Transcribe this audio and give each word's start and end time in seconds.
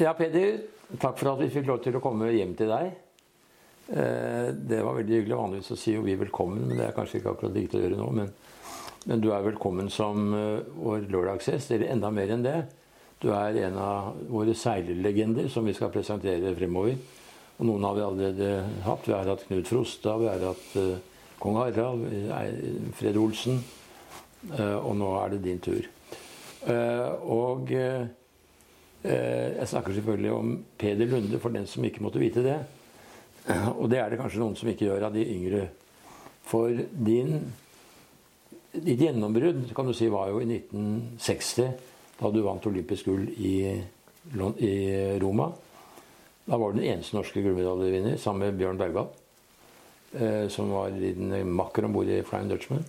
Ja, 0.00 0.14
Peder. 0.16 0.62
Takk 0.96 1.18
for 1.20 1.34
at 1.34 1.40
vi 1.42 1.50
fikk 1.52 1.66
lov 1.68 1.82
til 1.84 1.98
å 1.98 2.00
komme 2.00 2.30
hjem 2.32 2.54
til 2.56 2.70
deg. 2.72 2.86
Eh, 3.92 4.46
det 4.56 4.78
var 4.80 4.94
veldig 4.96 5.12
hyggelig. 5.18 5.36
Vanligvis 5.36 5.66
så 5.68 5.76
sier 5.76 5.98
jo 5.98 6.04
vi 6.06 6.14
velkommen, 6.16 6.62
men 6.70 6.78
det 6.78 6.86
er 6.86 6.94
kanskje 6.96 7.18
ikke 7.18 7.34
akkurat 7.34 7.58
riktig 7.58 7.76
å 7.76 7.82
gjøre 7.82 7.98
nå. 7.98 8.06
Men, 8.16 8.30
men, 9.04 9.20
du 9.20 9.28
er 9.36 9.44
velkommen 9.44 9.90
som 9.92 10.32
eh, 10.32 10.70
vår 10.72 11.04
lørdagsgjest, 11.12 11.74
eller 11.76 11.92
enda 11.92 12.08
mer 12.16 12.32
enn 12.32 12.46
det. 12.46 12.54
Du 13.20 13.28
er 13.36 13.58
en 13.66 13.76
av 13.76 14.22
våre 14.32 14.54
seilerlegender 14.56 15.50
som 15.52 15.68
vi 15.68 15.74
skal 15.76 15.92
presentere 15.92 16.54
fremover. 16.56 16.96
Og 17.58 17.68
noen 17.68 17.84
har 17.84 17.98
vi 17.98 18.06
allerede 18.06 18.54
hatt. 18.86 19.04
Vi 19.04 19.12
har 19.12 19.28
hatt 19.28 19.44
Knut 19.50 19.68
Frostad, 19.68 20.22
vi 20.22 20.30
har 20.30 20.46
hatt 20.46 20.78
uh, 20.80 21.26
kong 21.42 21.58
Harald, 21.60 22.06
Fred 22.96 23.20
Olsen. 23.20 23.60
Og 24.56 24.94
nå 24.96 25.10
er 25.20 25.34
det 25.34 25.42
din 25.44 25.60
tur. 25.60 25.84
Og 27.28 27.68
Eh, 27.68 28.06
jeg 29.02 29.68
snakker 29.70 29.94
selvfølgelig 29.96 30.32
om 30.34 30.52
Peder 30.78 31.08
Lunde, 31.08 31.38
for 31.40 31.54
den 31.54 31.66
som 31.66 31.84
ikke 31.88 32.02
måtte 32.04 32.20
vite 32.20 32.42
det. 32.44 32.58
Og 33.78 33.88
det 33.90 34.00
er 34.00 34.10
det 34.12 34.18
kanskje 34.20 34.42
noen 34.42 34.58
som 34.58 34.68
ikke 34.68 34.90
gjør 34.90 35.06
av 35.08 35.14
de 35.16 35.24
yngre. 35.24 35.62
For 36.50 36.74
din, 36.92 37.38
ditt 38.74 39.00
gjennombrudd 39.00 39.70
kan 39.76 39.88
du 39.88 39.94
si, 39.96 40.10
var 40.12 40.28
jo 40.32 40.42
i 40.42 40.48
1960, 40.50 41.72
da 42.20 42.30
du 42.34 42.42
vant 42.44 42.68
olympisk 42.68 43.08
gull 43.08 43.24
i, 43.40 43.54
i 44.60 44.74
Roma. 45.22 45.48
Da 46.44 46.58
var 46.58 46.72
du 46.72 46.80
den 46.80 46.90
eneste 46.90 47.16
norske 47.16 47.40
gullmedaljevinner 47.40 48.20
sammen 48.20 48.48
med 48.48 48.60
Bjørn 48.60 48.80
Bergwall. 48.80 49.10
Eh, 50.12 50.48
som 50.48 50.70
var 50.74 50.90
din 50.90 51.30
makker 51.54 51.86
om 51.86 51.92
bord 51.94 52.08
i 52.10 52.22
Flying 52.26 52.50
Dutchman. 52.50 52.84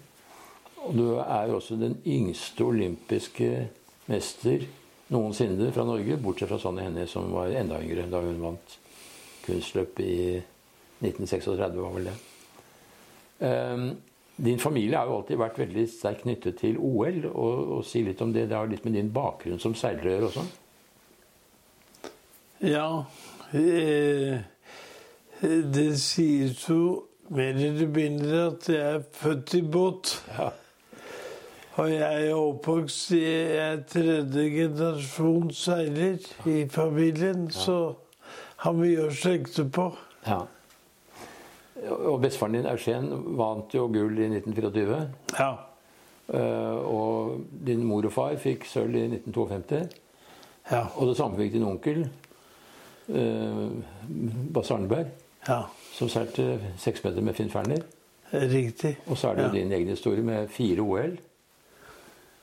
Og 0.81 0.95
du 0.97 1.05
er 1.21 1.47
jo 1.47 1.59
også 1.59 1.77
den 1.77 1.99
yngste 2.09 2.65
olympiske 2.65 3.67
mester 4.09 4.65
noensinne 5.11 5.71
fra 5.75 5.85
Norge, 5.87 6.17
bortsett 6.21 6.49
fra 6.49 6.59
Sonny 6.61 6.85
Hennie, 6.85 7.07
som 7.09 7.31
var 7.35 7.51
enda 7.55 7.81
yngre 7.83 8.07
da 8.11 8.21
hun 8.23 8.39
vant 8.41 8.77
kunstløp 9.45 9.99
i 10.03 10.15
1936, 11.01 11.81
var 11.81 11.97
vel 11.97 12.09
det. 12.11 12.15
Um, 13.41 13.91
din 14.41 14.59
familie 14.59 14.97
har 14.97 15.09
jo 15.09 15.19
alltid 15.19 15.37
vært 15.37 15.59
veldig 15.61 15.83
sterkt 15.91 16.23
knyttet 16.25 16.57
til 16.61 16.79
OL. 16.81 17.25
Og, 17.29 17.75
og 17.77 17.83
si 17.85 18.01
litt 18.05 18.21
om 18.23 18.31
det. 18.33 18.47
Det 18.49 18.57
har 18.57 18.69
litt 18.69 18.85
med 18.87 18.95
din 18.97 19.11
bakgrunn 19.13 19.61
som 19.61 19.75
seiler 19.77 20.07
å 20.07 20.15
gjøre 20.15 20.29
også? 20.31 20.45
Ja. 22.65 22.87
Eh, 23.57 24.41
det 25.41 25.87
sies 26.01 26.65
jo 26.69 26.81
mer 27.33 27.53
eller 27.57 27.93
mindre 27.93 28.41
at 28.47 28.69
jeg 28.69 28.81
er 28.95 29.05
født 29.21 29.55
i 29.57 29.61
båt. 29.61 30.15
Ja. 30.37 30.51
Og 31.79 31.87
jeg 31.87 32.27
er 32.27 32.35
oppvokst 32.35 33.13
i 33.15 33.27
tredje 33.87 34.47
generasjon 34.51 35.51
seiler 35.55 36.17
i 36.49 36.65
familien, 36.69 37.45
ja. 37.47 37.55
så 37.55 37.77
har 38.65 38.75
mye 38.75 39.05
å 39.05 39.13
slekte 39.15 39.63
på. 39.71 39.87
Ja. 40.25 40.41
Og 41.95 42.19
bestefaren 42.21 42.59
din 42.59 42.67
Eugen 42.69 43.07
vant 43.39 43.71
jo 43.73 43.87
gull 43.93 44.19
i 44.19 44.27
1924. 44.27 44.99
Ja. 45.39 45.51
Uh, 46.31 46.75
og 46.87 47.39
din 47.65 47.87
mor 47.87 48.05
og 48.07 48.13
far 48.15 48.35
fikk 48.39 48.67
sølv 48.67 48.99
i 48.99 49.07
1952. 49.07 49.81
Ja. 50.71 50.83
Og 50.97 51.07
det 51.09 51.17
samme 51.17 51.39
fikk 51.39 51.55
din 51.55 51.65
onkel, 51.67 52.05
Bass 54.53 54.69
Arneberg, 54.71 55.09
ja. 55.47 55.63
som 55.91 56.07
seilte 56.11 56.61
seks 56.79 57.01
meter 57.03 57.25
med 57.25 57.35
Finn 57.35 57.49
Ferner. 57.51 57.81
Riktig. 58.31 58.93
Og 59.07 59.17
så 59.19 59.31
er 59.31 59.39
det 59.39 59.47
jo 59.47 59.55
din 59.57 59.73
egen 59.75 59.91
historie 59.91 60.23
med 60.23 60.47
fire 60.53 60.85
OL. 60.85 61.17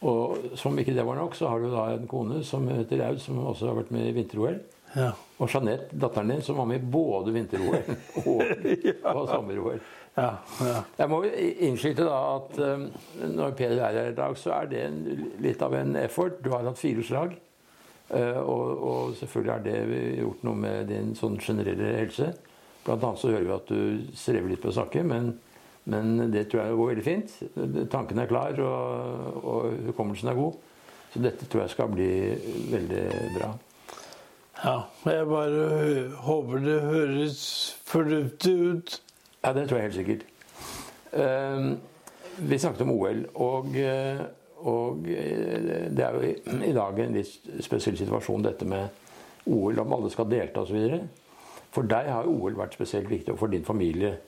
Og 0.07 0.53
som 0.59 0.77
ikke 0.79 0.95
det 0.95 1.07
var 1.07 1.19
nok, 1.19 1.35
så 1.35 1.51
har 1.51 1.63
du 1.63 1.73
da 1.73 1.89
en 1.95 2.07
kone 2.11 2.43
som 2.47 2.69
heter 2.71 3.03
Aud, 3.09 3.23
som 3.23 3.41
også 3.43 3.73
har 3.73 3.81
vært 3.81 3.95
med 3.95 4.07
i 4.07 4.15
vinter-OL. 4.15 4.61
Ja. 4.95 5.11
Og 5.39 5.51
Jeanette, 5.53 5.91
datteren 5.93 6.31
din, 6.33 6.43
som 6.43 6.59
var 6.61 6.69
med 6.71 6.81
i 6.81 6.91
både 6.93 7.35
vinter-OL 7.35 7.83
og, 8.31 8.45
ja. 8.85 8.95
og 9.13 9.25
sommer-OL. 9.29 9.83
Ja, 10.19 10.31
ja. 10.67 10.79
Jeg 10.99 11.11
må 11.11 11.21
innskyte 11.29 12.07
da 12.07 12.17
at 12.37 12.57
um, 12.59 12.89
når 13.37 13.53
Peder 13.59 13.83
er 13.87 13.99
her 14.01 14.13
i 14.13 14.17
dag, 14.17 14.39
så 14.39 14.55
er 14.57 14.71
det 14.71 14.81
en, 14.87 15.03
litt 15.43 15.63
av 15.63 15.77
en 15.79 15.95
effort. 16.01 16.41
Du 16.43 16.51
har 16.55 16.67
hatt 16.67 16.81
fire 16.81 17.05
slag. 17.07 17.37
Uh, 18.09 18.39
og, 18.41 18.65
og, 18.89 19.17
selvfølgelig 19.19 19.53
har 19.53 19.67
det 19.67 19.99
gjort 20.23 20.47
noe 20.49 20.63
med 20.63 20.89
din 20.91 21.13
sånn 21.19 21.37
generelle 21.43 21.93
helse. 22.01 22.33
Blant 22.87 23.05
annet 23.05 23.21
så 23.21 23.31
hører 23.35 23.47
vi 23.47 23.55
at 23.59 23.71
du 23.71 24.17
strever 24.17 24.51
litt 24.51 24.63
på 24.63 24.73
å 24.73 24.79
snakke, 24.79 25.05
men 25.07 25.35
men 25.89 26.33
det 26.33 26.47
tror 26.49 26.63
jeg 26.63 26.77
går 26.77 26.91
veldig 26.93 27.05
fint. 27.07 27.37
Tanken 27.91 28.21
er 28.21 28.29
klar, 28.29 28.59
og, 28.61 29.45
og 29.45 29.79
hukommelsen 29.89 30.29
er 30.29 30.37
god. 30.37 30.59
Så 31.13 31.23
dette 31.25 31.49
tror 31.49 31.65
jeg 31.65 31.73
skal 31.73 31.93
bli 31.93 32.11
veldig 32.73 33.05
bra. 33.39 33.53
Ja, 34.59 34.77
jeg 35.07 35.29
bare 35.31 36.09
håper 36.27 36.65
det 36.65 36.81
høres 36.83 37.41
fornuftig 37.87 38.55
ut. 38.59 39.03
Ja, 39.45 39.53
det 39.55 39.69
tror 39.69 39.79
jeg 39.79 39.87
helt 39.87 39.95
sikkert. 39.95 40.25
Uh, 41.15 41.79
vi 42.51 42.59
snakket 42.59 42.85
om 42.85 42.91
OL, 42.93 43.25
og, 43.35 43.77
og, 44.57 45.07
det 45.07 46.05
er 46.05 46.15
jo 46.15 46.61
i 46.67 46.75
dag 46.75 47.01
en 47.03 47.17
litt 47.17 47.49
spesiell 47.65 47.97
situasjon, 47.99 48.45
dette 48.45 48.67
med 48.69 49.49
OL, 49.49 49.79
om 49.81 49.95
alle 49.97 50.11
skal 50.13 50.29
delta 50.31 50.63
osv. 50.67 50.99
For 51.75 51.89
deg 51.89 52.11
har 52.13 52.29
OL 52.29 52.59
vært 52.59 52.77
spesielt 52.77 53.11
viktig, 53.11 53.33
og 53.33 53.41
for 53.41 53.51
din 53.51 53.67
familie. 53.67 54.19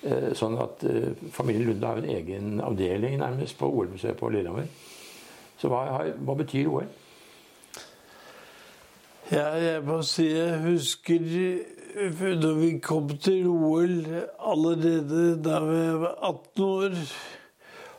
Eh, 0.00 0.30
sånn 0.32 0.56
at 0.56 0.80
eh, 0.88 1.10
familien 1.34 1.66
Lunde 1.68 1.88
har 1.90 1.98
en 2.00 2.08
egen 2.08 2.60
avdeling 2.64 3.18
nærmest 3.20 3.58
på 3.60 3.68
OL-museet 3.68 4.16
på 4.16 4.30
Lillehammer. 4.32 4.68
Så 5.60 5.68
hva, 5.68 5.82
hva, 6.16 6.36
betyr 6.38 6.70
OL? 6.72 6.86
Ja, 9.28 9.50
jeg 9.60 9.82
må 9.84 9.98
si 10.08 10.30
jeg 10.30 10.62
husker 10.64 11.26
da 12.40 12.52
vi 12.56 12.70
kom 12.80 13.12
til 13.20 13.50
OL 13.50 13.98
allerede 14.38 15.34
da 15.44 15.60
vi 15.66 15.82
var 16.00 16.16
18 16.30 16.64
år. 16.64 16.96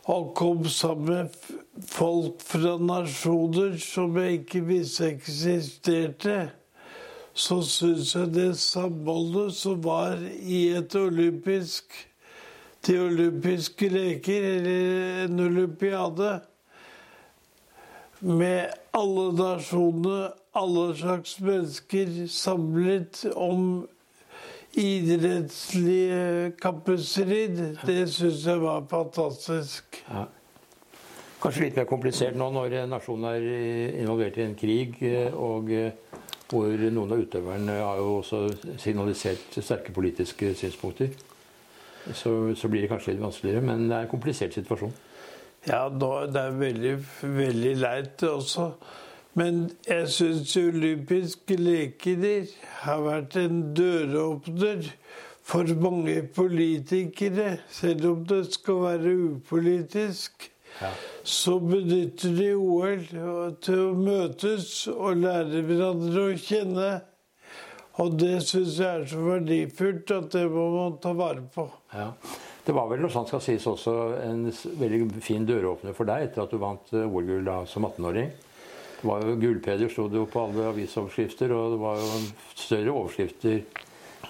Og 0.10 0.34
kom 0.36 0.66
sammen 0.66 1.30
med 1.30 1.86
folk 1.86 2.42
fra 2.42 2.74
nasjoner 2.82 3.78
som 3.78 4.18
jeg 4.18 4.42
ikke 4.42 4.64
visste 4.66 5.12
eksisterte 5.14 6.40
så 7.42 7.58
syns 7.66 8.14
jeg 8.16 8.34
det 8.36 8.52
samholdet 8.62 9.56
som 9.58 9.82
var 9.84 10.20
i 10.42 10.68
et 10.78 10.96
olympisk 10.96 12.08
De 12.82 12.96
olympiske 12.98 13.92
leker, 13.94 14.46
eller 14.56 15.26
en 15.28 15.40
olympiade, 15.44 16.30
med 18.22 18.74
alle 18.98 19.26
nasjonene, 19.38 20.32
alle 20.58 20.88
slags 20.98 21.36
mennesker 21.46 22.10
samlet 22.26 23.22
om 23.36 23.86
idrettslige 24.74 26.52
kappestrid, 26.58 27.62
det 27.86 28.02
syns 28.10 28.48
jeg 28.50 28.66
var 28.66 28.82
fantastisk. 28.90 30.02
Ja. 30.10 30.26
Kanskje 31.42 31.68
litt 31.68 31.78
mer 31.78 31.92
komplisert 31.94 32.34
nå 32.34 32.50
når 32.58 32.80
nasjonen 32.90 33.30
er 33.36 33.46
involvert 34.02 34.42
i 34.42 34.48
en 34.50 34.58
krig 34.58 34.98
eh, 35.06 35.30
og 35.38 35.70
eh, 35.70 35.94
hvor 36.52 36.86
noen 36.92 37.14
av 37.16 37.22
utøverne 37.24 37.78
har 37.80 38.00
jo 38.02 38.18
også 38.20 38.42
signalisert 38.82 39.58
sterke 39.58 39.94
politiske 39.96 40.54
synspunkter. 40.60 41.14
Så, 42.14 42.56
så, 42.58 42.68
blir 42.68 42.82
det 42.82 42.90
kanskje 42.90 43.14
litt 43.14 43.24
vanskeligere, 43.24 43.62
men 43.64 43.86
det 43.88 43.96
er 43.96 44.06
en 44.08 44.12
komplisert 44.12 44.56
situasjon. 44.58 44.94
Ja, 45.70 45.86
det 45.94 46.42
er 46.42 46.58
veldig, 46.58 46.96
veldig 47.22 47.76
leit 47.78 48.24
også. 48.26 48.72
Men 49.38 49.70
jeg 49.88 50.10
syns 50.12 50.56
olympiske 50.60 51.56
leker 51.56 52.26
har 52.82 53.04
vært 53.06 53.38
en 53.40 53.62
døråpner 53.78 54.90
for 55.48 55.70
mange 55.80 56.18
politikere, 56.36 57.60
selv 57.70 58.10
om 58.10 58.26
det 58.28 58.42
skal 58.54 58.82
være 58.88 59.14
upolitisk. 59.30 60.50
Ja 60.82 60.92
så 61.24 61.60
benytter 61.60 62.34
de 62.38 62.50
OL 62.56 63.04
til 63.62 63.80
å 63.80 63.94
møtes 63.98 64.72
og 64.92 65.22
lære 65.22 65.64
hverandre 65.68 66.28
å 66.32 66.38
kjenne. 66.40 66.92
Og 68.02 68.16
det 68.18 68.38
syns 68.48 68.80
jeg 68.80 68.88
er 68.88 69.04
så 69.10 69.20
verdifullt 69.22 70.14
at 70.16 70.32
det 70.34 70.46
må 70.50 70.64
man 70.74 70.96
ta 71.04 71.12
vare 71.18 71.44
på. 71.54 71.68
Ja. 71.94 72.10
Det 72.66 72.74
var 72.78 72.88
vel 72.90 73.02
noe 73.04 73.14
sånt 73.14 73.30
skal 73.30 73.42
sies 73.44 73.66
også 73.68 73.94
en 74.22 74.46
veldig 74.80 75.22
fin 75.26 75.46
døråpner 75.46 75.96
for 75.98 76.10
deg 76.10 76.28
etter 76.28 76.44
at 76.44 76.54
du 76.54 76.60
vant 76.62 76.94
eh, 76.94 77.06
OL-gull 77.06 77.50
som 77.70 77.88
18-åring. 77.90 78.30
Det 79.02 79.10
var 79.10 79.26
jo 79.26 79.38
Gullpeder 79.42 79.90
sto 79.90 80.06
det 80.10 80.20
jo 80.22 80.28
på 80.30 80.44
alle 80.46 80.68
avisoverskrifter, 80.70 81.54
og 81.58 81.74
det 81.74 81.80
var 81.82 81.98
jo 82.02 82.20
større 82.54 82.94
overskrifter 82.94 83.58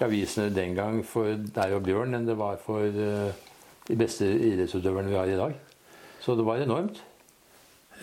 i 0.00 0.06
avisene 0.06 0.48
den 0.52 0.72
gang 0.76 1.02
for 1.04 1.28
deg 1.28 1.76
og 1.76 1.84
Bjørn 1.84 2.16
enn 2.16 2.28
det 2.28 2.38
var 2.40 2.56
for 2.64 2.88
eh, 2.88 3.44
de 3.88 4.00
beste 4.00 4.26
idrettsutøverne 4.28 5.12
vi 5.12 5.20
har 5.20 5.28
i 5.32 5.38
dag. 5.44 5.60
Så 6.22 6.36
det 6.38 6.46
var 6.46 6.62
enormt. 6.62 7.02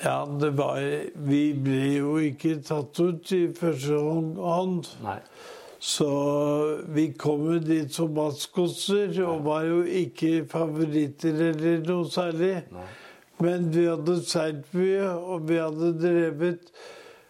Ja, 0.04 0.24
det 0.42 0.52
var 0.58 0.80
Vi 1.30 1.44
ble 1.54 1.86
jo 2.00 2.18
ikke 2.24 2.60
tatt 2.64 3.00
ut 3.00 3.32
i 3.36 3.48
første 3.56 4.00
hånd. 4.00 4.92
Nei. 5.04 5.20
Så 5.80 6.08
vi 6.92 7.06
kom 7.16 7.46
jo 7.54 7.60
dit 7.64 7.94
som 7.96 8.12
maskoter 8.12 9.16
og 9.24 9.46
var 9.48 9.64
jo 9.68 9.84
ikke 9.84 10.44
favoritter 10.52 11.40
eller 11.52 11.86
noe 11.88 12.08
særlig. 12.12 12.58
Nei. 12.76 12.88
Men 13.40 13.70
vi 13.72 13.86
hadde 13.88 14.18
seilt 14.28 14.74
mye, 14.76 15.08
og 15.08 15.46
vi 15.48 15.60
hadde 15.62 15.94
drevet 15.96 16.72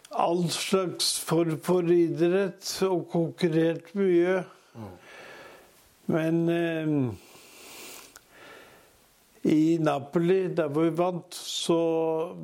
all 0.09 0.47
slags 0.49 1.19
form 1.21 1.59
for 1.61 1.85
idrett 1.93 2.65
og 2.87 3.03
konkurrert 3.11 3.91
mye. 3.93 4.39
Men 6.09 6.39
eh, 6.49 6.95
i 9.43 9.77
Napoli, 9.79 10.47
der 10.55 10.67
vi 10.67 10.89
vant, 10.97 11.35
så 11.35 11.79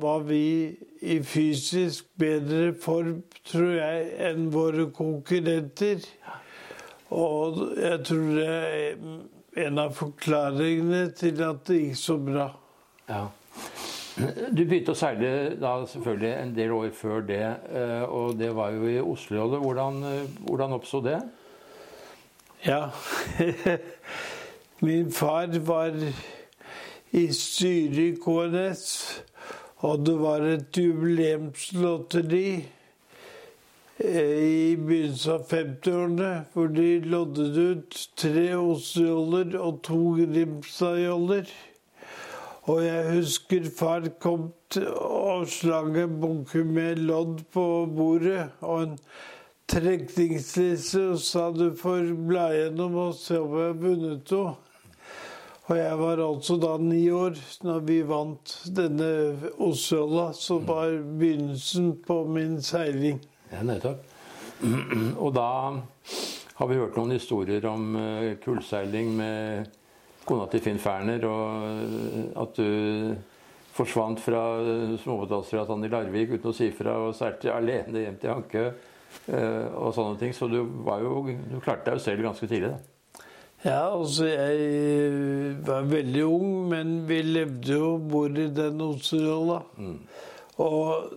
var 0.00 0.18
vi 0.24 0.76
i 1.00 1.22
fysisk 1.22 2.06
bedre 2.18 2.74
form, 2.80 3.22
tror 3.44 3.70
jeg, 3.76 4.06
enn 4.30 4.48
våre 4.52 4.88
konkurrenter. 4.96 6.06
Og 7.12 7.60
jeg 7.76 8.04
tror 8.08 8.30
det 8.38 8.46
er 8.48 9.66
en 9.66 9.80
av 9.80 9.92
forklaringene 9.96 11.10
til 11.16 11.42
at 11.44 11.66
det 11.68 11.82
gikk 11.82 12.00
så 12.00 12.16
bra. 12.20 12.48
Ja. 13.08 13.26
Du 14.16 14.62
begynte 14.64 14.94
å 14.94 14.96
seile 14.96 15.30
da 15.60 15.74
selvfølgelig 15.84 16.30
en 16.32 16.54
del 16.56 16.72
år 16.72 16.88
før 16.96 17.20
det, 17.28 17.42
eh, 17.76 18.04
og 18.08 18.38
det 18.40 18.48
var 18.56 18.72
jo 18.72 18.88
i 18.88 18.96
Oslo. 19.04 19.44
Hvordan, 19.60 20.00
eh, 20.08 20.38
hvordan 20.48 20.72
oppsto 20.78 21.02
det? 21.04 21.18
Ja. 22.64 22.88
Min 24.86 25.12
far 25.12 25.52
var 25.68 25.92
i 27.12 27.26
styret 27.32 27.98
i 28.02 28.16
KNS, 28.22 28.86
og 29.86 30.06
det 30.06 30.16
var 30.18 30.42
et 30.48 30.78
jubileumslotteri 30.80 32.48
eh, 34.00 34.40
i 34.46 34.74
begynnelsen 34.80 35.36
av 35.36 35.46
50-årene 35.52 36.32
hvor 36.52 36.72
de 36.74 36.88
loddet 37.06 37.60
ut 37.60 38.00
tre 38.18 38.48
Oslo-joller 38.58 39.54
og 39.60 39.80
to 39.86 40.00
Grimstad-joller. 40.18 41.54
Og 42.66 42.82
jeg 42.82 43.10
husker 43.14 43.70
far 43.70 44.08
kom 44.18 44.48
og 44.74 45.46
slang 45.46 45.94
en 46.02 46.20
bunke 46.20 46.64
med 46.66 46.98
lodd 47.06 47.44
på 47.54 47.86
bordet 47.94 48.48
og 48.66 48.82
en 48.82 48.96
trekningsliste 49.70 51.04
og 51.12 51.20
sa 51.22 51.50
du 51.54 51.68
får 51.78 52.10
bla 52.26 52.48
gjennom 52.54 52.98
og 53.06 53.14
se 53.18 53.38
om 53.38 53.54
jeg 53.54 53.68
har 53.70 53.78
vunnet 53.84 54.32
noe. 54.34 54.56
Og 55.66 55.74
jeg 55.74 55.94
var 55.98 56.20
altså 56.22 56.54
da 56.62 56.76
ni 56.78 57.00
år 57.10 57.34
når 57.66 57.80
vi 57.88 57.96
vant 58.06 58.52
denne 58.70 59.08
Osøla, 59.66 60.28
som 60.38 60.62
var 60.68 60.92
begynnelsen 61.18 61.96
på 62.06 62.20
min 62.30 62.60
seiling. 62.62 63.18
Ja, 63.50 63.64
nettopp. 63.66 64.04
Og 65.24 65.34
da 65.34 65.48
har 66.56 66.70
vi 66.70 66.78
hørt 66.78 66.94
noen 66.96 67.16
historier 67.16 67.66
om 67.68 67.98
eh, 67.98 68.36
kullseiling 68.44 69.10
med 69.18 69.74
kona 70.26 70.46
til 70.50 70.62
Finn 70.62 70.78
Ferner, 70.82 71.26
og 71.28 71.66
eh, 71.66 72.22
at 72.40 72.56
du 72.56 73.16
forsvant 73.76 74.22
fra 74.22 74.40
småbåtdasseraten 75.02 75.84
i 75.84 75.90
Larvik 75.92 76.38
uten 76.38 76.48
å 76.48 76.56
si 76.56 76.70
fra 76.72 76.94
og 77.08 77.14
seilte 77.18 77.52
alene 77.52 78.06
hjem 78.06 78.16
til 78.22 78.32
Hankø 78.32 78.68
eh, 78.70 79.66
og 79.74 79.90
sånne 79.98 80.16
ting. 80.22 80.32
Så 80.32 80.48
du, 80.48 80.62
jo, 80.62 81.24
du 81.26 81.58
klarte 81.58 81.90
deg 81.90 81.98
jo 81.98 82.06
selv 82.06 82.30
ganske 82.30 82.48
tidlig, 82.48 82.72
da. 82.78 82.95
Ja, 83.66 83.98
altså 83.98 84.28
jeg 84.30 85.54
var 85.66 85.88
veldig 85.90 86.20
ung, 86.22 86.50
men 86.70 86.90
vi 87.08 87.16
levde 87.26 87.72
jo 87.74 87.86
bor 87.98 88.30
i 88.30 88.44
den 88.54 88.82
Oslo-rolla. 88.84 89.56
Mm. 89.74 89.96
Og 90.62 91.08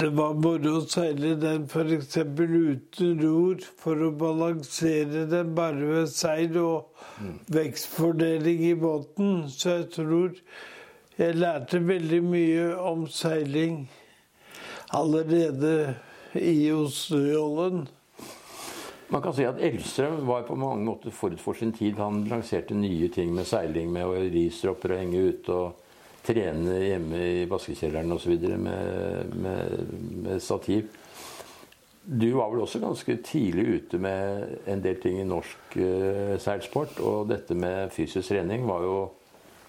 det 0.00 0.10
var 0.14 0.36
moro 0.38 0.76
å 0.78 0.82
seile 0.86 1.32
den 1.42 1.64
f.eks. 1.66 2.20
uten 2.22 3.18
ror 3.18 3.64
for 3.82 3.98
å 3.98 4.12
balansere 4.14 5.24
den 5.32 5.50
bare 5.56 5.88
ved 5.88 6.12
seil 6.14 6.54
og 6.60 7.02
mm. 7.18 7.34
vekstfordeling 7.58 8.62
i 8.68 8.76
båten. 8.78 9.32
Så 9.50 9.80
jeg 9.80 9.88
tror 9.96 10.38
jeg 11.18 11.40
lærte 11.40 11.82
veldig 11.82 12.22
mye 12.24 12.68
om 12.78 13.08
seiling 13.10 13.82
allerede 14.94 15.96
i 16.38 16.70
Oslo-jollen. 16.72 17.88
Man 19.12 19.20
kan 19.20 19.34
si 19.36 19.44
at 19.44 19.58
Elvstrøm 19.60 20.22
var 20.24 20.46
på 20.48 20.54
mange 20.56 20.86
måter 20.86 21.12
forut 21.12 21.40
for 21.40 21.52
sin 21.58 21.74
tid. 21.76 21.98
Han 22.00 22.24
lanserte 22.30 22.72
nye 22.72 23.10
ting 23.12 23.34
med 23.36 23.44
seiling, 23.44 23.90
med 23.92 24.08
ristropper 24.32 24.94
og 24.94 25.02
henge 25.02 25.24
ute 25.28 25.52
og 25.52 25.82
trene 26.24 26.78
hjemme 26.80 27.20
i 27.20 27.42
vaskekjelleren 27.50 28.14
osv. 28.16 28.38
Med, 28.62 29.34
med, 29.36 29.92
med 30.24 30.40
stativ. 30.40 30.88
Du 32.02 32.30
var 32.38 32.48
vel 32.54 32.64
også 32.64 32.80
ganske 32.82 33.18
tidlig 33.22 33.66
ute 33.76 34.00
med 34.00 34.56
en 34.72 34.80
del 34.82 34.96
ting 35.02 35.20
i 35.20 35.28
norsk 35.28 35.76
uh, 35.76 36.38
seilsport. 36.40 36.96
Og 37.04 37.28
dette 37.28 37.54
med 37.54 37.92
fysisk 37.92 38.32
trening 38.32 38.64
var 38.64 38.88
jo, 38.88 38.98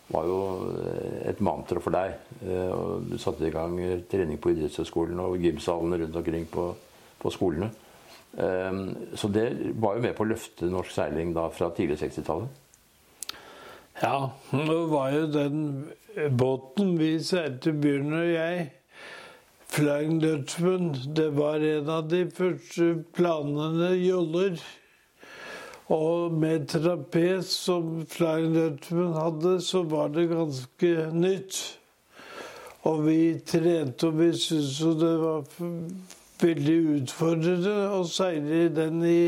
var 0.08 0.32
jo 0.32 0.42
et 1.28 1.44
mantra 1.44 1.84
for 1.84 1.92
deg. 1.92 2.16
Uh, 2.48 2.96
du 3.12 3.20
satte 3.20 3.52
i 3.52 3.54
gang 3.54 3.76
trening 4.08 4.40
på 4.40 4.56
idrettshøyskolen 4.56 5.20
og 5.20 5.36
gymsalene 5.44 6.06
rundt 6.06 6.22
omkring 6.24 6.48
på, 6.48 6.72
på 7.20 7.40
skolene. 7.42 7.74
Ehm, 8.38 8.96
så 9.14 9.28
det 9.28 9.74
var 9.76 9.96
jo 9.98 10.06
med 10.06 10.16
på 10.18 10.26
å 10.26 10.32
løfte 10.32 10.70
norsk 10.70 10.96
seiling 10.96 11.34
da 11.36 11.48
fra 11.54 11.70
tidlig 11.76 12.00
60-tallet. 12.02 12.62
Ja, 14.02 14.32
nå 14.52 14.78
var 14.90 15.12
jo 15.14 15.28
den 15.30 15.60
båten 16.38 16.96
vi 16.98 17.18
seilte, 17.24 17.76
Bjørn 17.78 18.16
og 18.18 18.32
jeg, 18.32 18.72
Flying 19.74 20.20
Dutchman, 20.22 20.92
det 21.18 21.32
var 21.34 21.64
en 21.66 21.88
av 21.90 22.10
de 22.10 22.24
første 22.30 22.92
planene 23.18 23.94
joller. 23.98 24.60
Og 25.94 26.34
med 26.38 26.68
trapes 26.70 27.54
som 27.66 28.04
Flying 28.10 28.54
Dutchman 28.54 29.16
hadde, 29.18 29.56
så 29.66 29.82
var 29.90 30.14
det 30.14 30.28
ganske 30.30 30.92
nytt. 31.14 31.62
Og 32.90 33.06
vi 33.08 33.18
trente, 33.48 34.10
og 34.10 34.20
vi 34.20 34.30
syntes 34.38 34.78
jo 34.82 34.94
det 35.00 35.14
var 35.22 35.48
veldig 36.44 36.80
utfordrende 36.98 37.78
å 37.96 38.04
seile 38.08 38.68
den 38.74 39.00
i 39.08 39.22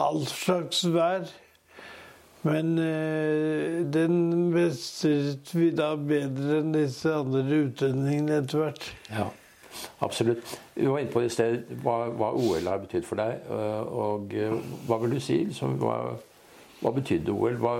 all 0.00 0.24
slags 0.28 0.84
vær. 0.94 1.28
Men 2.46 2.78
eh, 2.78 3.80
den 3.92 4.14
mestret 4.52 5.50
vi 5.54 5.72
da 5.74 5.90
bedre 5.98 6.60
enn 6.62 6.70
disse 6.76 7.10
andre 7.10 7.42
utlendingene 7.64 8.38
etter 8.44 8.62
hvert. 8.62 8.86
Ja, 9.10 9.26
absolutt. 10.06 10.54
Vi 10.76 10.86
var 10.86 11.02
inne 11.02 11.12
på 11.12 11.24
i 11.26 11.32
sted 11.32 11.66
hva, 11.82 12.04
hva, 12.14 12.30
OL 12.38 12.70
har 12.70 12.84
betydd 12.84 13.06
for 13.08 13.18
deg. 13.20 13.42
Eh, 13.50 13.92
og 14.06 14.38
eh, 14.38 14.54
hva 14.86 15.00
vil 15.02 15.18
du 15.18 15.20
si? 15.22 15.40
Liksom, 15.50 15.76
hva, 15.82 15.98
hva 16.78 16.94
betydde 16.94 17.34
OL? 17.34 17.58
Hva, 17.58 17.74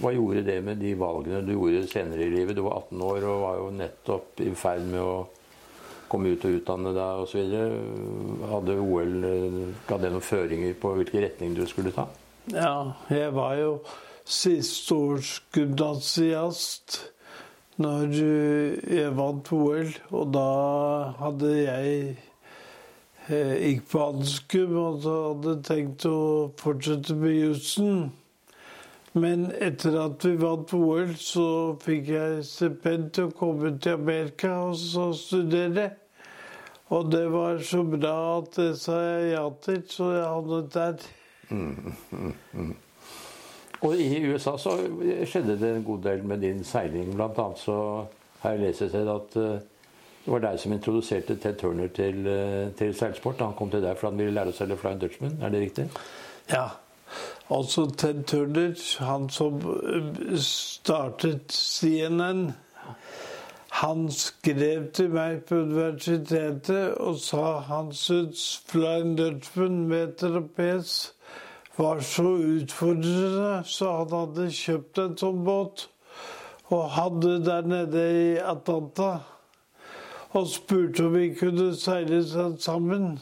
hva, 0.00 0.14
gjorde 0.16 0.46
det 0.46 0.58
med 0.64 0.80
de 0.80 0.94
valgene 0.98 1.44
du 1.44 1.52
gjorde 1.52 1.84
senere 1.92 2.24
i 2.24 2.32
livet? 2.32 2.56
Du 2.56 2.64
var 2.64 2.80
18 2.88 3.04
år 3.10 3.28
og 3.28 3.42
var 3.44 3.60
jo 3.60 3.68
nettopp 3.76 4.46
i 4.46 4.54
ferd 4.56 4.88
med 4.88 5.04
å 5.04 5.18
komme 6.10 6.28
ut 6.34 6.44
og 6.48 6.54
utdanne 6.60 6.90
deg 6.96 7.12
osv. 7.24 7.40
Hadde 8.52 8.72
OL 8.82 9.14
ga 9.88 9.94
det 10.00 10.10
noen 10.14 10.24
føringer 10.24 10.72
på 10.80 10.88
hvilken 10.98 11.20
retning 11.26 11.50
du 11.56 11.62
skulle 11.68 11.92
ta? 11.96 12.04
Ja, 12.52 12.76
jeg 13.12 13.30
var 13.36 13.52
jo 13.60 13.72
sisteårsgymnasiast 14.28 16.86
når 17.78 18.08
jeg 18.12 19.16
vant 19.16 19.52
OL. 19.54 19.88
Og 20.12 20.32
da 20.34 20.48
hadde 21.20 21.52
jeg 21.56 22.16
eh, 23.28 23.68
gikk 23.68 23.82
på 23.92 23.98
handelsgym 24.06 24.72
og 24.80 24.94
hadde 25.06 25.62
tenkt 25.68 26.00
å 26.08 26.18
fortsette 26.60 27.14
med 27.18 27.34
jussen. 27.36 27.92
Men 29.12 29.48
etter 29.56 29.96
at 30.02 30.24
vi 30.24 30.34
vant 30.36 30.74
OL, 30.76 31.14
så 31.16 31.48
fikk 31.80 32.10
jeg 32.12 32.42
stipend 32.44 33.12
til 33.16 33.30
å 33.30 33.36
komme 33.36 33.72
til 33.80 33.96
Amerika 33.96 34.52
og 34.66 34.76
så 34.80 35.08
studere. 35.16 35.90
Og 36.92 37.08
det 37.12 37.24
var 37.32 37.58
så 37.64 37.82
bra 37.84 38.16
at 38.38 38.52
det 38.56 38.74
sa 38.80 38.98
jeg 39.00 39.32
ja 39.34 39.46
til, 39.64 39.80
så 39.92 40.12
jeg 40.14 40.28
havnet 40.28 40.70
der. 40.74 41.08
Mm, 41.48 41.94
mm, 42.10 42.36
mm. 42.52 42.76
Og 43.86 43.96
i 43.96 44.22
USA 44.26 44.56
så 44.58 44.74
skjedde 45.28 45.56
det 45.60 45.72
en 45.76 45.84
god 45.86 46.02
del 46.04 46.24
med 46.26 46.42
din 46.42 46.64
seiling. 46.64 47.12
Blant 47.14 47.38
annet 47.38 47.60
så 47.62 47.76
har 48.42 48.56
jeg 48.56 48.64
lest 48.64 48.84
et 48.86 48.92
sted 48.92 49.10
at 49.12 49.36
eh, 49.38 49.60
det 50.24 50.32
var 50.34 50.42
deg 50.44 50.58
som 50.60 50.74
introduserte 50.74 51.38
Ted 51.40 51.60
Turner 51.60 51.92
til, 51.94 52.26
eh, 52.26 52.72
til 52.78 52.92
seilsport. 52.96 53.40
Han 53.44 53.56
kom 53.58 53.70
til 53.72 53.84
deg 53.84 53.96
fordi 53.96 54.10
han 54.10 54.20
ville 54.24 54.36
lære 54.36 54.52
å 54.52 54.56
seile 54.56 54.76
Flying 54.80 55.00
Dutchman. 55.00 55.38
Er 55.40 55.54
det 55.54 55.62
riktig? 55.62 55.88
Ja. 56.50 56.66
Altså 57.50 57.86
Ted 57.96 58.24
Turner, 58.24 58.74
han 59.04 59.28
som 59.32 59.54
eh, 59.56 60.36
startet 60.36 61.52
CNN, 61.52 62.52
han 63.70 64.08
skrev 64.12 64.88
til 64.92 65.12
meg 65.12 65.44
på 65.48 65.62
universitetet 65.62 66.96
og 66.98 67.20
sa 67.22 67.60
han 67.68 67.92
syntes 67.94 68.64
Flying 68.68 69.14
Dutchman 69.18 69.84
med 69.88 70.16
trapes 70.20 71.14
var 71.78 72.00
så 72.00 72.22
utfordrende, 72.22 73.62
så 73.64 73.92
han 74.00 74.12
hadde 74.12 74.48
kjøpt 74.50 74.98
en 74.98 75.16
sånn 75.20 75.44
båt 75.46 75.86
og 76.74 76.88
hadde 76.96 77.38
der 77.46 77.68
nede 77.70 78.04
i 78.12 78.30
Atlanta. 78.42 79.18
Og 80.36 80.48
spurte 80.50 81.06
om 81.06 81.14
vi 81.14 81.30
kunne 81.38 81.70
seile 81.78 82.20
sammen. 82.60 83.20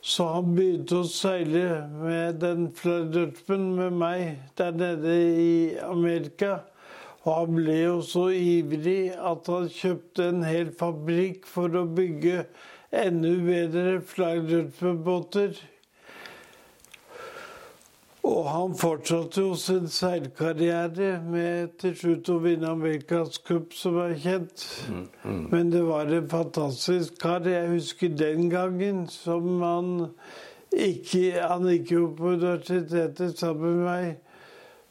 Så 0.00 0.24
han 0.32 0.54
begynte 0.56 1.02
å 1.02 1.08
seile 1.08 1.84
med 2.00 2.38
den 2.40 2.70
Flydurpen 2.76 3.66
med 3.76 3.98
meg 4.00 4.22
der 4.56 4.72
nede 4.72 5.16
i 5.36 5.54
Amerika. 5.84 6.62
Og 7.26 7.34
han 7.34 7.58
ble 7.58 7.76
jo 7.82 7.98
så 8.00 8.30
ivrig 8.32 9.12
at 9.12 9.50
han 9.52 9.68
kjøpte 9.68 10.30
en 10.30 10.46
hel 10.48 10.70
fabrikk 10.72 11.44
for 11.48 11.76
å 11.76 11.84
bygge 11.84 12.46
enda 12.96 13.34
bedre 13.44 14.00
flying 14.00 14.72
Og 18.26 18.44
han 18.50 18.74
fortsatte 18.76 19.40
jo 19.40 19.54
sin 19.56 19.86
seilkarriere 19.88 21.14
med 21.24 21.78
til 21.80 21.94
slutt 21.96 22.28
å 22.28 22.36
vinne 22.44 22.68
Amerikas 22.68 23.40
cup, 23.46 23.72
som 23.72 23.96
er 24.02 24.12
kjent. 24.20 24.66
Mm, 24.92 25.06
mm. 25.24 25.46
Men 25.52 25.72
det 25.72 25.82
var 25.88 26.12
en 26.12 26.28
fantastisk 26.28 27.16
kar. 27.22 27.48
Jeg 27.48 27.72
husker 27.72 28.12
den 28.12 28.50
gangen 28.52 29.06
som 29.08 29.62
han 29.64 29.92
ikke 30.70 31.40
Han 31.50 31.64
gikk 31.66 31.88
jo 31.96 32.04
på 32.14 32.36
universitetet 32.36 33.38
sammen 33.38 33.80
med 33.80 33.86
meg. 33.88 34.12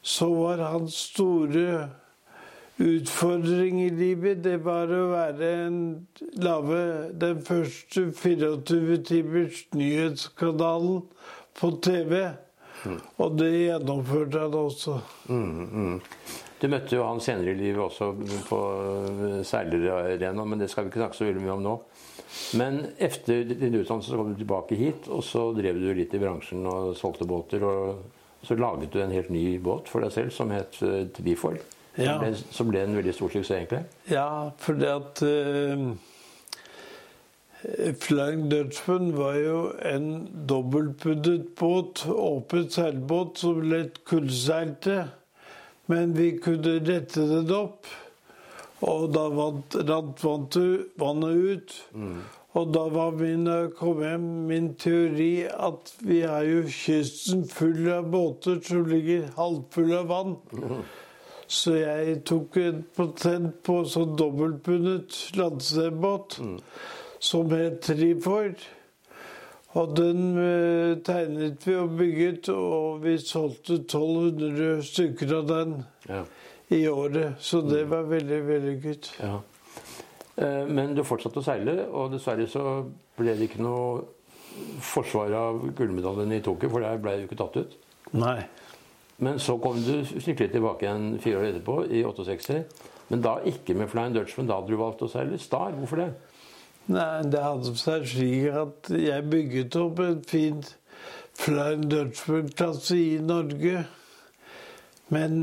Så 0.02 0.28
var 0.34 0.60
hans 0.64 0.98
store 1.12 1.88
utfordring 2.80 3.82
i 3.84 3.88
livet, 3.92 4.44
det 4.44 4.62
var 4.64 4.88
å 4.92 5.10
være 5.12 5.48
en, 5.66 5.80
lave 6.40 6.78
den 7.20 7.42
første 7.44 8.06
24 8.16 9.00
timers 9.04 9.66
nyhetskanalen 9.76 11.02
på 11.60 11.70
TV. 11.84 12.14
Mm. 12.84 13.00
Og 13.20 13.34
det 13.38 13.50
gjennomførte 13.50 14.44
jeg 14.44 14.52
da 14.54 14.62
også. 14.70 14.96
Mm, 15.28 15.66
mm. 15.70 15.98
Du 16.60 16.66
møtte 16.68 16.96
jo 16.96 17.06
han 17.06 17.22
senere 17.24 17.54
i 17.54 17.58
livet 17.58 17.80
også 17.80 18.10
på 18.48 18.60
seilerarenaen, 19.48 20.48
men 20.48 20.60
det 20.60 20.68
skal 20.72 20.84
vi 20.84 20.92
ikke 20.92 21.00
snakke 21.00 21.16
så 21.16 21.28
veldig 21.28 21.44
mye 21.44 21.56
om 21.56 21.64
nå. 21.64 21.74
Men 22.60 22.80
etter 23.00 23.44
din 23.48 23.78
utdannelse 23.80 24.12
så 24.12 24.18
kom 24.20 24.32
du 24.34 24.38
tilbake 24.38 24.78
hit, 24.78 25.08
og 25.08 25.24
så 25.26 25.48
drev 25.56 25.80
du 25.80 25.88
litt 25.96 26.14
i 26.14 26.20
bransjen 26.22 26.66
og 26.68 26.92
solgte 26.98 27.28
båter. 27.28 27.64
Og 27.64 28.46
så 28.46 28.56
laget 28.60 28.92
du 28.92 29.00
en 29.00 29.14
helt 29.14 29.32
ny 29.32 29.44
båt 29.62 29.88
for 29.90 30.04
deg 30.04 30.14
selv 30.14 30.34
som 30.36 30.52
het 30.54 30.76
Trifold. 30.78 31.16
Tvifor. 31.16 31.60
Ja. 32.00 32.12
Som, 32.12 32.20
ble, 32.22 32.30
som 32.60 32.70
ble 32.70 32.84
en 32.84 32.96
veldig 33.00 33.16
stor 33.16 33.32
suksess, 33.32 33.56
egentlig. 33.56 33.82
Ja, 34.12 34.28
fordi 34.62 34.86
at 34.88 35.24
uh, 35.26 35.88
Flying 38.00 38.48
Dutchman 38.48 39.10
var 39.16 39.34
jo 39.36 39.56
en 39.84 40.28
dobbeltpuddet 40.48 41.54
båt, 41.60 42.06
åpen 42.08 42.70
seilbåt, 42.70 43.38
som 43.38 43.62
lett 43.62 44.04
kullseilte. 44.08 45.08
Men 45.86 46.14
vi 46.16 46.30
kunne 46.38 46.78
rette 46.86 47.26
den 47.28 47.50
opp, 47.52 47.88
og 48.80 49.10
da 49.12 49.26
vant, 49.34 49.76
rant 49.90 50.56
vannet 51.00 51.36
ut. 51.36 51.74
Mm. 51.92 52.20
Og 52.58 52.72
da 52.74 52.86
var 52.90 53.12
min, 53.18 53.44
kom 53.78 54.00
hjem, 54.02 54.24
min 54.48 54.72
teori 54.80 55.44
at 55.50 55.92
vi 56.02 56.22
har 56.24 56.46
jo 56.48 56.64
kysten 56.74 57.44
full 57.50 57.84
av 57.92 58.08
båter 58.10 58.58
som 58.66 58.88
ligger 58.90 59.28
halvfulle 59.36 60.00
av 60.00 60.08
vann. 60.10 60.34
Mm. 60.56 60.80
Så 61.50 61.76
jeg 61.80 62.16
tok 62.30 62.56
en 62.62 62.80
patent 62.96 63.60
på 63.66 63.80
sånn 63.90 64.16
dobbeltbundet 64.18 65.18
landstedsbåt 65.38 66.38
mm. 66.42 66.58
Som 67.20 67.50
het 67.52 67.82
Triford. 67.84 68.62
Og 69.78 69.92
den 69.94 70.22
uh, 70.34 70.98
tegnet 71.06 71.62
vi 71.66 71.76
og 71.78 71.92
bygget, 71.98 72.48
og 72.50 73.04
vi 73.04 73.14
solgte 73.22 73.78
1200 73.84 74.80
stykker 74.82 75.34
av 75.36 75.44
den 75.46 75.76
ja. 76.08 76.24
i 76.74 76.80
året. 76.90 77.38
Så 77.38 77.60
det 77.62 77.84
mm. 77.84 77.92
var 77.92 78.08
veldig 78.10 78.40
vellykket. 78.48 79.12
Ja. 79.22 79.36
Uh, 80.40 80.64
men 80.66 80.96
du 80.96 81.04
fortsatte 81.06 81.38
å 81.38 81.46
seile, 81.46 81.84
og 81.86 82.10
dessverre 82.16 82.48
så 82.50 82.64
ble 83.20 83.36
det 83.38 83.46
ikke 83.46 83.62
noe 83.62 84.00
forsvar 84.82 85.30
av 85.38 85.62
gullmedaljen 85.78 86.34
i 86.34 86.42
Tokyo, 86.42 86.72
for 86.72 86.82
der 86.82 86.98
ble 86.98 87.20
du 87.20 87.28
ikke 87.28 87.38
tatt 87.38 87.60
ut. 87.60 87.78
Nei. 88.18 88.40
Men 89.22 89.38
så 89.38 89.54
kom 89.60 89.78
du 89.84 90.00
skikkelig 90.08 90.50
tilbake 90.54 90.86
igjen 90.86 91.12
fire 91.22 91.42
år 91.42 91.50
etterpå, 91.52 91.76
i 91.92 92.02
68. 92.02 92.62
Men 93.12 93.22
da 93.22 93.36
ikke 93.46 93.76
med 93.76 93.90
Flying 93.92 94.16
Dutchman. 94.16 94.48
Da 94.48 94.58
hadde 94.58 94.72
du 94.72 94.80
valgt 94.80 95.02
å 95.04 95.10
seile 95.12 95.38
Star. 95.38 95.74
Hvorfor 95.76 96.00
det? 96.00 96.10
Nei, 96.90 97.22
Det 97.30 97.40
hadde 97.44 97.72
seg 97.78 98.06
slik 98.10 98.58
at 98.60 98.90
jeg 98.90 99.30
bygget 99.30 99.76
opp 99.78 100.02
en 100.04 100.22
fin 100.26 100.62
Flying 101.40 101.86
Dutchman-klasse 101.88 102.96
i 102.98 103.18
Norge. 103.24 103.84
Men 105.10 105.38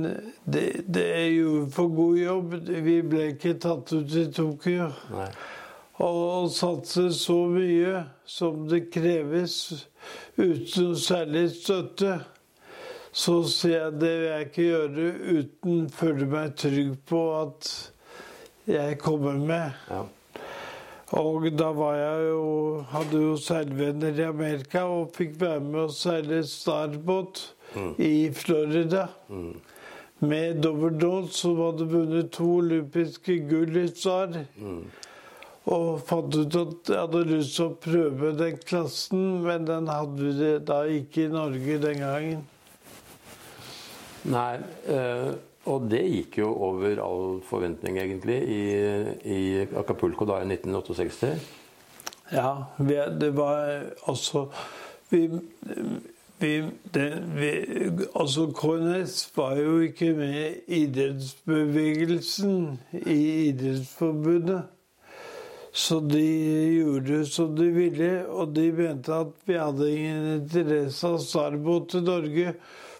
det, 0.46 0.86
det 0.88 1.08
gjorde 1.34 1.72
for 1.74 1.94
god 1.96 2.18
jobb. 2.22 2.56
Vi 2.86 2.98
ble 3.02 3.30
ikke 3.34 3.56
tatt 3.64 3.92
ut 3.96 4.16
i 4.16 4.28
Tokyo. 4.32 4.92
Nei. 5.16 5.30
Og 6.06 6.52
satse 6.54 7.08
så 7.18 7.40
mye 7.50 8.04
som 8.30 8.68
det 8.70 8.84
kreves 8.94 9.88
uten 10.38 10.94
særlig 11.02 11.48
støtte 11.56 12.20
så 13.18 13.40
sier 13.50 13.88
jeg 13.88 13.96
det 14.02 14.12
vil 14.20 14.28
jeg 14.28 14.48
ikke 14.48 14.66
gjøre 14.68 15.06
uten 15.40 15.80
å 15.88 15.94
føle 15.98 16.28
meg 16.30 16.54
trygg 16.62 16.92
på 17.10 17.22
at 17.40 17.70
jeg 18.70 19.00
kommer 19.02 19.40
med. 19.42 19.74
Ja. 19.90 20.04
Og 21.16 21.46
da 21.56 21.70
var 21.72 21.96
jeg 21.96 22.24
jo, 22.28 22.48
hadde 22.92 23.20
jo 23.22 23.36
seilvenner 23.40 24.18
i 24.20 24.26
Amerika 24.28 24.84
og 24.92 25.14
fikk 25.16 25.38
være 25.40 25.62
med 25.64 25.86
å 25.86 25.94
seile 25.96 26.42
starbåt 26.44 27.46
mm. 27.78 27.94
i 28.04 28.14
Florida. 28.36 29.06
Mm. 29.32 29.54
Med 30.28 30.60
dobbeltdåt, 30.66 31.32
som 31.38 31.62
hadde 31.62 31.88
vunnet 31.88 32.34
to 32.36 32.50
olympiske 32.58 33.38
gull 33.48 33.80
i 33.80 33.86
Star. 33.94 34.36
Mm. 34.60 34.84
Og 35.72 35.88
fant 36.08 36.36
ut 36.36 36.60
at 36.60 36.92
jeg 36.92 37.00
hadde 37.00 37.24
lyst 37.28 37.56
til 37.56 37.70
å 37.70 37.80
prøve 37.88 38.36
den 38.40 38.60
klassen, 38.68 39.26
men 39.48 39.68
den 39.68 39.88
hadde 39.92 40.36
vi 40.42 40.54
da 40.68 40.84
ikke 40.92 41.28
i 41.28 41.32
Norge 41.32 41.80
den 41.84 42.04
gangen. 42.04 42.46
Nei, 44.28 44.58
øh, 44.92 45.36
og 45.68 45.90
det 45.92 46.04
gikk 46.08 46.40
jo 46.42 46.50
over 46.70 47.02
all 47.04 47.42
forventning, 47.46 48.00
egentlig, 48.02 48.40
i, 48.48 48.62
i 49.28 49.40
Acapulco 49.78 50.26
da 50.30 50.36
i 50.42 50.48
1968. 50.50 51.36
Ja, 52.32 52.64
vi, 52.78 52.96
det 53.20 53.38
var 53.38 53.84
altså 54.08 54.50
vi, 55.10 55.30
vi, 56.40 56.64
det, 56.94 57.24
vi, 57.36 57.52
altså 58.16 58.52
KNS 58.52 59.32
var 59.36 59.56
jo 59.62 59.80
ikke 59.88 60.14
med 60.18 60.56
idrettsbevegelsen 60.68 62.80
i 63.06 63.48
Idrettsforbundet. 63.48 64.62
Så 65.78 66.00
de 66.02 66.24
gjorde 66.74 67.26
som 67.30 67.56
de 67.56 67.68
ville, 67.70 68.26
og 68.28 68.56
de 68.56 68.72
mente 68.74 69.14
at 69.14 69.34
vi 69.46 69.60
hadde 69.62 69.92
ingen 69.94 70.26
interesse 70.40 71.08
av 71.08 71.20
Sarbo 71.22 71.80
til 71.86 72.02
Norge. 72.08 72.56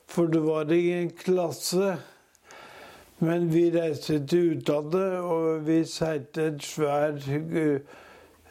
For 0.08 0.30
det 0.32 0.44
var 0.46 0.72
ingen 0.72 1.10
klasse. 1.18 1.98
Men 3.20 3.48
vi 3.50 3.64
reiste 3.74 4.20
til 4.30 4.52
utlandet, 4.54 5.16
og 5.26 5.64
vi 5.66 5.80
seilte 5.90 6.52
en 6.52 6.60
svær 6.62 7.16
eh, 7.18 7.96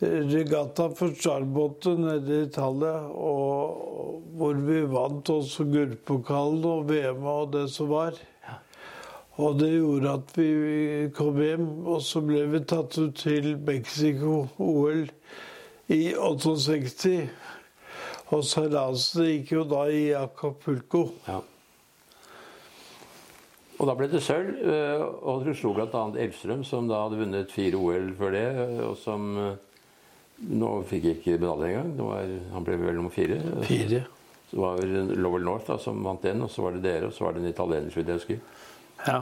regatta 0.03 0.89
for 0.99 1.15
Starbåten 1.15 2.03
nede 2.03 2.41
i 2.41 2.47
Italia. 2.49 2.97
Og, 3.07 4.25
hvor 4.37 4.59
vi 4.67 4.81
vant 4.91 5.31
også 5.31 5.69
gullpokalen 5.71 6.67
og 6.67 6.89
VM 6.91 7.23
og 7.31 7.53
det 7.55 7.69
som 7.71 7.95
var. 7.95 8.19
Og 9.37 9.59
det 9.61 9.71
gjorde 9.71 10.13
at 10.17 10.31
vi 10.35 11.09
kom 11.15 11.39
hjem, 11.39 11.67
og 11.87 12.01
så 12.03 12.23
ble 12.25 12.47
vi 12.51 12.63
tatt 12.67 12.97
ut 12.99 13.19
til 13.21 13.53
Mexico-OL 13.61 15.05
i 15.93 16.03
68. 16.17 17.19
Og 18.35 18.43
seilasene 18.43 19.29
gikk 19.29 19.53
jo 19.61 19.69
da 19.71 19.85
i 19.93 20.09
Acapulco. 20.17 21.11
Ja. 21.29 21.45
Og 23.77 23.89
da 23.89 23.95
ble 23.97 24.09
det 24.09 24.23
sølv. 24.25 24.57
Eh, 24.65 25.05
og 25.05 25.45
dere 25.45 25.57
slo 25.57 25.75
bl.a. 25.77 26.05
Elvstrøm, 26.25 26.65
som 26.65 26.89
da 26.89 27.03
hadde 27.05 27.21
vunnet 27.21 27.53
fire 27.53 27.81
OL 27.81 28.13
før 28.19 28.37
det. 28.37 28.47
Eh, 28.63 28.79
og 28.87 28.95
som 29.01 29.27
eh, 29.43 29.83
nå 30.57 30.71
fikk 30.89 31.11
ikke 31.13 31.37
medalje 31.37 31.73
engang. 31.75 32.39
Han 32.55 32.67
ble 32.67 32.79
vel 32.81 32.97
nummer 33.01 33.13
fire. 33.15 33.41
Fire. 33.69 34.05
Så 34.51 34.63
var 34.63 34.81
det 34.81 35.19
Lowell 35.19 35.45
North 35.45 35.69
da, 35.69 35.79
som 35.83 36.01
vant 36.07 36.25
den, 36.25 36.45
og 36.47 36.53
så 36.53 36.65
var 36.65 36.77
det 36.77 36.85
dere, 36.87 37.11
og 37.11 37.17
så 37.17 37.27
var 37.27 37.37
det 37.37 37.43
en 37.43 37.51
italiener. 37.51 37.93
så 37.93 38.03
jeg 38.03 38.21
husker. 38.21 38.43
Ja. 39.07 39.21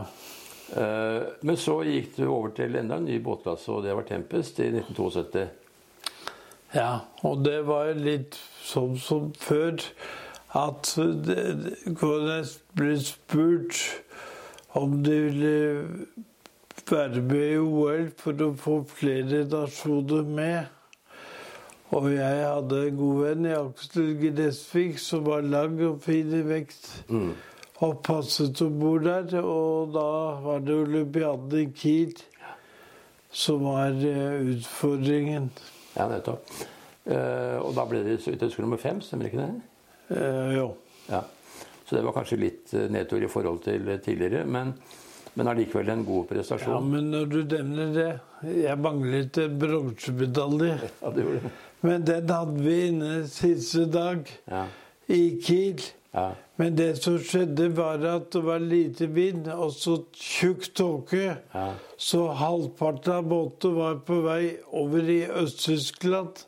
Men 1.45 1.57
så 1.61 1.79
gikk 1.87 2.17
du 2.17 2.27
over 2.27 2.53
til 2.57 2.77
enda 2.77 2.99
en 2.99 3.07
ny 3.09 3.17
båtklasse, 3.25 3.71
og 3.73 3.87
det 3.87 3.95
var 3.97 4.05
Tempest 4.09 4.61
i 4.61 4.69
1972. 4.73 5.47
Ja, 6.75 7.07
og 7.25 7.45
det 7.47 7.61
var 7.69 7.95
litt 7.97 8.37
sånn 8.65 8.99
som 9.01 9.31
før. 9.39 9.81
At 10.55 10.93
det 11.27 11.41
ble 11.97 12.93
spurt 13.03 13.81
om 14.75 15.03
de 15.05 15.19
ville 15.29 15.89
være 16.91 17.23
med 17.23 17.51
i 17.53 17.59
OL 17.59 18.09
for 18.19 18.45
å 18.45 18.51
få 18.59 18.79
flere 18.91 19.45
nasjoner 19.51 20.27
med. 20.27 20.73
Og 21.95 22.09
jeg 22.11 22.43
hadde 22.43 22.81
en 22.89 22.97
god 22.99 23.19
venn 23.23 23.47
i 23.47 23.55
Aksel 23.55 24.15
Gressvik 24.19 24.99
som 24.99 25.27
var 25.29 25.45
lang 25.47 25.79
og 25.87 26.01
fin 26.03 26.33
i 26.35 26.43
vekt. 26.47 26.89
Mm. 27.09 27.35
Og 27.85 27.99
passet 28.07 28.63
om 28.65 28.79
bord 28.81 29.07
der. 29.07 29.37
Og 29.41 29.93
da 29.95 30.09
var 30.43 30.65
det 30.65 30.75
olympiaden 30.75 31.61
i 31.61 31.69
Kiel 31.77 32.17
som 33.35 33.65
var 33.67 33.95
eh, 34.07 34.41
utfordringen. 34.55 35.51
Ja, 35.95 36.09
nettopp. 36.11 36.51
Uh, 37.05 37.61
og 37.61 37.75
da 37.77 37.85
ble 37.85 38.01
det 38.01 38.15
vidt 38.25 38.59
nummer 38.63 38.81
fem, 38.81 39.03
stemmer 39.05 39.29
ikke 39.29 39.43
det? 39.43 39.49
Uh, 40.09 40.53
jo. 40.55 40.69
Ja. 41.11 41.21
Så 41.85 41.97
det 41.99 42.05
var 42.07 42.15
kanskje 42.17 42.39
litt 42.41 42.73
nedtur 42.91 43.23
i 43.25 43.29
forhold 43.29 43.63
til 43.67 43.89
tidligere. 44.05 44.45
Men, 44.49 44.71
men 45.35 45.51
allikevel 45.51 45.91
en 45.93 46.05
god 46.07 46.29
prestasjon. 46.31 46.73
Ja, 46.73 46.81
men 46.81 47.11
når 47.13 47.27
du 47.33 47.41
nevner 47.57 47.91
det 47.97 48.11
Jeg 48.65 48.79
manglet 48.81 49.39
en 49.43 49.59
bronsemedalje. 49.61 50.79
Ja, 51.03 51.11
det 51.11 51.27
gjorde 51.27 51.43
det. 51.45 51.53
Men 51.85 52.05
den 52.09 52.31
hadde 52.33 52.63
vi 52.65 52.79
inne 52.89 53.13
siste 53.29 53.85
dag 53.93 54.31
Ja. 54.49 54.65
i 55.13 55.23
Kiel. 55.45 55.83
Ja. 56.15 56.31
Men 56.57 56.77
det 56.79 56.93
som 57.03 57.17
skjedde, 57.19 57.67
var 57.75 57.99
at 58.07 58.29
det 58.33 58.41
var 58.47 58.63
lite 58.63 59.09
vind 59.11 59.49
og 59.51 59.73
så 59.75 59.97
tjukk 60.15 60.69
tåke. 60.79 61.37
Ja. 61.53 61.65
Så 61.99 62.29
halvparten 62.39 63.13
av 63.19 63.27
båten 63.29 63.75
var 63.75 63.99
på 64.07 64.21
vei 64.25 64.55
over 64.71 65.11
i 65.11 65.25
Øst-Tyskland. 65.27 66.45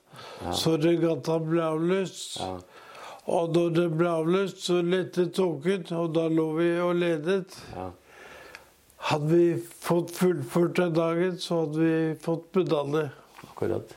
Så 0.55 0.77
regattaen 0.81 1.49
ble 1.51 1.65
avlyst. 1.67 2.39
Og 3.27 3.51
da 3.55 3.65
det 3.75 3.89
ble 3.99 4.07
avløst, 4.07 4.61
så 4.63 4.81
lettet 4.87 5.33
tåken, 5.35 5.87
og 5.99 6.13
da 6.15 6.29
lå 6.31 6.45
vi 6.61 6.69
og 6.79 6.93
ledet. 7.01 7.57
Ja. 7.75 7.89
Hadde 9.11 9.31
vi 9.33 9.47
fått 9.83 10.13
fullført 10.15 10.77
den 10.79 10.95
dagen, 10.95 11.37
så 11.43 11.65
hadde 11.65 11.81
vi 11.83 11.97
fått 12.23 12.47
medalje. 12.55 13.09
Akkurat. 13.51 13.93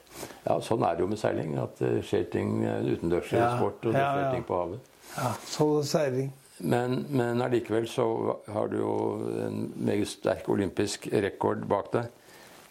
Ja, 0.45 0.57
sånn 0.65 0.83
er 0.85 0.97
det 0.97 1.05
jo 1.05 1.11
med 1.13 1.21
seiling. 1.21 1.53
At 1.61 1.77
det 1.81 1.99
skjer 2.09 2.25
ting 2.33 2.59
utendørs 2.65 3.31
i 3.33 3.39
Ja, 3.39 3.53
sport, 3.57 3.85
og 3.85 3.93
det 3.95 4.01
ja, 4.01 4.11
skjer 4.17 4.33
ting 4.35 4.45
på 4.49 4.59
havet. 4.59 4.91
Ja, 5.15 5.31
sånn 5.49 5.73
er 5.79 5.87
seiling. 5.93 6.29
Men, 6.59 6.97
men 7.15 7.39
allikevel 7.45 7.85
så 7.87 8.05
har 8.51 8.67
du 8.67 8.79
jo 8.81 8.93
en 9.45 9.61
meget 9.79 10.09
sterk 10.11 10.49
olympisk 10.51 11.07
rekord 11.13 11.63
bak 11.71 11.93
deg. 11.93 12.09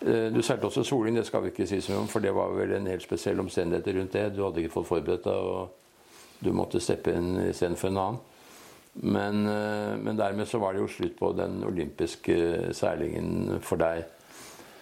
Eh, 0.05 0.27
Du 0.35 0.43
seilte 0.45 0.69
også 0.69 0.85
soling, 0.85 1.17
det 1.17 1.25
skal 1.31 1.47
vi 1.47 1.55
ikke 1.55 1.67
si 1.71 1.81
så 1.81 1.95
mye 1.95 2.03
om, 2.05 2.11
for 2.13 2.21
det 2.21 2.35
var 2.37 2.53
vel 2.59 2.75
en 2.77 2.91
helt 2.91 3.03
spesiell 3.07 3.41
omstendighet 3.41 3.89
rundt 3.97 4.13
det. 4.19 4.27
Du 4.37 4.43
hadde 4.45 4.61
ikke 4.63 4.75
fått 4.77 4.91
forberedt 4.91 5.25
deg, 5.25 5.49
og 5.55 5.88
du 6.41 6.53
måtte 6.53 6.81
steppe 6.81 7.13
inn 7.17 7.35
istedenfor 7.49 7.89
en 7.93 7.99
annen. 8.03 8.19
Men, 9.01 9.45
eh, 9.47 9.97
men 10.03 10.17
dermed 10.19 10.49
så 10.51 10.59
var 10.59 10.73
det 10.75 10.81
jo 10.83 10.89
slutt 10.91 11.17
på 11.19 11.33
den 11.39 11.61
olympiske 11.67 12.73
seilingen 12.75 13.61
for 13.63 13.77
deg. 13.79 14.05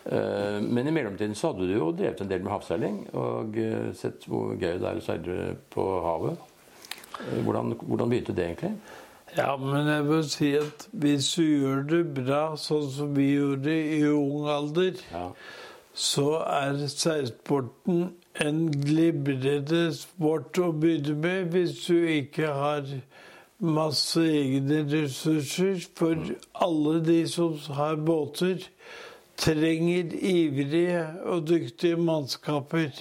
Eh, 0.06 0.60
Men 0.62 0.86
i 0.86 0.92
mellomtiden 0.94 1.34
så 1.34 1.50
hadde 1.52 1.66
du 1.66 1.74
jo 1.78 1.92
drevet 1.92 2.20
en 2.22 2.28
del 2.30 2.42
med 2.44 2.52
havseiling 2.52 3.00
og 3.18 3.56
eh, 3.58 3.88
sett 3.98 4.24
hvor 4.30 4.54
gøy 4.54 4.78
det 4.78 4.86
er 4.86 5.00
å 5.00 5.04
seile 5.04 5.56
på 5.74 5.86
havet. 6.04 6.38
Eh, 7.18 7.42
Hvordan, 7.42 7.74
hvordan 7.82 8.08
begynte 8.12 8.32
det 8.36 8.44
egentlig? 8.46 8.72
Ja, 9.36 9.56
men 9.58 9.88
jeg 9.90 10.04
vil 10.06 10.22
si 10.30 10.52
at 10.56 10.86
hvis 10.92 11.32
du 11.34 11.42
gjør 11.42 11.82
det 11.90 12.02
bra, 12.14 12.42
sånn 12.56 12.86
som 12.94 13.12
vi 13.16 13.32
gjorde 13.34 13.74
i 13.74 14.02
ung 14.08 14.46
alder, 14.48 14.94
Ja. 15.12 15.26
så 15.92 16.28
er 16.46 16.78
seilsporten 16.88 18.12
en 18.44 18.66
glimrende 18.70 19.86
sport 19.96 20.58
å 20.60 20.72
begynne 20.76 21.16
med 21.22 21.54
hvis 21.54 21.78
du 21.86 21.96
ikke 22.16 22.50
har 22.52 22.88
masse 23.58 24.20
egne 24.20 24.82
ressurser. 24.90 25.80
For 25.96 26.20
alle 26.66 27.00
de 27.06 27.22
som 27.30 27.56
har 27.78 27.96
båter, 27.96 28.68
trenger 29.36 30.12
ivrige 30.16 31.02
og 31.28 31.48
dyktige 31.48 31.96
mannskaper. 32.00 32.92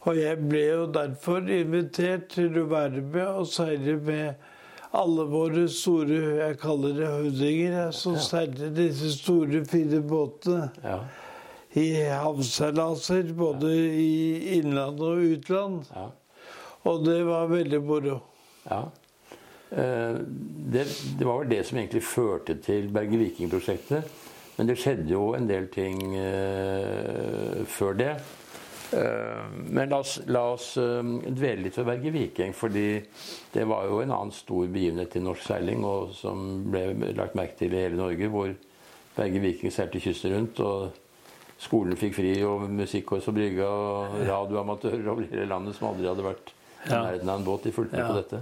Og 0.00 0.16
jeg 0.16 0.38
ble 0.48 0.62
jo 0.64 0.86
derfor 0.94 1.44
invitert 1.50 2.30
til 2.34 2.56
å 2.62 2.70
være 2.70 3.02
med 3.02 3.26
og 3.26 3.50
seile 3.50 3.98
med 4.00 4.46
alle 4.96 5.26
våre 5.30 5.68
store 5.70 6.20
jeg 6.40 6.56
kaller 6.58 6.96
det 6.96 7.10
høvdinger, 7.12 7.90
som 7.94 8.16
seiler 8.18 8.72
disse 8.74 9.12
store, 9.20 9.62
fine 9.70 10.00
båtene 10.02 10.70
ja. 10.82 10.96
I 11.78 11.86
havseilaser, 12.10 13.32
både 13.36 13.70
i 13.76 14.56
innland 14.58 15.00
og 15.00 15.22
utland. 15.36 15.84
ja. 15.94 16.08
Og 16.88 17.04
det 17.04 17.18
var 17.28 17.46
veldig 17.50 17.82
moro. 17.84 18.20
Ja. 18.64 18.90
Eh, 19.70 20.16
Det, 20.72 20.84
det 21.18 21.24
var 21.26 21.38
vel 21.42 21.48
det 21.50 21.66
som 21.66 21.78
egentlig 21.78 22.02
førte 22.02 22.54
til 22.62 22.88
Berge 22.88 23.18
Viking-prosjektet. 23.18 24.04
Men 24.56 24.66
det 24.68 24.78
skjedde 24.78 25.12
jo 25.12 25.34
en 25.36 25.48
del 25.48 25.68
ting 25.72 26.16
eh, 26.16 27.60
før 27.66 27.92
det. 27.98 28.14
Eh, 28.96 29.44
men 29.68 29.88
la 29.92 30.00
oss, 30.00 30.20
la 30.26 30.42
oss 30.54 30.72
dvele 30.76 31.66
litt 31.66 31.76
ved 31.78 31.86
Berge 31.86 32.10
Viking, 32.16 32.54
fordi 32.56 33.02
det 33.52 33.68
var 33.68 33.84
jo 33.86 34.00
en 34.00 34.10
annen 34.16 34.32
stor 34.32 34.66
begivenhet 34.66 35.16
i 35.16 35.24
norsk 35.24 35.46
seiling, 35.46 35.84
og 35.84 36.16
som 36.16 36.64
ble 36.70 37.12
lagt 37.16 37.36
merke 37.38 37.58
til 37.60 37.76
i 37.76 37.84
hele 37.84 38.00
Norge, 38.00 38.28
hvor 38.32 38.56
Berge 39.16 39.44
Viking 39.44 39.72
seilte 39.72 40.00
kysten 40.00 40.32
rundt. 40.34 40.60
og 40.60 40.90
Skolen 41.60 41.96
fikk 42.00 42.14
fri, 42.16 42.30
og 42.46 42.62
musikkkorps 42.72 43.28
og 43.28 43.34
brygga, 43.36 43.66
og 43.68 44.14
radioamatører 44.28 45.08
over 45.12 45.26
hele 45.28 45.44
landet 45.50 45.76
som 45.76 45.90
aldri 45.90 46.08
hadde 46.08 46.24
vært 46.24 46.52
i 46.86 46.88
nærheten 46.94 47.28
av 47.28 47.38
en 47.42 47.44
båt. 47.44 47.66
De 47.66 47.72
fulgte 47.76 47.96
med 47.96 48.00
Ja. 48.00 48.08
på 48.08 48.20
dette. 48.22 48.40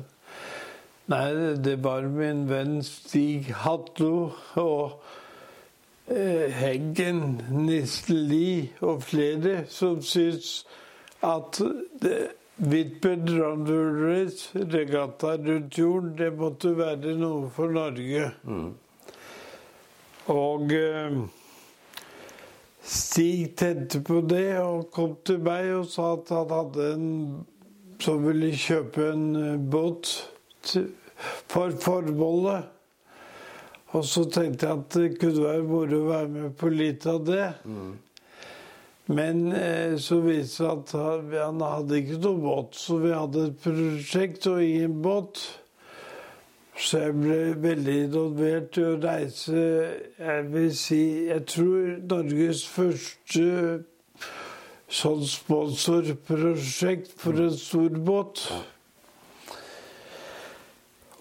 Nei, 1.08 1.56
det 1.64 1.78
var 1.82 2.02
min 2.12 2.44
venn 2.50 2.82
Stig 2.84 3.48
Hatlo 3.64 4.30
og 4.60 5.00
eh, 6.10 6.46
Heggen, 6.52 7.40
Nisli 7.50 8.70
og 8.84 9.02
flere 9.02 9.64
som 9.72 10.02
syntes 10.04 10.64
at 11.24 11.58
Round 12.60 13.68
Race, 14.04 14.50
regatta 14.54 15.36
rundt 15.38 15.78
jorden, 15.78 16.14
det 16.18 16.32
måtte 16.38 16.72
være 16.78 17.16
noe 17.18 17.48
for 17.54 17.70
Norge. 17.70 18.30
Og 20.28 20.72
eh, 20.76 21.18
Stig 22.88 23.56
tente 23.60 24.00
på 24.00 24.22
det 24.24 24.56
og 24.62 24.88
kom 24.94 25.18
til 25.28 25.42
meg 25.44 25.68
og 25.76 25.88
sa 25.92 26.14
at 26.16 26.30
han 26.32 26.52
hadde 26.54 26.86
en 26.94 27.08
som 28.00 28.22
ville 28.24 28.50
kjøpe 28.54 29.10
en 29.12 29.28
eh, 29.36 29.60
båt 29.60 30.08
for 31.50 31.74
formålet. 31.82 32.68
Og 33.96 34.04
så 34.04 34.24
tenkte 34.28 34.68
jeg 34.68 34.78
at 34.78 34.96
det 34.96 35.08
kunne 35.20 35.46
være 35.46 35.64
moro 35.68 36.02
å 36.02 36.10
være 36.10 36.30
med 36.32 36.56
på 36.60 36.70
litt 36.72 37.06
av 37.08 37.22
det. 37.26 37.46
Men 39.08 39.46
eh, 39.56 39.96
så 40.00 40.20
viste 40.24 40.42
det 40.42 40.52
seg 40.52 40.72
at 40.74 40.92
han, 40.96 41.30
han 41.32 41.64
hadde 41.64 42.02
ikke 42.02 42.20
noe 42.20 42.42
båt, 42.42 42.76
så 42.76 42.98
vi 43.00 43.14
hadde 43.14 43.46
et 43.48 43.62
prosjekt 43.64 44.48
og 44.50 44.60
ingen 44.64 44.98
båt. 45.04 45.40
Så 46.78 46.98
jeg 47.02 47.14
ble 47.18 47.38
veldig 47.58 47.94
involvert 48.04 48.78
i 48.78 48.84
å 48.86 48.96
reise 49.02 49.62
Jeg 50.18 50.44
vil 50.52 50.68
si 50.78 51.00
Jeg 51.26 51.42
tror 51.50 51.96
Norges 52.12 52.62
første 52.70 53.46
sånn 54.88 55.24
sponsorprosjekt 55.28 57.10
for 57.20 57.36
en 57.42 57.56
stor 57.60 57.96
båt. 58.06 58.40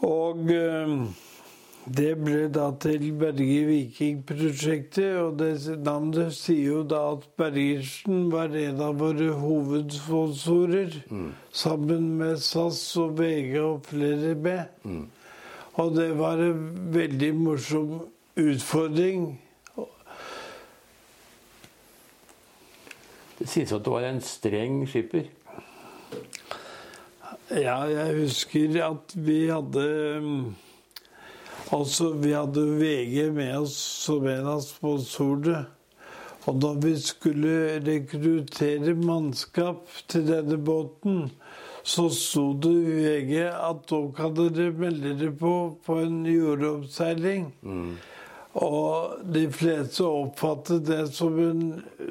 Og 0.08 0.52
eh, 0.54 0.94
det 1.98 2.14
ble 2.20 2.46
da 2.54 2.70
til 2.84 3.10
Berge 3.20 3.60
Viking-prosjektet, 3.68 5.18
og 5.20 5.38
det 5.42 5.78
navnet 5.84 6.36
sier 6.36 6.78
jo 6.78 6.82
da 6.88 7.02
at 7.14 7.28
Bergersen 7.40 8.28
var 8.32 8.56
en 8.60 8.82
av 8.88 8.98
våre 9.00 9.30
hovedsponsorer, 9.40 10.98
sammen 11.52 12.10
med 12.20 12.40
SAS 12.44 12.82
og 13.04 13.18
VG 13.20 13.56
og 13.64 13.88
flere 13.88 14.34
med. 14.48 14.84
Og 15.78 15.96
det 15.96 16.12
var 16.18 16.42
en 16.42 16.62
veldig 16.94 17.34
morsom 17.38 17.98
utfordring. 18.38 19.28
Det 23.38 23.46
sies 23.46 23.74
at 23.74 23.86
du 23.86 23.92
var 23.94 24.08
en 24.08 24.22
streng 24.26 24.82
skipper. 24.90 25.28
Ja, 27.54 27.84
jeg 27.88 28.24
husker 28.24 28.74
at 28.84 29.14
vi 29.16 29.46
hadde 29.48 29.84
mm, 30.24 30.48
Altså, 31.72 32.14
vi 32.16 32.32
hadde 32.32 32.62
VG 32.80 33.32
med 33.36 33.58
oss 33.58 33.76
som 33.76 34.24
en 34.32 34.46
av 34.48 34.62
sponsorene. 34.64 35.66
Og 36.48 36.62
da 36.64 36.70
vi 36.80 36.94
skulle 37.04 37.82
rekruttere 37.84 38.94
mannskap 38.96 39.90
til 40.08 40.24
denne 40.30 40.56
båten, 40.64 41.26
så 41.88 42.10
sto 42.12 42.50
det 42.60 42.74
i 42.76 42.96
VG 43.00 43.34
at 43.48 43.86
da 43.88 44.00
kan 44.16 44.34
dere 44.36 44.74
melde 44.76 45.14
dere 45.16 45.32
på 45.40 45.54
på 45.86 46.00
en 46.04 46.20
jordoppseiling. 46.28 47.46
Og 48.58 49.22
de 49.36 49.46
fleste 49.54 50.04
oppfattet 50.04 50.88
det 50.90 51.04
som 51.16 51.38
en 51.40 51.62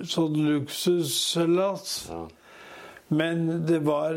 sånn 0.07 0.39
luksusseilas. 0.47 1.97
Ja. 2.11 2.25
Men 3.09 3.67
det 3.69 3.83
var 3.87 4.17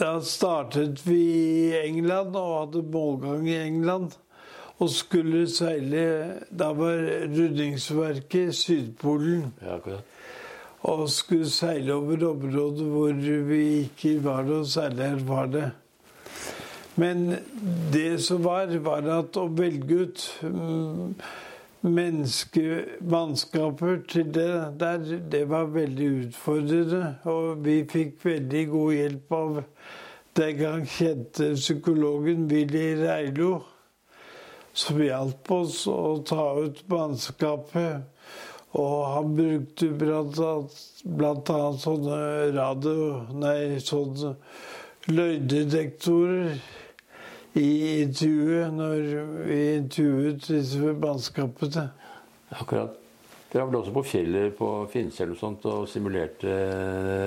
Da 0.00 0.20
startet 0.24 1.02
vi 1.04 1.20
i 1.20 1.80
England 1.80 2.36
og 2.38 2.52
hadde 2.54 2.84
målgang 2.92 3.48
i 3.48 3.56
England. 3.58 4.14
Og 4.80 4.88
skulle 4.90 5.46
seile 5.48 6.04
Da 6.48 6.70
var 6.72 7.02
rundingsverket 7.28 8.54
Sydpolen. 8.56 9.52
Ja, 9.60 9.76
akkurat. 9.76 10.04
Og 10.88 11.04
skulle 11.12 11.50
seile 11.50 11.94
over 11.94 12.24
områder 12.30 12.88
hvor 12.88 13.12
vi 13.48 13.62
ikke 13.84 14.14
var 14.24 14.46
noe 14.48 14.64
særlig 14.64 15.04
erfarne. 15.10 15.70
Men 17.00 17.36
det 17.92 18.22
som 18.24 18.44
var, 18.44 18.72
var 18.84 19.04
at 19.20 19.36
å 19.36 19.46
velge 19.56 19.94
ut 20.04 20.24
mm, 20.42 21.14
menneskemannskaper 21.80 24.02
til 24.10 24.34
det 24.34 24.74
der, 24.80 24.98
det 25.32 25.48
var 25.48 25.64
veldig 25.72 26.26
utfordrende. 26.26 27.14
Og 27.24 27.64
vi 27.64 27.84
fikk 27.88 28.24
veldig 28.24 28.68
god 28.72 28.92
hjelp 28.96 29.32
av 29.38 29.62
den 30.40 30.58
gang 30.58 30.86
kjente 30.88 31.54
psykologen 31.54 32.50
Willy 32.50 32.94
Reilo, 33.00 33.62
som 34.72 35.02
hjalp 35.02 35.50
oss 35.56 35.86
å 35.90 36.22
ta 36.26 36.54
ut 36.60 36.84
mannskapet. 36.90 38.09
Og 38.78 39.06
han 39.14 39.32
brukte 39.34 39.88
annet, 39.90 41.80
sånne 41.82 42.20
radio... 42.54 43.24
Nei, 43.34 43.80
sånne 43.82 44.36
løgndetektorer 45.10 46.60
i 47.58 47.70
intervjuet 48.04 48.74
når 48.76 49.00
vi 49.48 49.60
intervjuet 49.74 50.48
disse 50.52 50.92
mannskapene. 51.02 51.88
Akkurat. 52.54 52.96
Dere 53.50 53.64
var 53.64 53.70
vel 53.72 53.80
også 53.80 53.92
på 53.96 54.02
fjellet 54.06 54.52
på 54.54 54.66
Finnsel 54.92 55.32
og 55.34 55.38
sånt 55.40 55.64
og 55.66 55.88
simulerte 55.90 56.52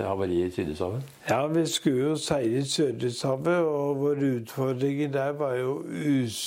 havari 0.08 0.46
i 0.46 0.52
Sydishavet? 0.56 1.10
Ja, 1.28 1.42
vi 1.52 1.66
skulle 1.68 2.14
jo 2.14 2.16
seile 2.16 2.62
i 2.62 2.70
Sørlandshavet, 2.72 3.60
og 3.68 4.00
våre 4.00 4.30
utfordringer 4.38 5.12
der 5.12 5.36
var 5.36 5.58
jo 5.60 5.82
is, 5.92 6.38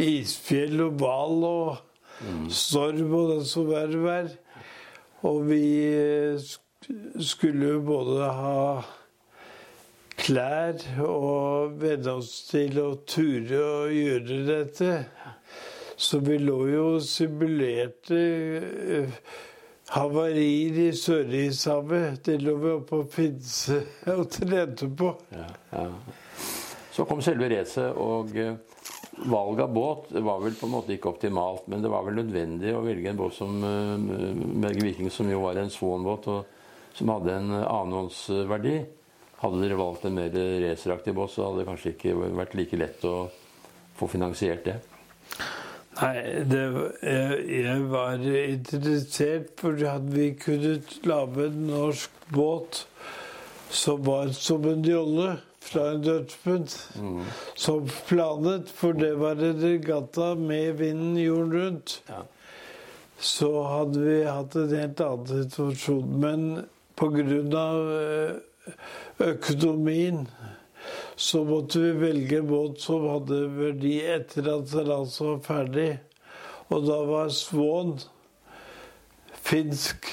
isfjell 0.00 0.80
og 0.86 0.96
hval 1.02 1.44
og 1.50 1.82
storm 2.52 3.14
og 3.18 3.30
det 3.34 3.44
som 3.50 3.68
verre 3.70 4.02
var. 4.02 4.32
Og 5.28 5.44
vi 5.46 5.62
skulle 7.22 7.74
jo 7.76 7.80
både 7.86 8.32
ha 8.34 8.56
klær 10.22 10.82
og 11.02 11.78
venne 11.80 12.18
oss 12.18 12.32
til 12.50 12.78
å 12.82 12.88
ture 13.08 13.62
og 13.62 13.94
gjøre 13.94 14.42
dette. 14.48 14.90
Så 15.96 16.18
vi 16.24 16.38
lå 16.42 16.58
jo 16.72 16.84
og 16.96 17.04
simulerte 17.06 18.18
uh, 18.18 19.18
havarier 19.94 20.80
i 20.88 20.90
Sørishavet. 20.98 22.22
Det 22.26 22.38
lå 22.42 22.56
vi 22.62 22.72
oppe 22.74 23.02
og 23.04 23.10
pinse 23.12 23.78
og 24.10 24.24
trente 24.32 24.88
på. 24.98 25.12
Ja, 25.34 25.48
ja. 25.72 25.86
Så 26.92 27.06
kom 27.08 27.22
selve 27.24 27.48
racet, 27.48 27.94
og 27.96 28.34
uh, 28.36 28.56
valget 29.24 29.64
av 29.64 29.72
båt 29.74 30.10
var 30.24 30.40
vel 30.42 30.56
på 30.58 30.66
en 30.66 30.74
måte 30.74 30.94
ikke 30.94 31.12
optimalt. 31.12 31.68
Men 31.70 31.84
det 31.84 31.92
var 31.92 32.06
vel 32.06 32.18
nødvendig 32.20 32.74
å 32.76 32.82
velge 32.84 33.12
en 33.12 33.20
båt 33.20 33.36
som 33.36 33.60
Berge 33.62 34.82
Viking, 34.82 35.10
som 35.10 35.30
jo 35.30 35.42
var 35.44 35.60
en 35.60 35.72
Swan-båt, 35.72 36.28
og 36.32 36.96
som 36.98 37.12
hadde 37.14 37.36
en 37.36 37.54
annenhåndsverdi. 37.60 38.76
Hadde 39.42 39.62
dere 39.64 39.78
valgt 39.80 40.06
en 40.06 40.16
mer 40.16 40.34
raceraktig 40.62 41.14
båt, 41.16 41.34
så 41.34 41.48
hadde 41.48 41.62
det 41.62 41.68
kanskje 41.70 41.94
ikke 41.96 42.16
vært 42.38 42.56
like 42.58 42.78
lett 42.78 43.06
å 43.08 43.16
få 43.98 44.08
finansiert 44.10 44.66
det. 44.68 44.78
Nei, 45.92 46.12
det, 46.48 46.60
jeg, 47.04 47.40
jeg, 47.62 47.80
var 47.92 48.22
interessert 48.24 49.50
for 49.60 49.76
at 49.90 50.06
vi 50.14 50.30
kunne 50.40 50.78
lage 51.04 51.48
en 51.50 51.66
norsk 51.68 52.22
båt 52.32 52.86
som 53.72 54.00
var 54.06 54.32
som 54.36 54.64
en 54.68 54.84
jolle 54.86 55.34
fra 55.62 55.88
en 55.92 56.02
dødspunkt, 56.04 56.76
Mm. 56.98 57.24
Som 57.54 57.88
planet, 58.08 58.68
for 58.68 58.92
det 58.92 59.14
var 59.20 59.38
en 59.38 59.62
regatta 59.62 60.34
med 60.34 60.78
vinden 60.78 61.16
jorden 61.16 61.52
rundt. 61.52 62.02
Ja. 62.08 62.22
Så 63.18 63.62
hadde 63.62 64.00
vi 64.00 64.24
hatt 64.24 64.56
en 64.56 64.74
helt 64.74 65.00
annen 65.00 65.44
situasjon. 65.44 66.20
Men 66.20 66.66
pga. 66.96 67.66
Eh, 67.98 68.34
økonomien 69.18 70.28
så 71.16 71.44
måtte 71.44 71.80
vi 71.80 71.92
velge 71.92 72.38
en 72.38 72.48
båt 72.48 72.80
som 72.82 73.04
hadde 73.06 73.44
verdi 73.56 73.96
etter 74.06 74.48
at 74.50 74.70
seilasen 74.70 75.32
var 75.34 75.42
ferdig. 75.46 75.90
Og 76.72 76.86
da 76.86 76.98
var 77.06 77.30
Svån 77.34 77.96
finsk 79.42 80.08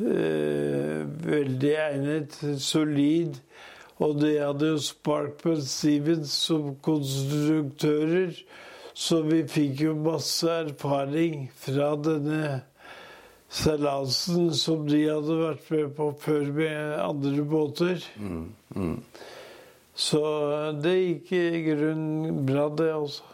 eh, 0.00 1.02
veldig 1.28 1.72
egnet, 1.86 2.38
solid. 2.60 3.38
Og 4.02 4.18
de 4.18 4.32
hadde 4.40 4.72
jo 4.72 4.82
Sparkman 4.82 5.62
Stevens 5.62 6.34
som 6.48 6.74
konstruktører. 6.82 8.34
Så 8.92 9.22
vi 9.24 9.40
fikk 9.48 9.86
jo 9.86 9.94
masse 9.96 10.48
erfaring 10.66 11.46
fra 11.56 11.94
denne 11.96 12.62
seilasen 13.52 14.50
som 14.56 14.86
de 14.88 15.04
hadde 15.06 15.36
vært 15.38 15.70
med 15.72 15.92
på 15.96 16.08
før 16.20 16.50
med 16.56 16.96
andre 17.00 17.44
båter. 17.48 18.04
Mm, 18.20 18.48
mm. 18.76 18.96
Så 19.92 20.22
det 20.80 20.96
gikk 20.96 21.32
i 21.36 21.62
grunnen 21.68 22.42
bra, 22.48 22.68
det 22.72 22.90
også. 22.96 23.28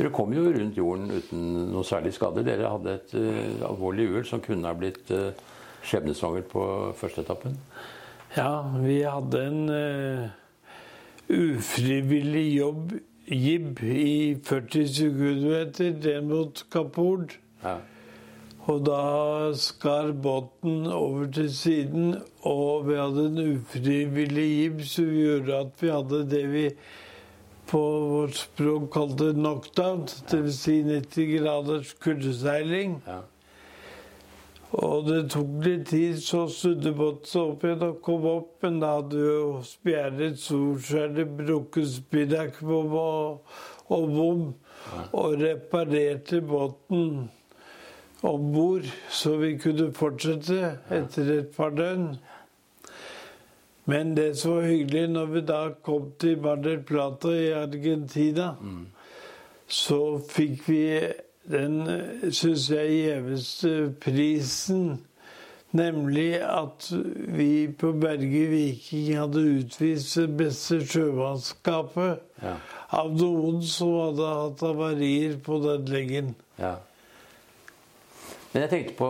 Dere 0.00 0.12
kom 0.16 0.32
jo 0.32 0.46
rundt 0.48 0.78
jorden 0.80 1.10
uten 1.12 1.48
noe 1.74 1.84
særlig 1.84 2.14
skade. 2.16 2.44
Dere 2.46 2.70
hadde 2.72 2.94
et 2.96 3.10
uh, 3.20 3.66
alvorlig 3.68 4.08
uhell 4.08 4.28
som 4.28 4.40
kunne 4.40 4.68
ha 4.68 4.76
blitt 4.76 5.10
uh, 5.12 5.28
skjebnesvangert 5.84 6.48
på 6.48 6.62
første 6.96 7.24
etappen. 7.26 7.58
Ja, 8.36 8.62
vi 8.78 9.00
hadde 9.02 9.38
en 9.42 9.62
uh, 9.68 10.28
ufrivillig 11.28 12.44
jobb, 12.54 12.92
jib, 13.26 13.80
i 13.82 14.36
40 14.46 14.84
sekunder 14.94 15.56
etter, 15.64 15.96
det 16.02 16.20
mot 16.28 16.62
Kapord. 16.70 17.34
Ja. 17.64 17.80
Og 18.70 18.84
da 18.86 19.00
skar 19.58 20.12
båten 20.12 20.86
over 20.86 21.26
til 21.34 21.50
siden, 21.54 22.14
og 22.46 22.86
vi 22.86 23.00
hadde 23.00 23.26
en 23.32 23.42
ufrivillig 23.56 24.46
jib 24.46 24.84
som 24.86 25.10
gjorde 25.10 25.58
at 25.64 25.82
vi 25.82 25.90
hadde 25.90 26.22
det 26.30 26.44
vi 26.52 26.64
på 27.70 27.82
vårt 28.12 28.38
språk 28.38 28.86
kalte 28.94 29.32
knockdown, 29.34 30.06
dvs. 30.30 30.62
Si 30.62 30.78
90 30.86 31.34
graders 31.34 31.92
kuldeseiling. 32.02 33.00
Ja. 33.06 33.20
Og 34.78 35.08
det 35.08 35.24
tok 35.32 35.64
litt 35.64 35.88
tid, 35.90 36.20
så 36.22 36.44
snudde 36.46 36.92
båten 36.94 37.26
seg 37.26 37.48
opp 37.54 37.64
igjen 37.66 37.80
og 37.88 37.96
kom 38.06 38.26
opp, 38.30 38.50
men 38.62 38.78
da 38.78 38.92
hadde 39.00 39.24
jo 39.24 39.46
spjæret 39.66 40.38
solskjæret, 40.38 41.32
brukket 41.40 41.88
spinnak 41.90 42.60
og, 42.62 43.40
og 43.90 44.04
bom, 44.14 44.44
og 45.10 45.34
reparerte 45.40 46.38
båten 46.46 47.26
om 48.22 48.52
bord, 48.54 48.86
så 49.10 49.34
vi 49.40 49.56
kunne 49.58 49.88
fortsette 49.96 50.76
etter 50.94 51.32
et 51.34 51.50
par 51.56 51.74
døgn. 51.74 52.12
Men 53.90 54.14
det 54.14 54.36
som 54.38 54.60
var 54.60 54.68
hyggelig 54.68 55.08
når 55.10 55.32
vi 55.32 55.42
da 55.48 55.60
kom 55.82 56.12
til 56.20 56.38
Mar 56.44 56.60
del 56.62 56.84
Plata 56.86 57.32
i 57.34 57.50
Argentina, 57.58 58.52
mm. 58.60 58.84
så 59.66 60.20
fikk 60.30 60.68
vi 60.68 60.84
den, 61.52 61.78
syns 62.32 62.68
jeg, 62.72 62.96
gjeveste 63.04 63.74
prisen. 64.02 65.00
Nemlig 65.70 66.40
at 66.42 66.88
vi 67.30 67.68
på 67.78 67.92
Berge 67.92 68.46
Viking 68.50 69.12
hadde 69.14 69.42
utvist 69.60 70.16
det 70.18 70.30
beste 70.40 70.80
sjømannskapet 70.82 72.42
ja. 72.42 72.56
av 72.98 73.12
noen 73.14 73.60
som 73.62 73.92
hadde 74.00 74.30
hatt 74.40 74.64
avarier 74.66 75.36
på 75.46 75.60
den 75.62 75.86
leggen. 75.92 76.32
Ja. 76.58 76.74
Men 78.50 78.64
jeg 78.64 78.70
tenkte 78.72 78.96
på, 78.98 79.08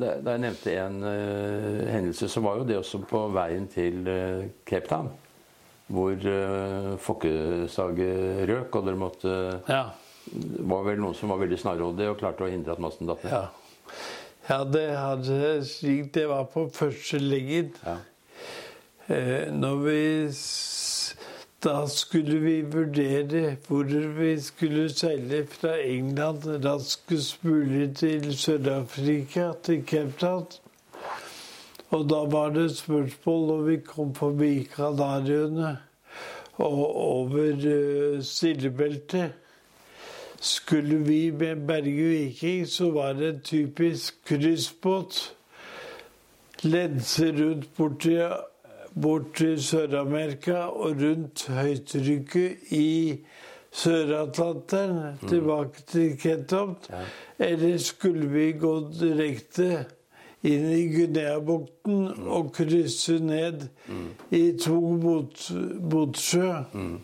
Da 0.00 0.32
jeg 0.32 0.44
nevnte 0.46 0.76
en 0.80 0.98
uh, 1.04 1.84
hendelse, 1.92 2.28
så 2.32 2.40
var 2.40 2.56
jo 2.56 2.68
det 2.70 2.80
også 2.80 3.02
på 3.04 3.26
veien 3.36 3.68
til 3.68 4.08
uh, 4.08 4.48
Cape 4.64 4.88
Town. 4.88 5.12
Hvor 5.92 6.16
uh, 6.16 6.94
fokkesaget 7.00 8.48
røk, 8.48 8.80
og 8.80 8.88
dere 8.88 9.00
måtte 9.00 9.34
ja. 9.68 9.84
Var 10.68 10.86
vel 10.86 11.00
noen 11.02 11.16
som 11.16 11.32
var 11.32 11.40
veldig 11.42 11.58
snarrådige 11.60 12.12
og 12.12 12.20
klarte 12.20 12.46
å 12.46 12.50
hindre 12.52 12.74
at 12.74 12.82
masten 12.82 13.10
datt 13.10 13.24
ned. 13.24 13.34
Ja. 13.34 13.96
ja, 14.48 14.60
det 14.64 14.86
hadde 14.96 15.52
slik 15.68 16.12
det 16.16 16.26
var 16.30 16.48
på 16.52 16.68
første 16.74 17.20
leggen. 17.22 17.72
Ja. 17.84 17.98
Eh, 19.08 19.48
når 19.54 19.84
vi 19.86 20.00
da 21.64 21.88
skulle 21.90 22.36
vi 22.38 22.62
vurdere 22.62 23.56
hvor 23.66 23.88
vi 24.18 24.36
skulle 24.40 24.84
seile 24.94 25.40
fra 25.50 25.72
England 25.82 26.44
raskest 26.64 27.42
mulig 27.42 27.96
til 27.98 28.28
Sør-Afrika, 28.30 29.52
til 29.62 29.82
Cape 29.86 30.14
Town. 30.20 30.46
Og 31.90 32.06
da 32.10 32.20
var 32.30 32.54
det 32.54 32.68
spørsmål 32.76 33.46
når 33.48 33.66
vi 33.66 33.76
kom 33.88 34.14
forbi 34.14 34.52
Kanariøyene 34.76 35.76
og 36.62 36.78
over 36.94 37.58
uh, 37.58 38.22
Stillebeltet. 38.22 39.32
Skulle 40.40 40.96
vi 40.96 41.30
med 41.30 41.66
Berge 41.66 42.08
Viking, 42.08 42.66
så 42.66 42.90
var 42.90 43.12
det 43.12 43.28
en 43.28 43.40
typisk 43.40 44.24
kryssbåt. 44.24 45.34
Lense 46.62 47.32
rundt 47.32 47.68
bort 48.94 49.34
til 49.34 49.62
Sør-Amerika 49.62 50.54
og 50.54 50.90
rundt 51.02 51.46
høytrykket 51.48 52.56
i 52.70 53.18
Sør-Atlanteren, 53.72 55.18
mm. 55.22 55.28
tilbake 55.28 55.82
til 55.86 56.18
Kentopt. 56.18 56.90
Ja. 56.90 57.04
Eller 57.38 57.78
skulle 57.78 58.26
vi 58.26 58.52
gå 58.52 58.72
direkte 59.00 59.84
inn 60.42 60.70
i 60.72 60.86
Guinea-bukten 60.94 62.08
mm. 62.08 62.26
og 62.30 62.52
krysse 62.54 63.18
ned 63.18 63.68
mm. 63.88 64.08
i 64.30 64.42
to 64.62 64.80
motsjø? 65.90 66.52
Mm. 66.72 66.98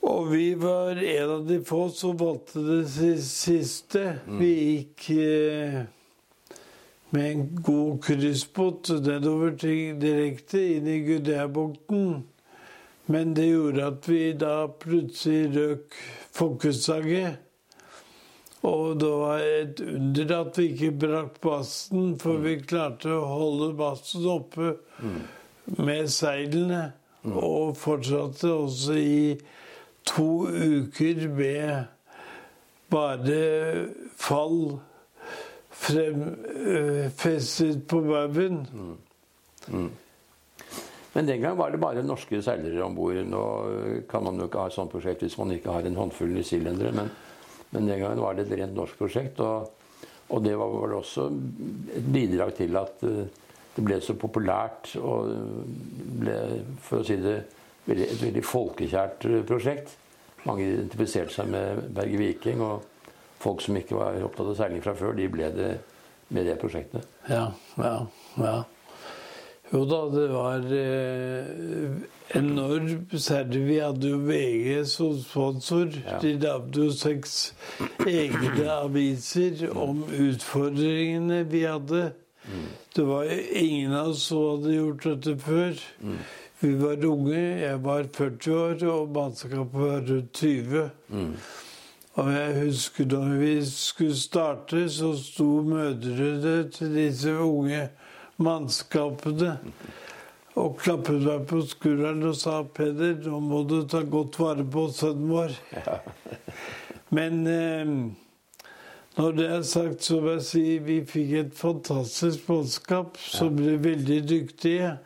Og 0.00 0.30
vi 0.32 0.54
var 0.54 0.96
en 0.96 1.30
av 1.30 1.46
de 1.46 1.58
få 1.64 1.88
som 1.92 2.16
valgte 2.20 2.62
det 2.64 3.16
siste. 3.24 4.04
Mm. 4.26 4.38
Vi 4.40 4.52
gikk 4.54 5.10
eh, 5.10 5.80
med 7.10 7.30
en 7.30 7.44
god 7.60 8.00
kryssbåt 8.04 8.92
nedover 9.04 9.52
direkte 10.00 10.62
inn 10.76 10.88
i 10.88 11.00
Gudeabukten. 11.04 12.22
Men 13.10 13.34
det 13.34 13.50
gjorde 13.50 13.86
at 13.90 14.08
vi 14.08 14.24
da 14.38 14.54
plutselig 14.80 15.50
røk 15.56 16.00
Folkesaget. 16.32 17.40
Og 18.62 19.00
det 19.00 19.08
var 19.08 19.40
et 19.40 19.80
under 19.80 20.34
at 20.36 20.58
vi 20.60 20.66
ikke 20.70 20.92
brakk 21.00 21.40
basten, 21.42 22.12
for 22.20 22.42
vi 22.44 22.58
klarte 22.60 23.10
å 23.16 23.24
holde 23.26 23.72
basten 23.78 24.26
oppe 24.28 24.74
med 25.80 26.10
seilene. 26.12 26.90
Og 27.24 27.74
fortsatte 27.76 28.52
også 28.52 28.96
i 29.00 29.24
to 30.08 30.48
uker 30.48 31.28
med 31.28 31.84
bare 32.90 33.88
fall 34.18 34.78
fremfestet 35.70 37.86
på 37.88 38.00
Baugen. 38.04 38.66
på 38.72 38.96
Mm. 39.68 39.90
Men 41.12 41.26
den 41.26 41.40
gang 41.40 41.58
var 41.58 41.70
det 41.70 41.80
bare 41.82 42.02
norske 42.06 42.42
seilere 42.42 42.84
om 42.84 42.94
bord. 42.94 43.16
Nå 43.26 43.44
kan 44.10 44.24
man 44.24 44.38
jo 44.38 44.44
ikke 44.46 44.58
ha 44.62 44.66
et 44.70 44.76
sånt 44.76 44.92
prosjekt 44.92 45.22
hvis 45.24 45.38
man 45.40 45.52
ikke 45.54 45.72
har 45.74 45.82
en 45.86 45.98
håndfull 45.98 46.32
newzealendere, 46.34 46.92
men, 46.94 47.10
men 47.70 47.88
den 47.88 48.02
gangen 48.02 48.22
var 48.22 48.34
det 48.34 48.46
et 48.46 48.58
rent 48.60 48.76
norsk 48.76 48.98
prosjekt. 48.98 49.40
Og, 49.42 49.70
og 50.30 50.44
det 50.44 50.58
var 50.58 50.68
vel 50.74 50.92
også 51.00 51.22
et 51.98 52.06
bidrag 52.14 52.50
til 52.58 52.72
at 52.78 52.94
eh, 53.08 53.24
det 53.74 53.82
ble 53.86 53.96
så 54.02 54.14
populært 54.18 54.94
og 54.98 55.30
ble, 56.20 56.36
for 56.84 57.00
å 57.00 57.06
si 57.06 57.16
det, 57.22 57.38
veldig, 57.88 58.06
et 58.06 58.22
veldig 58.22 58.44
folkekjært 58.46 59.28
eh, 59.28 59.42
prosjekt. 59.48 59.96
Mange 60.48 60.64
identifiserte 60.64 61.34
seg 61.34 61.50
med 61.52 61.84
Berge 61.96 62.20
Viking, 62.20 62.62
og 62.64 62.86
folk 63.40 63.62
som 63.64 63.76
ikke 63.76 63.98
var 63.98 64.20
opptatt 64.24 64.52
av 64.52 64.58
seiling 64.58 64.84
fra 64.84 64.96
før, 64.96 65.16
de 65.16 65.28
ble 65.32 65.50
det 65.56 65.72
med 66.30 66.46
det 66.46 66.58
prosjektet. 66.60 67.06
Ja, 67.28 67.50
ja, 67.80 67.96
ja. 68.40 68.58
Jo 69.70 69.84
da, 69.86 69.98
det 70.10 70.24
var 70.32 70.64
eh, 70.74 71.90
enormt. 72.34 73.12
Særlig 73.22 73.60
vi 73.68 73.76
hadde 73.78 74.08
jo 74.10 74.18
VG 74.26 74.80
som 74.90 75.14
sponsor. 75.22 75.92
Ja. 76.02 76.18
De 76.22 76.32
lagde 76.42 76.88
jo 76.88 76.94
seks 76.94 77.36
egne 78.02 78.66
aviser 78.80 79.68
om 79.70 80.02
utfordringene 80.10 81.44
vi 81.50 81.62
hadde. 81.68 82.10
Det 82.96 83.06
var 83.06 83.30
ingen 83.30 83.94
av 83.94 84.10
oss 84.10 84.26
som 84.26 84.42
hadde 84.56 84.74
gjort 84.74 85.06
dette 85.06 85.36
før. 85.38 85.84
Vi 86.60 86.74
var 86.76 87.04
unge. 87.04 87.40
Jeg 87.60 87.78
var 87.84 88.04
40 88.12 88.54
år, 88.54 88.86
og 88.92 89.08
mannskapet 89.14 89.80
var 89.80 90.00
rundt 90.10 90.32
20. 90.32 90.90
Og 92.20 92.32
jeg 92.32 92.62
husker 92.64 93.04
da 93.08 93.20
vi 93.40 93.54
skulle 93.64 94.16
starte, 94.16 94.84
så 94.92 95.14
sto 95.16 95.62
mødrene 95.64 96.70
til 96.70 96.94
disse 96.94 97.32
unge 97.32 97.88
mannskapene 98.36 99.56
og 100.58 100.78
klappet 100.82 101.22
meg 101.22 101.44
på 101.48 101.60
skulderen 101.64 102.24
og 102.26 102.34
sa 102.36 102.62
'Peder, 102.62 103.20
nå 103.24 103.40
må 103.40 103.62
du 103.68 103.82
ta 103.88 104.02
godt 104.02 104.38
vare 104.40 104.64
på 104.64 104.88
sønnen 104.92 105.30
vår'. 105.30 105.56
Men 107.16 107.46
eh, 107.46 107.92
når 109.16 109.32
det 109.36 109.46
er 109.50 109.62
sagt, 109.62 110.04
så 110.04 110.20
vil 110.20 110.32
jeg 110.32 110.42
si 110.42 110.78
vi 110.78 110.98
fikk 111.06 111.32
et 111.32 111.54
fantastisk 111.54 112.48
mannskap 112.48 113.16
som 113.18 113.56
ble 113.56 113.78
veldig 113.82 114.20
dyktige. 114.28 114.98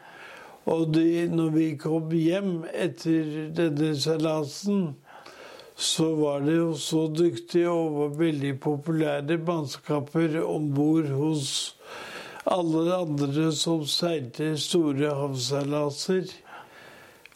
Og 0.70 0.88
de, 0.94 1.26
når 1.28 1.50
vi 1.52 1.66
kom 1.76 2.12
hjem 2.16 2.52
etter 2.72 3.50
denne 3.56 3.92
seilasen, 4.00 4.94
så 5.74 6.06
var 6.14 6.44
det 6.46 6.54
jo 6.56 6.70
så 6.78 7.04
dyktige 7.10 7.68
og 7.68 7.96
var 7.98 8.16
veldig 8.20 8.52
populære 8.62 9.38
mannskaper 9.44 10.38
om 10.44 10.70
bord 10.74 11.10
hos 11.10 11.74
alle 12.48 12.94
andre 12.94 13.50
som 13.56 13.84
seilte 13.88 14.54
store 14.60 15.12
havseilaser. 15.18 16.30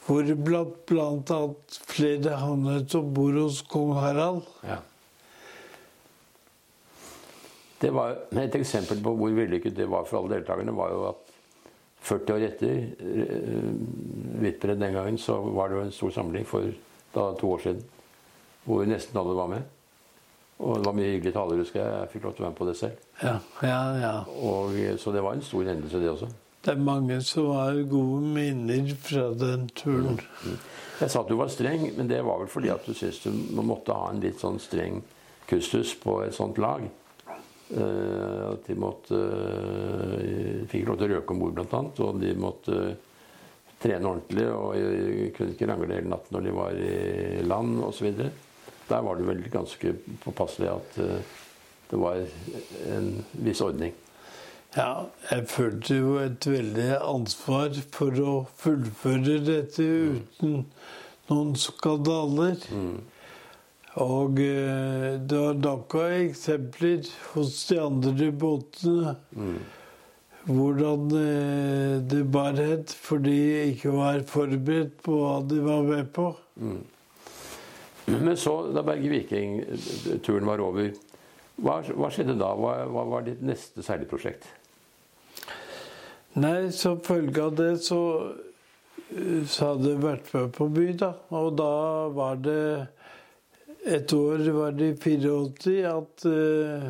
Hvor 0.06 0.24
blant, 0.40 0.76
blant 0.88 1.30
annet 1.34 1.80
flere 1.90 2.38
havnet 2.40 2.94
om 2.96 3.10
bord 3.12 3.36
hos 3.42 3.60
kong 3.68 3.92
Harald. 3.98 4.46
Ja. 4.64 4.78
Det 7.78 7.90
var 7.94 8.16
Et 8.32 8.54
eksempel 8.56 9.02
på 9.04 9.12
hvor 9.14 9.34
vellykket 9.36 9.76
det 9.76 9.86
var 9.90 10.06
for 10.08 10.22
alle 10.22 10.38
deltakerne, 10.38 10.72
var 10.74 10.94
jo 10.94 11.02
at 11.10 11.27
40 12.08 12.34
år 12.34 12.44
etter 12.48 12.74
eh, 12.98 14.68
den 14.74 14.94
gangen, 14.94 15.18
så 15.18 15.38
var 15.40 15.68
det 15.68 15.78
jo 15.78 15.84
en 15.86 15.94
stor 15.94 16.14
samling 16.18 16.46
for 16.48 16.68
da, 17.14 17.32
to 17.40 17.52
år 17.52 17.64
siden. 17.64 17.84
Hvor 18.64 18.84
nesten 18.88 19.20
alle 19.20 19.36
var 19.36 19.52
med. 19.52 19.62
Og 20.58 20.80
det 20.80 20.88
var 20.88 20.96
mye 20.96 21.12
hyggelige 21.12 21.36
taler, 21.36 21.62
husker 21.62 21.80
jeg. 21.80 21.94
Jeg 22.00 22.12
fikk 22.12 22.26
lov 22.26 22.34
til 22.34 22.42
å 22.42 22.46
være 22.46 22.54
med 22.54 22.58
på 22.58 22.68
det 22.68 22.76
selv. 22.80 23.06
Ja, 23.22 23.36
ja, 23.62 23.80
ja. 24.02 24.14
Og, 24.42 24.74
eh, 24.74 24.96
så 24.98 25.14
det 25.14 25.22
var 25.24 25.36
en 25.36 25.44
stor 25.46 25.70
hendelse, 25.70 26.02
det 26.02 26.10
også. 26.10 26.30
Det 26.64 26.74
er 26.74 26.80
mange 26.82 27.20
som 27.22 27.52
har 27.54 27.78
gode 27.88 28.32
minner 28.34 28.90
fra 28.98 29.28
den 29.38 29.68
turen. 29.78 30.18
Jeg 30.98 31.12
sa 31.12 31.22
at 31.22 31.28
du 31.30 31.36
var 31.38 31.52
streng, 31.54 31.86
men 31.96 32.10
det 32.10 32.18
var 32.26 32.40
vel 32.42 32.50
fordi 32.50 32.72
at 32.74 32.82
du 32.84 32.90
syntes 32.92 33.22
du 33.22 33.62
måtte 33.62 33.94
ha 33.94 34.10
en 34.10 34.18
litt 34.20 34.42
sånn 34.42 34.58
streng 34.60 34.98
kustus 35.48 35.94
på 36.02 36.18
et 36.26 36.34
sånt 36.34 36.58
lag. 36.58 36.82
Eh, 37.68 38.44
at 38.48 38.64
de 38.64 38.74
måtte 38.80 39.12
uh, 39.12 40.62
Fikk 40.72 40.86
lov 40.88 40.96
til 40.96 41.10
å 41.10 41.18
røke 41.18 41.34
om 41.34 41.42
bord, 41.42 41.58
annet. 41.60 42.00
Og 42.04 42.20
de 42.22 42.32
måtte 42.40 42.78
trene 43.78 44.08
ordentlig 44.10 44.46
og 44.50 44.72
eh, 44.74 45.28
kunne 45.36 45.54
ikke 45.54 45.68
rangle 45.70 45.98
hele 45.98 46.10
natten 46.10 46.34
når 46.34 46.46
de 46.46 46.54
var 46.56 46.80
i 46.82 47.42
land 47.46 47.82
osv. 47.86 48.08
Der 48.88 49.04
var 49.04 49.18
det 49.18 49.28
vel 49.28 49.44
ganske 49.52 49.94
påpasselig 50.24 50.70
at 50.72 51.00
eh, 51.04 51.36
det 51.88 52.00
var 52.00 52.20
en 52.92 53.12
viss 53.44 53.62
ordning. 53.64 53.94
Ja, 54.76 55.06
jeg 55.30 55.46
følte 55.48 55.94
jo 55.96 56.16
et 56.20 56.44
veldig 56.44 56.88
ansvar 57.00 57.72
for 57.94 58.18
å 58.20 58.34
fullføre 58.60 59.38
dette 59.46 59.86
uten 59.86 60.58
noen 61.30 61.54
skandaler. 61.56 62.60
Og 63.98 64.38
eh, 64.42 65.16
det 65.18 65.38
var 65.42 65.58
nok 65.58 65.94
av 65.98 66.12
eksempler 66.20 67.08
hos 67.32 67.56
de 67.70 67.80
andre 67.82 68.30
båtene 68.30 69.16
hvordan 70.48 71.10
eh, 71.18 71.96
det 72.08 72.22
bar 72.32 72.56
het, 72.56 72.92
fordi 72.94 73.34
de 73.36 73.64
ikke 73.74 73.92
var 73.92 74.22
forberedt 74.28 74.94
på 75.04 75.18
hva 75.20 75.34
de 75.44 75.58
var 75.64 75.82
med 75.88 76.08
på. 76.14 76.30
Men 78.08 78.36
så, 78.40 78.54
da 78.72 78.84
Berge 78.86 79.10
Viking-turen 79.12 80.48
var 80.48 80.62
over, 80.64 80.94
hva, 81.60 81.80
hva 81.82 82.08
skjedde 82.14 82.38
da? 82.40 82.54
Hva, 82.56 82.78
hva 82.88 83.04
var 83.10 83.26
ditt 83.26 83.42
neste 83.44 83.84
seilprosjekt? 83.84 84.46
Nei, 86.38 86.70
som 86.72 87.00
følge 87.04 87.42
av 87.42 87.56
det 87.58 87.72
så, 87.84 88.00
eh, 89.10 89.42
så 89.44 89.74
hadde 89.74 89.92
jeg 89.92 90.04
vært 90.06 90.32
med 90.36 90.54
på 90.56 90.70
by, 90.72 90.86
da. 91.02 91.12
Og 91.34 91.50
da 91.58 91.74
var 92.14 92.40
det 92.40 92.62
Et 93.88 94.12
år 94.12 94.42
var 94.52 94.74
det 94.76 94.86
i 94.92 94.96
84 95.00 95.76
at 95.88 96.24
eh, 96.28 96.88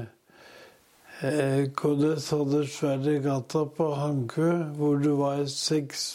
eh, 1.22 1.60
KDS 1.78 2.24
hadde 2.34 2.62
svær 2.66 3.04
regatta 3.04 3.62
på 3.76 3.86
Hankø, 3.94 4.48
hvor 4.74 4.98
det 4.98 5.12
var 5.20 5.44
seks 5.52 6.08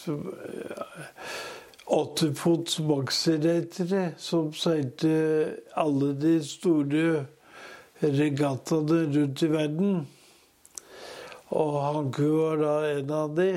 åttefots 1.88 2.82
maksiretere 2.84 4.10
som 4.20 4.50
seilte 4.56 5.14
alle 5.80 6.12
de 6.20 6.34
store 6.44 7.06
regattaene 8.04 9.06
rundt 9.14 9.46
i 9.48 9.50
verden. 9.54 9.96
Og 11.54 11.80
Hankø 11.86 12.28
var 12.34 12.60
da 12.66 12.76
en 12.90 13.16
av 13.22 13.40
de. 13.40 13.50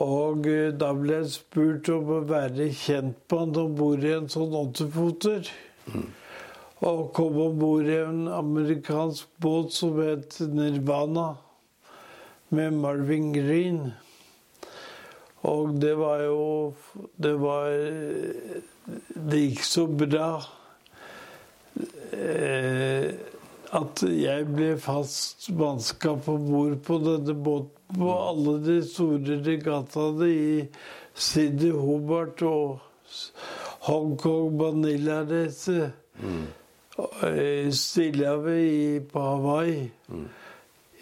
Og 0.00 0.48
eh, 0.50 0.72
da 0.74 0.90
ble 0.96 1.20
jeg 1.20 1.30
spurt 1.36 1.92
om 1.92 2.08
å 2.16 2.24
være 2.26 2.72
kjentmann 2.74 3.54
om 3.60 3.76
bord 3.78 4.02
i 4.06 4.16
en 4.16 4.32
sånn 4.32 4.56
åttefoter. 4.64 5.52
Og 6.84 7.12
kom 7.16 7.38
om 7.40 7.58
bord 7.58 7.88
i 7.88 7.98
en 8.02 8.26
amerikansk 8.28 9.28
båt 9.40 9.72
som 9.72 9.98
het 10.02 10.38
Nirvana, 10.40 11.34
med 12.54 12.76
Marvin 12.78 13.32
Green. 13.32 13.80
Og 15.44 15.74
det 15.80 15.94
var 15.98 16.22
jo 16.24 16.74
Det 17.16 17.34
var 17.40 17.70
Det 19.30 19.40
gikk 19.40 19.64
så 19.64 19.86
bra 19.86 20.28
eh, 22.14 23.14
at 23.74 24.02
jeg 24.06 24.46
ble 24.46 24.68
fast 24.78 25.48
mannskap 25.58 26.28
om 26.30 26.44
bord 26.46 26.76
på 26.86 26.98
denne 27.02 27.34
båten 27.34 27.98
på 27.98 28.10
alle 28.14 28.54
de 28.62 28.76
store 28.86 29.40
regattaene 29.42 30.28
i 30.30 30.52
Sydney 31.14 31.74
Hobart 31.74 32.42
og 32.46 32.84
Hongkong, 33.84 34.56
Manila-reise. 34.56 35.92
Stillehavet 37.70 38.58
i- 38.60 39.00
på 39.12 39.20
Hawaii. 39.20 39.90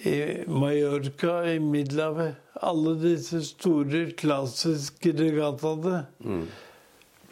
I 0.05 0.45
Mallorca, 0.49 1.45
i 1.55 1.59
Middelhavet. 1.59 2.35
Alle 2.63 2.95
disse 3.03 3.43
store, 3.45 4.13
klassiske 4.17 5.13
regattaene 5.19 6.05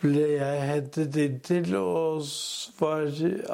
ble 0.02 0.26
jeg 0.38 0.60
hentet 0.68 1.16
inn 1.16 1.40
til 1.44 1.74
og 1.76 2.22
var 2.80 3.10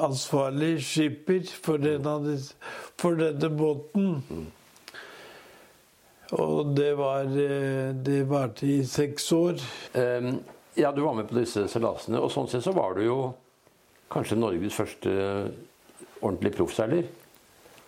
ansvarlig 0.06 0.74
skipper 0.84 1.42
for, 1.62 1.76
disse, 1.78 2.54
for 2.98 3.14
denne 3.18 3.50
båten. 3.58 4.22
Og 6.32 6.74
det 6.76 6.92
var 6.98 7.24
eh, 7.24 7.92
Det 7.94 8.24
varte 8.28 8.66
i 8.66 8.84
seks 8.84 9.32
år. 9.32 9.60
Ehm, 9.94 10.40
ja, 10.76 10.92
du 10.92 11.02
var 11.04 11.14
med 11.18 11.28
på 11.30 11.38
disse 11.38 11.66
seilasene, 11.72 12.20
og 12.20 12.30
sånn 12.32 12.48
sett 12.52 12.64
så 12.66 12.72
var 12.76 12.96
du 12.96 13.04
jo 13.06 13.18
kanskje 14.12 14.38
Norges 14.38 14.76
første 14.76 15.14
ordentlig 16.20 16.52
proffseiler. 16.56 17.06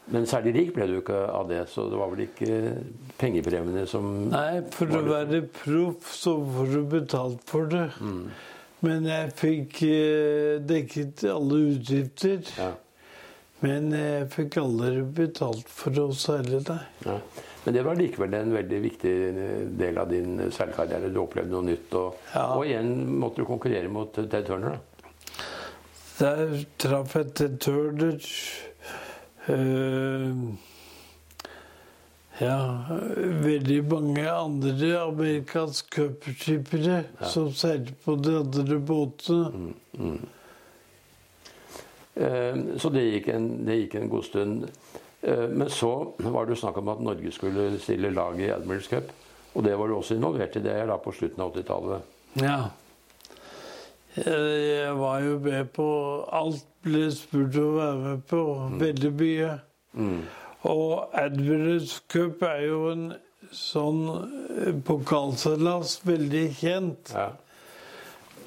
Men 0.09 0.24
særlig 0.24 0.55
rik 0.57 0.70
ble 0.72 0.87
du 0.88 0.94
ikke 1.03 1.18
av 1.37 1.51
det, 1.51 1.66
så 1.68 1.85
det 1.92 1.98
var 2.01 2.09
vel 2.14 2.22
ikke 2.24 2.53
pengepremiene 3.20 3.83
som 3.90 4.07
Nei, 4.33 4.62
for 4.72 4.88
å 4.96 5.03
være 5.05 5.42
proff 5.53 6.14
så 6.16 6.33
får 6.55 6.70
du 6.72 6.79
betalt 6.94 7.42
for 7.51 7.68
det. 7.68 7.90
Men 8.87 9.09
jeg 9.11 9.35
fikk 9.37 9.83
eh, 9.85 10.55
dekket 10.64 11.27
alle 11.29 11.61
utgifter. 11.74 12.40
ja, 12.57 12.70
Men 13.61 13.90
jeg 13.92 14.31
fikk 14.33 14.57
aldri 14.62 15.03
betalt 15.18 15.68
for 15.68 16.01
å 16.01 16.09
seile, 16.16 16.62
nei. 16.70 16.81
ja. 17.05 17.18
Men 17.64 17.75
det 17.75 17.83
var 17.85 17.99
likevel 17.99 18.35
en 18.35 18.53
veldig 18.55 18.79
viktig 18.85 19.14
del 19.79 19.99
av 19.99 20.09
din 20.12 20.38
seilkarriere. 20.55 21.11
Du 21.12 21.18
opplevde 21.21 21.51
noe 21.53 21.66
nytt. 21.68 21.92
Og, 21.99 22.14
Ja. 22.35 22.47
og 22.55 22.64
igjen 22.66 22.92
måtte 23.18 23.42
du 23.42 23.44
konkurrere 23.49 23.88
mot 23.92 24.12
Ted 24.14 24.47
Turner. 24.47 24.79
da. 24.79 24.79
Der 26.18 26.64
traff 26.79 27.14
jeg 27.14 27.35
Ted 27.35 27.59
Turner. 27.61 28.18
uh, 29.49 30.35
ja, 32.40 32.85
veldig 33.42 33.79
mange 33.90 34.25
andre 34.31 34.90
amerikanske 35.01 35.88
cupskippere 35.94 37.05
som 37.27 37.49
seilte 37.53 37.94
på 38.05 38.14
de 38.23 38.37
andre 38.38 38.79
båtene. 38.79 39.75
Eh, 42.18 42.57
Så 42.79 42.90
det 42.90 43.03
gikk, 43.12 43.29
en, 43.35 43.49
det 43.66 43.77
gikk 43.83 43.94
en 43.94 44.09
god 44.11 44.25
stund. 44.27 44.68
Eh, 45.22 45.48
Men 45.48 45.70
så 45.70 46.14
var 46.18 46.46
det 46.46 46.57
jo 46.57 46.61
snakk 46.62 46.76
om 46.78 46.88
at 46.88 47.00
Norge 47.02 47.33
skulle 47.35 47.70
stille 47.83 48.11
lag 48.14 48.40
i 48.40 48.50
Admirals 48.54 48.88
Cup. 48.88 49.11
Og 49.54 49.64
det 49.64 49.78
var 49.78 49.88
du 49.88 49.96
også 49.96 50.14
involvert 50.14 50.57
i 50.57 50.62
det 50.62 50.76
da 50.87 50.98
på 51.02 51.12
slutten 51.12 51.42
av 51.42 51.54
80-tallet. 51.57 52.14
Ja. 52.42 52.59
Jeg 54.18 54.94
var 54.98 55.20
jo 55.22 55.38
med 55.38 55.70
på 55.76 55.87
Alt 56.35 56.64
ble 56.83 57.09
spurt 57.14 57.57
å 57.59 57.70
være 57.76 57.98
med 58.02 58.22
på. 58.31 58.42
Veldig 58.81 59.12
mye. 59.18 59.50
Mm. 59.98 60.20
Og 60.68 61.16
Admirals 61.16 61.98
Cup 62.11 62.42
er 62.46 62.64
jo 62.66 62.81
en 62.92 63.04
sånn 63.54 64.00
eh, 64.12 64.72
pokalseilas, 64.87 65.98
veldig 66.07 66.46
kjent. 66.59 67.12
Ja. 67.14 67.31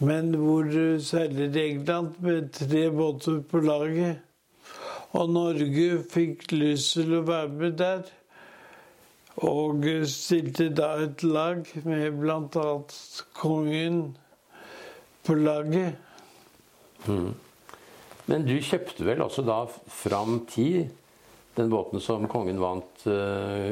Men 0.01 0.31
hvor 0.37 0.65
du 0.65 0.99
seiler 1.03 1.51
i 1.53 1.65
England 1.71 2.17
med 2.25 2.51
tre 2.57 2.87
båter 2.93 3.41
på 3.47 3.61
laget. 3.63 4.21
Og 5.17 5.29
Norge 5.29 5.87
fikk 6.11 6.51
lyst 6.55 6.95
til 6.95 7.17
å 7.17 7.25
være 7.27 7.51
med 7.51 7.77
der. 7.81 8.05
Og 9.47 9.85
stilte 10.11 10.69
da 10.75 10.93
et 11.03 11.23
lag 11.23 11.67
med 11.87 12.19
bl.a. 12.19 12.65
kongen 13.35 14.01
på 15.25 15.35
laget. 15.39 15.95
Men 17.07 18.45
du 18.47 18.55
kjøpte 18.63 19.05
vel 19.07 19.23
også 19.23 19.43
da 19.47 19.63
Fram 19.91 20.43
ti, 20.49 20.85
den 21.57 21.71
båten 21.71 22.03
som 22.03 22.27
kongen 22.31 22.61
vant 22.61 23.05
uh, 23.07 23.71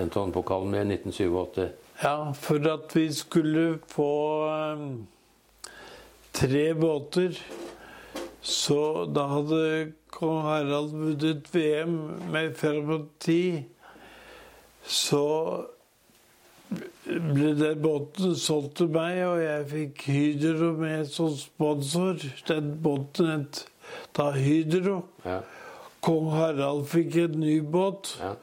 Enton-pokalen 0.00 0.72
med 0.72 0.90
i 0.90 0.98
1987? 0.98 1.70
Ja, 2.02 2.32
for 2.36 2.68
at 2.72 2.92
vi 2.96 3.06
skulle 3.12 3.78
få 3.88 4.12
um, 4.76 5.06
tre 6.36 6.66
båter. 6.76 7.36
Så 8.42 9.04
da 9.14 9.26
hadde 9.34 9.92
kong 10.14 10.40
Harald 10.46 10.94
vunnet 10.96 11.50
VM 11.54 11.96
med 12.32 12.56
85. 12.56 13.64
Så 14.86 15.24
ble 17.04 17.52
den 17.58 17.82
båten 17.82 18.36
solgt 18.38 18.78
til 18.80 18.90
meg, 18.94 19.18
og 19.26 19.40
jeg 19.42 19.66
fikk 19.72 20.04
Hydro 20.08 20.70
med 20.78 21.08
som 21.12 21.34
sponsor. 21.36 22.20
Den 22.48 22.76
båten 22.82 23.32
het 23.34 23.64
da 24.16 24.30
Hydro. 24.36 25.02
Ja. 25.26 25.40
Kong 26.00 26.30
Harald 26.32 26.86
fikk 26.88 27.18
en 27.26 27.40
ny 27.42 27.58
båt. 27.60 28.16
ja. 28.22 28.36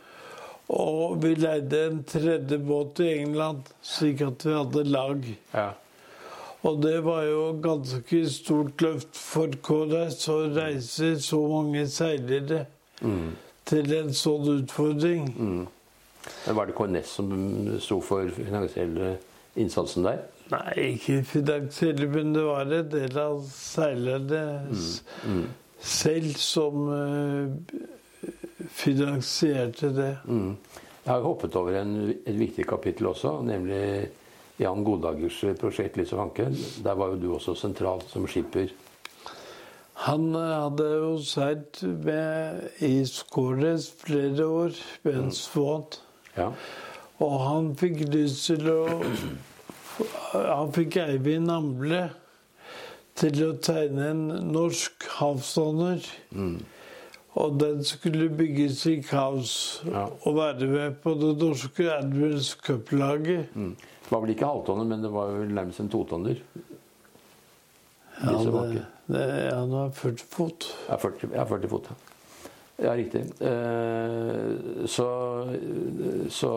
Og 0.67 1.21
vi 1.23 1.29
leide 1.39 1.86
en 1.88 2.01
tredje 2.03 2.57
båt 2.60 2.99
i 2.99 3.13
England, 3.21 3.69
slik 3.81 4.19
at 4.25 4.43
vi 4.43 4.51
hadde 4.51 4.83
lag. 4.83 5.21
ja. 5.53 5.69
Og 6.65 6.82
det 6.82 6.98
var 7.06 7.24
jo 7.28 7.41
ganske 7.62 8.22
stort 8.34 8.82
løft 8.82 9.17
for 9.17 9.54
KRS 9.63 10.24
å 10.34 10.38
reise 10.56 11.13
så 11.22 11.39
mange 11.52 11.86
seilere 11.91 12.63
til 13.67 13.93
en 14.00 14.10
sånn 14.15 14.50
utfordring. 14.58 15.30
Men 15.38 16.58
Var 16.58 16.70
det 16.70 16.76
KNS 16.76 17.13
som 17.20 17.30
sto 17.84 18.00
for 18.04 18.32
finansielle 18.36 19.13
innsatsen 19.60 20.08
der? 20.08 20.26
Nei, 20.52 20.96
ikke 20.96 21.22
finansielle, 21.28 22.08
men 22.12 22.34
det 22.36 22.43
var 22.48 22.70
en 22.72 22.91
del 22.91 23.17
av 23.20 23.39
seilerne 23.52 24.43
mm. 24.72 25.41
selv 25.84 26.38
som 26.39 26.86
eh, 26.96 28.30
finansierte 28.72 29.91
det. 29.96 30.13
Mm. 30.26 30.54
Jeg 31.04 31.12
har 31.12 31.24
hoppet 31.24 31.56
over 31.60 31.76
en, 31.82 31.98
et 32.15 32.39
viktig 32.39 32.65
kapittel 32.67 33.12
også, 33.12 33.38
nemlig 33.48 34.08
Jan 34.58 34.84
Goddagers 34.84 35.38
prosjekt 35.62 35.98
Lys 36.00 36.13
og 36.15 36.24
Hanke. 36.26 36.48
Der 36.84 36.98
var 36.98 37.13
jo 37.13 37.20
du 37.22 37.28
også 37.36 37.54
sentral 37.58 38.02
som 38.10 38.26
skipper. 38.30 38.72
Han 40.08 40.30
eh, 40.38 40.54
hadde 40.63 40.88
jo 40.93 41.13
seilt 41.26 41.82
med 42.06 42.82
i 42.86 42.93
Skåres 43.10 43.89
flere 44.04 44.46
år 44.46 44.78
med 45.06 45.20
en 45.24 45.32
Swan. 45.34 45.86
Ja. 46.38 46.52
Og 47.24 47.36
han 47.41 47.72
fikk 47.80 48.04
lyst 48.13 48.46
til 48.52 48.67
å 48.70 48.82
Han 50.38 50.70
fikk 50.76 51.00
Eivind 51.02 51.50
Amble 51.50 52.04
til 53.17 53.39
å 53.48 53.54
tegne 53.65 54.12
en 54.13 54.26
norsk 54.54 55.08
havstander. 55.17 56.04
Og 57.38 57.56
den 57.58 57.82
skulle 57.86 58.28
bygges 58.38 58.84
i 58.91 59.00
kaos 59.06 59.56
Ja. 59.89 60.04
og 60.22 60.38
være 60.38 60.67
med 60.70 61.00
på 61.02 61.15
det 61.17 61.32
norske 61.41 61.88
Admirals 61.96 62.52
Cup-laget. 62.62 63.50
Mm. 63.58 63.74
Det 64.08 64.15
var 64.15 64.24
vel 64.24 64.32
ikke 64.34 64.48
halvtonner, 64.48 64.88
men 64.88 65.04
det 65.04 65.12
var 65.12 65.34
vel 65.36 65.52
nærmest 65.52 65.84
en 65.84 65.91
totonner. 65.91 66.39
Ja, 68.17 68.38
det, 68.39 68.86
det, 69.12 69.24
han 69.52 69.74
var 69.74 69.91
40 69.93 70.30
fot. 70.32 70.70
Ja, 70.88 70.96
40, 70.98 71.34
ja, 71.36 71.43
40 71.46 71.74
fot. 71.74 71.89
Ja. 71.91 72.13
Ja, 72.78 72.96
riktig. 72.96 73.24
Eh, 73.39 74.86
så, 74.86 75.08
så 76.30 76.50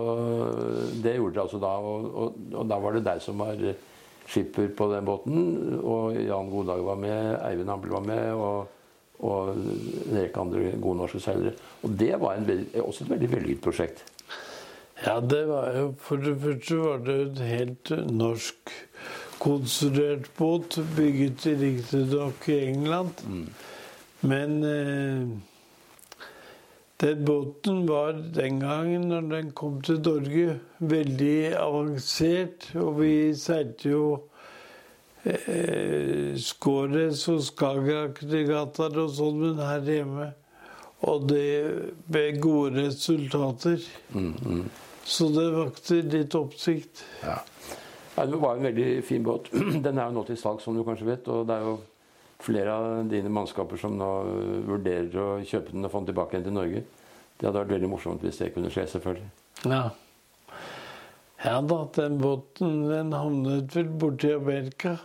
det 1.03 1.15
gjorde 1.17 1.35
dere 1.35 1.47
altså 1.47 1.61
da. 1.63 1.71
Og, 1.81 2.11
og, 2.11 2.43
og 2.53 2.67
da 2.69 2.77
var 2.83 2.97
det 2.97 3.07
deg 3.07 3.23
som 3.25 3.41
var 3.41 3.57
skipper 4.29 4.69
på 4.77 4.91
den 4.93 5.09
båten. 5.09 5.41
Og 5.81 6.19
Jan 6.21 6.53
Goddag 6.53 6.85
var 6.85 7.01
med, 7.01 7.39
Eivind 7.49 7.73
Ambel 7.73 7.97
var 7.97 8.05
med, 8.05 8.27
og, 8.37 8.69
og 9.25 9.55
en 9.55 10.19
rekke 10.19 10.45
andre 10.45 10.75
gode 10.77 11.01
norske 11.01 11.23
seilere. 11.25 11.57
Og 11.81 11.97
det 12.03 12.13
var 12.21 12.37
en, 12.37 12.67
også 12.85 13.07
et 13.07 13.15
veldig 13.17 13.33
vellykket 13.39 13.65
prosjekt. 13.65 14.05
Ja, 15.01 15.21
det 15.21 15.47
var 15.49 15.73
jo 15.77 15.95
For 15.99 16.21
det 16.21 16.37
første 16.43 16.77
var 16.77 17.05
det 17.07 17.19
en 17.25 17.45
helt 17.49 17.93
norsk 18.13 18.73
konstruert 19.41 20.27
båt, 20.37 20.77
bygget 20.97 21.47
riktignok 21.47 22.49
i 22.49 22.59
England. 22.67 23.23
Men 24.21 24.65
eh, 24.65 25.29
den 27.01 27.25
båten 27.25 27.87
var 27.89 28.13
den 28.13 28.61
gangen, 28.61 29.09
når 29.09 29.21
den 29.31 29.53
kom 29.57 29.81
til 29.83 30.03
Norge, 30.05 30.59
veldig 30.79 31.55
avansert. 31.57 32.69
Og 32.75 33.01
vi 33.01 33.15
seilte 33.33 33.95
jo 33.95 34.05
eh, 35.25 36.37
Skåres 36.37 37.25
og 37.33 37.41
Skagerrak-regattaer 37.49 39.01
og 39.07 39.17
sånn, 39.17 39.41
men 39.47 39.65
her 39.65 39.89
hjemme. 39.89 40.29
Og 41.09 41.25
det 41.33 41.49
med 42.13 42.41
gode 42.45 42.85
resultater. 42.85 43.81
Så 45.11 45.27
det 45.35 45.47
vakte 45.55 46.01
litt 46.07 46.35
oppsikt. 46.39 47.03
Ja. 47.25 47.41
Ja, 48.15 48.27
det 48.27 48.37
var 48.37 48.57
en 48.57 48.63
veldig 48.69 49.05
fin 49.07 49.23
båt. 49.25 49.49
Den 49.85 49.99
er 49.99 50.11
jo 50.11 50.19
nå 50.19 50.25
til 50.29 50.39
salg, 50.39 50.61
som 50.63 50.77
du 50.77 50.85
kanskje 50.87 51.09
vet. 51.09 51.29
Og 51.33 51.47
det 51.49 51.57
er 51.57 51.67
jo 51.67 51.77
flere 52.41 52.75
av 52.75 53.09
dine 53.11 53.33
mannskaper 53.33 53.81
som 53.81 53.97
nå 53.99 54.11
vurderer 54.69 55.17
å 55.21 55.29
kjøpe 55.47 55.75
den 55.75 55.87
og 55.87 55.93
få 55.93 56.03
den 56.03 56.11
tilbake 56.13 56.37
igjen 56.37 56.47
til 56.49 56.57
Norge. 56.57 56.83
Det 57.41 57.49
hadde 57.49 57.63
vært 57.63 57.75
veldig 57.75 57.91
morsomt 57.91 58.25
hvis 58.25 58.39
det 58.43 58.53
kunne 58.55 58.71
skje, 58.73 58.87
selvfølgelig. 58.95 59.29
Ja. 59.73 59.83
Ja 61.41 61.57
da, 61.65 61.79
den 61.97 62.19
båten 62.21 62.83
den 62.91 63.15
havnet 63.17 63.73
vel 63.77 63.89
borti 64.03 64.35
Amerika. 64.37 64.99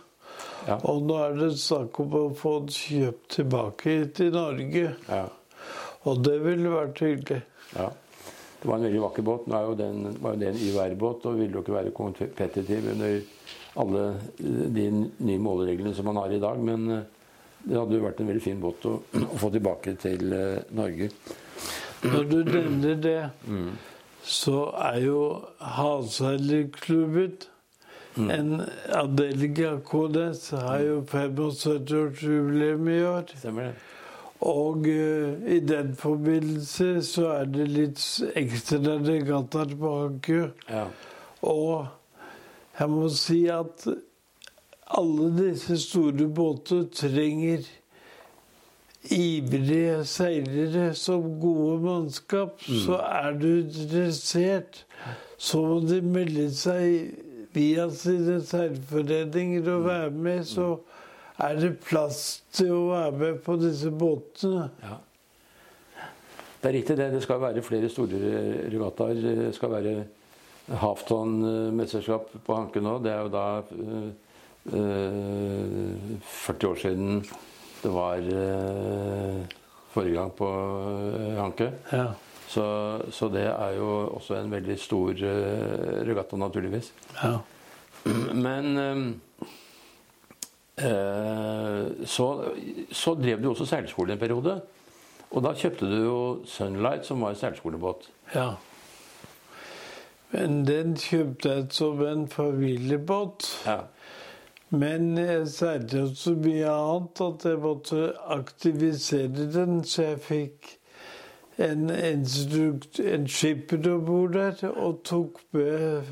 Ja. 0.66 0.76
Og 0.90 1.06
nå 1.08 1.16
er 1.24 1.36
det 1.38 1.52
snakk 1.62 1.96
om 2.02 2.16
å 2.18 2.24
få 2.36 2.58
den 2.66 2.74
kjøpt 2.76 3.30
tilbake 3.38 3.94
til 4.18 4.34
Norge. 4.36 4.90
Ja. 5.08 5.22
Og 6.06 6.20
det 6.26 6.36
ville 6.44 6.74
vært 6.74 7.00
hyggelig. 7.04 7.40
ja. 7.76 7.88
Det 8.66 8.70
var 8.72 8.80
en 8.80 8.84
veldig 8.88 9.00
vakker 9.04 9.22
båt. 9.22 9.44
Nå 9.46 9.58
jo 9.62 9.74
den, 9.78 9.98
var 10.18 10.32
jo 10.34 10.38
det 10.40 10.46
en 10.50 10.56
YVR-båt 10.58 11.26
og 11.30 11.36
ville 11.38 11.54
jo 11.54 11.60
ikke 11.62 11.74
være 11.76 11.92
kompetitiv 11.94 12.88
under 12.90 13.20
alle 13.78 14.00
de 14.74 14.86
nye 14.90 15.38
målereglene 15.38 15.92
som 15.94 16.08
man 16.10 16.18
har 16.18 16.34
i 16.34 16.40
dag. 16.42 16.58
Men 16.58 16.90
eh, 16.90 17.04
det 17.62 17.78
hadde 17.78 17.94
jo 17.94 18.02
vært 18.02 18.24
en 18.24 18.32
veldig 18.32 18.42
fin 18.42 18.58
båt 18.58 18.88
å, 18.90 18.96
å 19.36 19.38
få 19.38 19.52
tilbake 19.54 19.94
til 20.02 20.34
eh, 20.34 20.66
Norge. 20.74 21.12
Når 22.10 22.26
du 22.32 22.36
nevner 22.42 22.98
det, 23.06 23.20
så 24.26 24.58
er 24.90 24.98
jo 25.04 25.20
Havseilerklubben 25.78 27.38
en 28.18 28.64
avdeling 28.98 29.62
av 29.68 29.84
KNS. 29.86 30.48
Har 30.58 30.82
jo 30.82 31.04
75-årsjubileum 31.06 32.90
i 32.90 33.02
år. 33.14 33.30
Stemmer 33.38 33.70
det? 33.70 33.95
Og 34.40 34.86
uh, 34.86 35.46
i 35.48 35.60
den 35.64 35.94
forbindelse 35.96 37.02
så 37.06 37.30
er 37.38 37.48
det 37.50 37.68
litt 37.72 38.02
ekstra 38.36 38.98
regattaer 39.00 39.72
på 39.80 39.94
Hankø. 40.02 40.42
Ja. 40.68 40.86
Og 41.46 41.86
jeg 42.78 42.92
må 42.92 43.08
si 43.08 43.46
at 43.48 43.86
alle 44.86 45.30
disse 45.38 45.78
store 45.80 46.28
båter 46.28 46.84
trenger 46.94 47.64
ivrige 49.10 50.04
seilere 50.04 50.94
som 50.94 51.40
gode 51.40 51.80
mannskap. 51.82 52.60
Så 52.62 52.98
er 52.98 53.38
du 53.38 53.48
interessert, 53.60 54.84
så 55.38 55.62
må 55.62 55.80
de 55.86 56.00
melde 56.02 56.50
seg 56.54 57.14
via 57.56 57.88
sine 57.94 58.40
seilforeninger 58.44 59.70
og 59.72 59.84
være 59.86 60.10
med. 60.10 60.44
Så 60.44 60.76
er 61.38 61.58
det 61.60 61.72
plass 61.84 62.20
til 62.54 62.72
å 62.72 62.82
være 62.90 63.12
med 63.20 63.40
på 63.44 63.56
disse 63.60 63.90
båtene. 63.92 64.68
Ja. 64.82 64.96
Det 66.60 66.70
er 66.70 66.76
riktig 66.78 66.96
det. 66.98 67.10
Det 67.14 67.22
skal 67.22 67.42
være 67.42 67.62
flere 67.62 67.88
store 67.92 68.20
regattaer. 68.72 69.20
Det 69.20 69.50
skal 69.54 69.74
være 69.76 69.96
Hafton-mesterskap 70.82 72.32
på 72.46 72.56
Hanke 72.56 72.80
nå. 72.82 72.96
Det 73.04 73.12
er 73.12 73.20
jo 73.22 73.30
da 73.34 73.46
eh, 73.70 74.08
40 76.26 76.70
år 76.72 76.80
siden 76.80 77.20
det 77.82 77.92
var 77.94 78.18
eh, 78.18 79.42
forrige 79.92 80.16
gang 80.16 80.32
på 80.34 80.48
eh, 80.50 81.36
Hanke. 81.38 81.70
Ja. 81.92 82.08
Så, 82.48 82.64
så 83.10 83.28
det 83.30 83.46
er 83.50 83.76
jo 83.76 83.90
også 84.16 84.40
en 84.40 84.50
veldig 84.50 84.78
stor 84.78 85.10
eh, 85.18 86.02
regatta, 86.06 86.38
naturligvis. 86.40 86.92
ja. 87.22 87.36
Men 88.34 88.76
eh, 88.78 88.90
eh, 88.90 89.54
så, 90.76 92.26
så 92.92 93.14
drev 93.16 93.42
du 93.42 93.48
også 93.50 93.66
seilskole 93.66 94.12
en 94.12 94.20
periode. 94.20 94.60
Og 95.30 95.42
da 95.42 95.54
kjøpte 95.56 95.88
du 95.88 95.96
jo 96.04 96.18
Sunlight, 96.44 97.06
som 97.06 97.20
var 97.24 97.32
en 97.32 97.40
seilskolebåt. 97.40 98.10
Ja. 98.34 98.50
Men 100.30 100.66
den 100.66 100.96
kjøpte 101.00 101.52
jeg 101.54 101.66
som 101.70 102.02
en 102.06 102.28
familiebåt. 102.28 103.48
Ja. 103.66 103.78
Men 104.70 105.18
jeg 105.18 105.48
seilte 105.48 106.08
så 106.18 106.34
mye 106.34 106.70
annet 106.70 107.20
at 107.22 107.44
jeg 107.46 107.60
måtte 107.62 108.00
aktivisere 108.34 109.46
den, 109.54 109.84
så 109.84 110.10
jeg 110.10 110.20
fikk 110.26 110.72
en, 111.62 111.90
instrukt, 111.90 113.00
en 113.00 113.28
skipper 113.30 113.86
om 113.92 114.04
bord 114.04 114.34
der 114.34 114.66
og 114.74 115.00
tok 115.06 115.40
med 115.56 116.10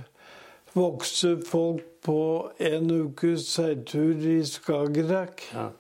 voksne 0.75 1.43
folk 1.47 1.83
på 2.05 2.21
en 2.61 2.91
ukes 2.91 3.49
seiltur 3.57 4.29
i 4.29 4.43
Skagerrak. 4.45 5.49
ja. 5.55 5.71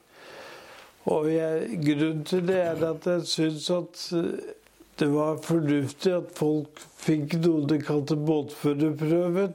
Og 1.04 1.26
jeg, 1.28 1.80
grunnen 1.84 2.24
til 2.24 2.46
det 2.48 2.60
er 2.64 2.84
at 2.88 3.06
jeg 3.06 3.26
syns 3.28 3.66
at 3.74 4.04
eh, 4.16 4.52
det 5.00 5.08
var 5.12 5.40
fornuftig 5.44 6.12
at 6.16 6.30
folk 6.38 6.80
fikk 7.02 7.36
noe 7.42 7.66
de 7.68 7.80
kalte 7.82 8.16
båtførerprøven. 8.16 9.54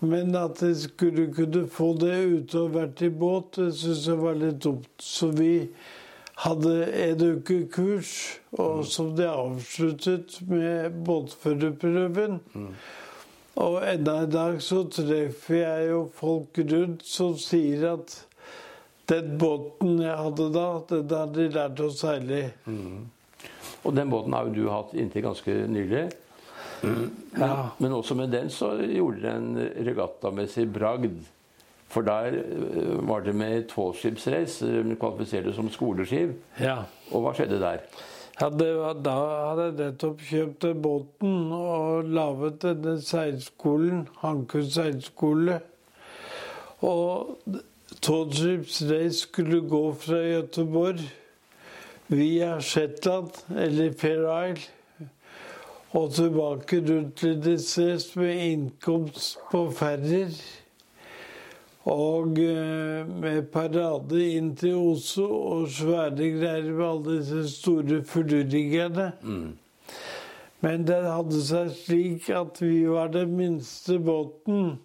Men 0.00 0.36
at 0.36 0.60
de 0.60 0.70
skulle 0.78 1.26
kunne 1.34 1.64
få 1.68 1.90
det 2.00 2.14
uten 2.20 2.60
å 2.60 2.66
ha 2.68 2.74
vært 2.74 3.02
i 3.04 3.10
båt, 3.10 3.56
det 3.56 3.72
syns 3.80 4.06
jeg 4.08 4.20
var 4.20 4.38
litt 4.40 4.60
dumt. 4.64 4.92
Så 5.02 5.32
vi 5.36 5.52
hadde 6.44 6.76
en 7.08 7.24
uke 7.34 7.58
kurs, 7.72 8.14
og 8.56 8.84
som 8.88 9.10
de 9.16 9.26
avsluttet 9.28 10.38
med 10.48 11.02
båtførerprøven. 11.08 12.40
Og 13.58 13.80
enda 13.82 14.22
i 14.22 14.30
dag 14.30 14.60
så 14.62 14.84
treffer 14.92 15.56
jeg 15.58 15.88
jo 15.90 16.02
folk 16.14 16.60
rundt 16.70 17.02
som 17.06 17.34
sier 17.40 17.88
at 17.96 18.14
den 19.10 19.34
båten 19.40 19.98
jeg 20.04 20.14
hadde 20.14 20.46
da, 20.54 20.66
den 20.92 21.10
hadde 21.10 21.40
de 21.40 21.48
lært 21.56 21.82
å 21.82 21.90
seile 21.90 22.38
i. 22.44 22.76
Og 23.82 23.94
den 23.96 24.12
båten 24.12 24.36
har 24.36 24.46
jo 24.46 24.54
du 24.54 24.70
hatt 24.70 24.94
inntil 24.94 25.24
ganske 25.26 25.56
nylig. 25.66 26.04
Ja. 27.36 27.70
Men 27.78 27.92
også 27.92 28.14
med 28.16 28.30
den 28.32 28.48
så 28.54 28.76
gjorde 28.86 29.20
dere 29.24 29.36
en 29.40 29.86
regattamessig 29.88 30.68
bragd. 30.72 31.18
For 31.90 32.06
der 32.06 32.36
eh, 32.38 33.00
var 33.08 33.24
det 33.26 33.34
med 33.34 33.66
tolvskipsrace, 33.72 34.68
eh, 34.68 34.92
kvalifiserte 35.00 35.52
som 35.56 35.70
skoleskip. 35.74 36.36
ja. 36.62 36.84
Og 37.10 37.24
hva 37.24 37.32
skjedde 37.34 37.58
der? 37.58 37.82
Var, 38.40 38.94
da 39.04 39.14
hadde 39.20 39.64
jeg 39.66 39.74
nettopp 39.76 40.22
kjøpt 40.24 40.64
båten 40.80 41.50
og 41.52 42.06
laget 42.08 42.62
denne 42.62 42.94
seilskolen, 43.04 44.06
Hankø 44.22 44.62
seilskole. 44.64 45.58
Og 46.80 47.36
Tolvskips 48.00 48.78
Race 48.88 49.26
skulle 49.26 49.60
gå 49.68 49.82
fra 49.92 50.22
Göteborg 50.24 51.02
via 52.08 52.54
Shetland, 52.64 53.36
eller 53.52 53.92
Fair 53.92 54.24
Isle, 54.24 55.10
og 55.92 56.14
tilbake 56.16 56.80
rundt 56.88 57.22
Lidesnes 57.22 58.14
med 58.16 58.40
innkomst 58.46 59.36
på 59.52 59.66
ferjer. 59.70 60.32
Og 61.88 62.36
eh, 62.38 63.06
med 63.08 63.46
parade 63.52 64.20
inn 64.36 64.52
til 64.60 64.76
Oslo 64.76 65.28
og 65.54 65.70
svære 65.72 66.28
greier 66.36 66.68
med 66.68 66.84
alle 66.84 67.16
disse 67.22 67.46
store 67.54 68.02
flyriggerne. 68.04 69.12
Men 70.60 70.84
det 70.84 71.00
hadde 71.06 71.40
seg 71.40 71.72
slik 71.72 72.28
at 72.36 72.60
vi 72.60 72.84
var 72.84 73.14
den 73.14 73.32
minste 73.38 73.96
båten. 73.98 74.76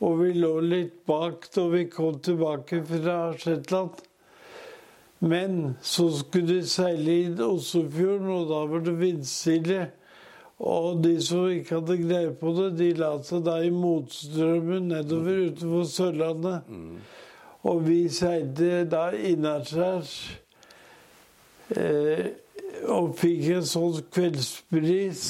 Og 0.00 0.16
vi 0.22 0.32
lå 0.32 0.54
litt 0.64 0.96
bak 1.06 1.44
da 1.54 1.66
vi 1.72 1.84
kom 1.92 2.16
tilbake 2.24 2.80
fra 2.88 3.18
Shetland. 3.36 4.00
Men 5.24 5.76
så 5.80 6.08
skulle 6.12 6.58
de 6.58 6.68
seile 6.68 7.20
inn 7.26 7.38
Oslofjorden, 7.40 8.32
og 8.32 8.48
da 8.50 8.64
var 8.72 8.82
det 8.84 8.96
vindstille. 9.00 9.86
Og 10.58 11.02
de 11.04 11.16
som 11.22 11.48
ikke 11.50 11.80
hadde 11.80 11.96
greie 11.98 12.30
på 12.38 12.52
det, 12.54 12.68
de 12.78 12.92
la 12.98 13.10
seg 13.26 13.42
da 13.46 13.56
i 13.64 13.72
motstrømmen 13.74 14.86
nedover 14.92 15.48
utenfor 15.50 15.88
Sørlandet. 15.90 16.70
Og 17.64 17.82
vi 17.88 18.04
seilte 18.12 18.84
da 18.86 19.08
innaskjærs. 19.10 20.14
Eh, 21.74 22.26
og 22.92 23.14
fikk 23.18 23.48
en 23.56 23.66
sånn 23.66 24.04
kveldsbris. 24.12 25.24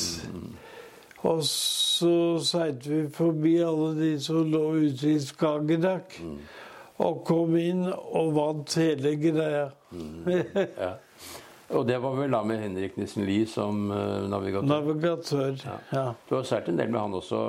Og 1.25 1.41
så 1.49 2.15
seilte 2.45 2.91
vi 2.91 3.05
forbi 3.15 3.55
alle 3.65 3.95
de 3.97 4.11
som 4.21 4.43
lå 4.51 4.65
ute 4.83 5.15
i 5.15 5.21
Skagerrak. 5.23 6.19
Og 7.05 7.25
kom 7.27 7.57
inn 7.57 7.87
og 7.89 8.35
vant 8.37 8.77
hele 8.77 9.17
greia. 9.23 9.71
Ja. 9.95 10.93
Og 11.73 11.87
det 11.89 11.97
var 12.03 12.17
vel 12.19 12.31
da 12.35 12.43
med 12.45 12.61
Henrik 12.61 12.97
Nissen 13.01 13.25
Lie 13.25 13.47
som 13.49 13.87
eh, 13.91 14.27
navigatør. 14.29 14.69
Navigatør. 14.69 15.55
Ja. 15.65 15.77
Ja. 15.97 16.05
Du 16.29 16.35
har 16.37 16.45
seilt 16.49 16.69
en 16.69 16.77
del 16.81 16.91
med 16.93 17.01
han 17.01 17.15
også, 17.17 17.41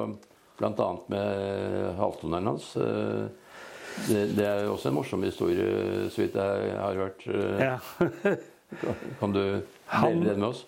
bl.a. 0.60 0.88
med 1.12 1.98
halvtoneren 2.00 2.54
hans. 2.54 2.76
Eh, 2.78 3.26
Det, 3.96 4.26
det 4.36 4.44
er 4.44 4.66
også 4.68 4.90
en 4.90 4.96
morsom 4.98 5.22
historie, 5.24 6.10
så 6.12 6.20
vidt 6.26 6.34
jeg 6.36 6.74
har 6.76 6.98
hørt. 7.00 7.22
Eh, 7.32 7.62
ja. 7.64 7.78
Kan 9.22 9.32
du 9.32 9.40
dele 9.40 10.26
den 10.34 10.40
med 10.42 10.50
oss? 10.50 10.66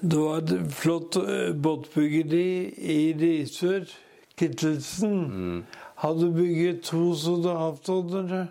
Det 0.00 0.20
var 0.20 0.38
et 0.44 0.52
flott 0.70 1.16
eh, 1.18 1.50
båtbyggeri 1.50 2.46
i 2.94 2.98
Risør. 3.18 3.88
Kittelsen 4.38 5.64
hadde 6.02 6.30
bygget 6.34 6.84
to 6.92 7.08
sånne 7.18 7.56
havtonere. 7.58 8.44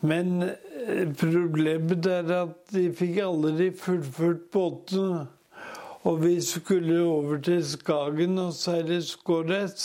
Men 0.00 0.34
eh, 0.48 0.56
problemet 1.18 2.06
er 2.06 2.30
at 2.42 2.72
de 2.72 2.88
fikk 2.94 3.18
aldri 3.24 3.68
fullført 3.76 4.48
båtene. 4.54 5.26
Og 6.06 6.22
vi 6.22 6.40
skulle 6.40 7.00
over 7.02 7.40
til 7.42 7.64
Skagen 7.66 8.38
og 8.38 8.52
seile 8.54 9.00
Skåret. 9.02 9.82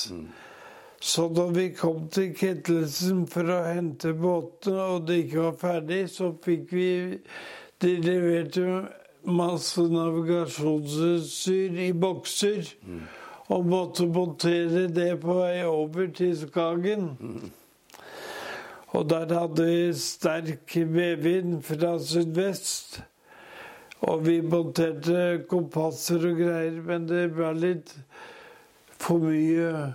Så 1.04 1.28
da 1.36 1.48
vi 1.52 1.70
kom 1.76 2.06
til 2.14 2.30
Kettelsen 2.38 3.26
for 3.28 3.50
å 3.52 3.64
hente 3.66 4.14
båtene, 4.16 4.86
og 4.96 5.08
det 5.08 5.24
ikke 5.26 5.42
var 5.48 5.58
ferdig, 5.60 6.04
så 6.14 6.32
fikk 6.44 6.72
vi 6.72 6.92
De 7.84 7.90
leverte 8.00 8.86
masse 9.28 9.82
navigasjonsutstyr 9.92 11.82
i 11.84 11.92
bokser. 11.92 12.70
Og 13.52 13.66
måtte 13.68 14.08
montere 14.08 14.88
det 14.88 15.10
på 15.20 15.36
vei 15.42 15.66
over 15.68 16.08
til 16.16 16.38
Skagen. 16.46 17.10
Og 18.94 19.10
der 19.10 19.34
hadde 19.34 19.66
vi 19.66 19.94
sterk 19.98 20.76
medvind 20.86 21.64
fra 21.66 21.96
sydvest. 22.00 23.02
Og 24.04 24.26
vi 24.28 24.42
monterte 24.42 25.44
kompasser 25.50 26.26
og 26.28 26.38
greier, 26.42 26.82
men 26.86 27.08
det 27.08 27.30
ble 27.34 27.54
litt 27.56 27.94
for 29.00 29.24
mye 29.24 29.94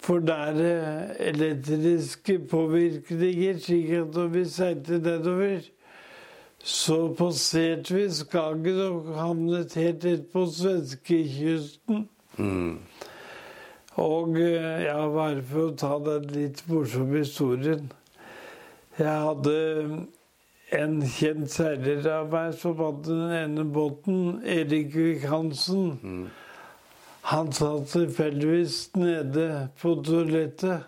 for 0.00 0.22
nære 0.24 0.70
elektriske 1.20 2.38
påvirkninger, 2.48 3.58
slik 3.58 3.90
at 3.98 4.14
når 4.16 4.32
vi 4.36 4.44
seilte 4.48 5.00
nedover, 5.02 5.66
så 6.64 7.14
passerte 7.18 7.94
vi 7.94 8.06
Skagen 8.12 8.80
og 8.86 9.12
havnet 9.18 9.76
helt 9.76 10.04
rett 10.04 10.26
på 10.32 10.46
svenskekysten. 10.46 12.06
Og 14.00 14.40
eh, 14.40 14.84
ja, 14.86 14.98
bare 15.12 15.42
for 15.44 15.68
å 15.68 15.76
ta 15.76 15.96
den 16.04 16.28
litt 16.32 16.62
morsomme 16.68 17.20
historien. 17.20 17.90
Jeg 19.00 19.20
hadde 19.24 19.52
en 20.76 20.96
kjent 21.08 21.48
seiler 21.48 22.04
av 22.12 22.26
meg 22.34 22.50
som 22.60 22.76
hadde 22.76 23.06
den 23.08 23.30
ene 23.32 23.62
båten, 23.64 24.42
Erik 24.44 24.90
Vik 24.92 25.22
Hansen. 25.30 26.26
Han 27.30 27.48
satt 27.56 27.86
tilfeldigvis 27.94 28.90
nede 29.00 29.46
på 29.80 29.94
toalettet. 30.04 30.84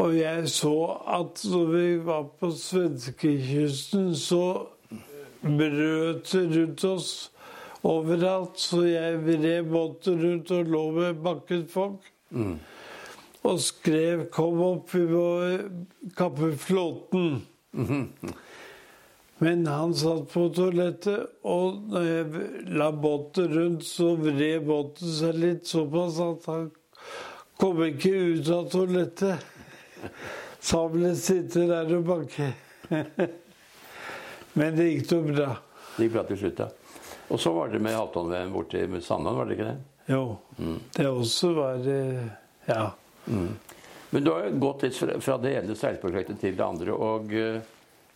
Og 0.00 0.16
jeg 0.16 0.48
så 0.52 0.72
at 1.18 1.44
når 1.44 1.66
vi 1.74 1.84
var 2.06 2.24
på 2.40 2.50
svenskekysten, 2.56 4.14
så 4.16 4.66
brøt 5.42 6.32
det 6.32 6.44
rundt 6.56 6.86
oss 6.88 7.10
overalt. 7.84 8.56
Så 8.60 8.80
jeg 8.88 9.20
vred 9.28 9.68
båten 9.76 10.24
rundt 10.24 10.56
og 10.56 10.72
lå 10.72 10.86
med 11.02 11.20
bakket 11.28 11.68
folk. 11.72 12.00
Og 13.46 13.60
skrev 13.62 14.26
'Kom 14.30 14.60
opp, 14.60 14.94
vi 14.94 15.06
må 15.06 15.26
kappe 16.16 16.52
flåten'. 16.58 17.40
Men 19.38 19.66
han 19.66 19.94
satt 19.94 20.30
på 20.32 20.46
toalettet, 20.48 21.26
og 21.44 21.82
når 21.92 22.06
jeg 22.08 22.46
la 22.72 22.88
båten 22.92 23.50
rundt, 23.52 23.84
så 23.84 24.14
vred 24.16 24.64
båten 24.64 25.12
seg 25.12 25.36
litt 25.36 25.68
såpass 25.68 26.16
at 26.24 26.48
han 26.48 26.70
kom 27.60 27.82
ikke 27.84 28.14
ut 28.32 28.48
av 28.48 28.70
toalettet. 28.72 29.44
Så 30.66 30.80
han 30.82 30.94
ble 30.96 31.12
sitte 31.14 31.66
der 31.68 31.92
og 31.94 32.08
banke. 32.08 32.48
Men 34.58 34.74
det 34.74 34.88
gikk 34.88 35.12
jo 35.12 35.20
bra. 35.28 35.52
Det 35.94 36.06
gikk 36.08 36.14
bra 36.16 36.24
til 36.26 36.40
slutt, 36.40 36.62
ja. 36.64 36.68
Og 37.28 37.40
så 37.42 37.52
var 37.54 37.70
det 37.70 37.82
med 37.84 37.94
Halvdan-VM 37.94 38.52
borti 38.54 38.82
Sandland, 39.04 39.36
var 39.36 39.46
det 39.46 39.58
ikke 39.58 39.68
det? 39.68 39.76
Jo. 40.10 40.24
Det 40.96 41.06
også 41.06 41.52
var 41.54 41.86
eh, 41.92 42.26
Ja. 43.26 43.46
Men 44.10 44.24
du 44.24 44.30
har 44.30 44.44
jo 44.46 44.58
gått 44.62 44.82
litt 44.86 44.96
fra, 44.96 45.36
det 45.42 45.52
ene 45.58 45.74
seilprosjektet 45.76 46.38
til 46.40 46.54
det 46.56 46.64
andre. 46.64 46.94
Og 46.94 47.32
eh, 47.34 47.58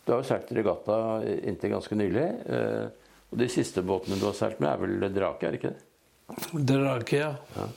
du 0.05 0.11
har 0.13 0.21
jo 0.21 0.27
seilt 0.29 0.51
regatta 0.55 0.97
inntil 1.43 1.73
ganske 1.75 1.97
nylig. 1.99 2.27
eh, 2.47 2.87
og 3.31 3.37
de 3.39 3.47
siste 3.51 3.83
båtene 3.87 4.17
du 4.19 4.25
har 4.27 4.33
seilt 4.35 4.59
med, 4.59 4.69
er 4.71 4.81
vel 4.81 5.13
Drake, 5.15 5.47
er 5.47 5.51
det 5.55 5.59
ikke 5.61 5.73
det? 5.75 6.65
Drake, 6.67 7.19
ja. 7.21 7.67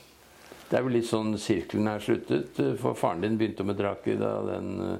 Det 0.69 0.79
er 0.79 0.83
vel 0.87 0.95
litt 0.97 1.07
sånn 1.07 1.35
sirkelen 1.39 1.87
er 1.91 1.99
sluttet. 2.03 2.57
eh, 2.59 2.73
For 2.81 2.95
faren 2.97 3.21
din 3.23 3.37
begynte 3.39 3.63
med 3.67 3.77
Drake 3.79 4.15
da 4.19 4.33
den 4.47 4.99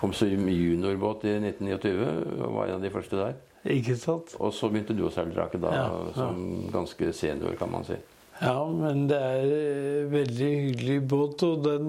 kom 0.00 0.12
som 0.16 0.28
juniorbåt 0.28 1.24
i 1.28 1.34
1929. 1.40 2.44
og 2.44 2.54
var 2.54 2.68
en 2.70 2.78
av 2.78 2.84
de 2.86 2.90
første 2.94 3.16
der. 3.18 3.34
Ikke 3.68 3.92
sant? 4.00 4.32
Og 4.40 4.54
så 4.56 4.70
begynte 4.72 4.94
du 4.96 5.02
å 5.04 5.10
seile 5.12 5.34
Drake 5.36 5.58
da, 5.60 5.72
Ja, 5.74 5.88
ja. 5.90 6.12
som 6.16 6.70
ganske 6.72 7.10
senior, 7.12 7.56
kan 7.60 7.68
man 7.72 7.84
si. 7.84 7.98
Ja, 8.40 8.64
men 8.72 9.04
det 9.10 9.18
er 9.20 9.42
en 9.44 10.12
veldig 10.14 10.50
hyggelig 10.64 11.00
båt, 11.08 11.42
og 11.44 11.64
den 11.66 11.88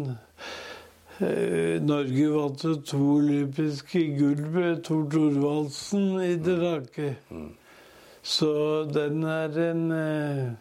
eh, 1.23 1.77
Norge 1.79 2.25
vant 2.33 2.65
jo 2.65 2.73
to 2.83 2.99
olympiske 3.21 4.01
gull 4.17 4.41
med 4.51 4.81
Tor 4.83 5.05
Thorvaldsen 5.13 6.09
i 6.25 6.35
drake. 6.43 7.13
Så 8.21 8.51
den 8.91 9.23
er 9.23 9.55
en 9.69 9.85
eh, 9.95 10.51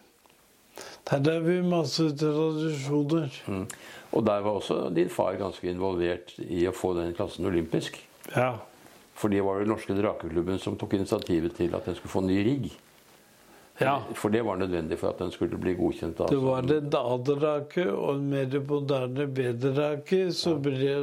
Der 1.11 1.27
har 1.27 1.43
vi 1.43 1.59
masse 1.61 2.07
tradisjoner. 2.15 3.27
Mm. 3.47 3.65
Og 4.11 4.25
der 4.25 4.39
var 4.45 4.61
også 4.61 4.89
din 4.95 5.09
far 5.11 5.35
ganske 5.39 5.67
involvert 5.67 6.31
i 6.39 6.63
å 6.67 6.75
få 6.75 6.93
den 6.95 7.11
klassen 7.17 7.47
olympisk. 7.47 7.99
Ja. 8.31 8.53
For 9.15 9.31
det 9.31 9.43
var 9.43 9.59
den 9.59 9.73
norske 9.73 9.95
drakeklubben 9.97 10.59
som 10.59 10.79
tok 10.79 10.95
initiativet 10.95 11.57
til 11.59 11.75
at 11.75 11.85
den 11.85 11.99
skulle 11.99 12.15
få 12.15 12.23
ny 12.23 12.39
rigg. 12.47 12.71
Ja. 13.81 13.95
For 14.17 14.33
det 14.33 14.43
var 14.45 14.59
nødvendig 14.61 14.97
for 14.99 15.09
at 15.09 15.19
den 15.19 15.31
skulle 15.31 15.57
bli 15.57 15.73
godkjent. 15.79 16.19
Altså. 16.19 16.35
Det 16.35 16.43
var 16.43 16.67
en 16.77 16.93
A-drake 16.99 17.87
og 17.91 18.15
en 18.15 18.29
mer 18.29 18.59
moderne 18.67 19.27
B-drake 19.27 20.21
som 20.37 20.61
ble 20.61 20.95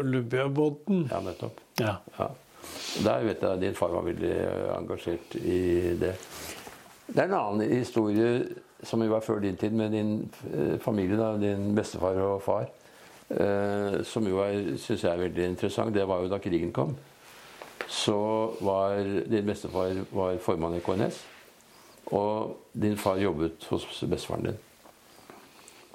Olympiabåten. 0.00 1.06
Ja, 1.10 1.20
nettopp. 1.24 1.60
Ja. 1.80 1.96
Ja. 2.18 2.30
Der 3.04 3.24
vet 3.26 3.42
jeg 3.42 3.60
din 3.60 3.74
far 3.74 3.94
var 3.94 4.04
veldig 4.06 4.30
eh, 4.32 4.68
engasjert 4.76 5.34
i 5.40 5.62
det. 6.00 6.12
Det 7.06 7.18
er 7.18 7.26
en 7.28 7.38
annen 7.38 7.72
historie 7.72 8.44
som 8.82 9.02
var 9.10 9.20
før 9.20 9.40
din 9.42 9.56
tid, 9.56 9.70
med 9.70 9.90
din 9.90 10.30
eh, 10.52 10.78
familie, 10.80 11.18
da, 11.18 11.34
din 11.38 11.74
bestefar 11.74 12.18
og 12.22 12.42
far. 12.42 12.68
Eh, 13.30 14.02
som 14.04 14.26
jo 14.28 14.44
syns 14.76 15.04
jeg 15.04 15.12
er 15.12 15.24
veldig 15.26 15.48
interessant. 15.54 15.94
Det 15.94 16.06
var 16.08 16.22
jo 16.22 16.30
da 16.32 16.38
krigen 16.42 16.72
kom. 16.72 16.96
Så 17.88 18.16
var 18.60 18.98
din 19.02 19.46
bestefar 19.46 20.04
var 20.12 20.38
formann 20.40 20.78
i 20.78 20.84
KNS. 20.84 21.31
Og 22.10 22.56
din 22.72 22.96
far 22.98 23.20
jobbet 23.22 23.64
hos 23.70 23.86
bestefaren 24.08 24.50
din. 24.50 24.58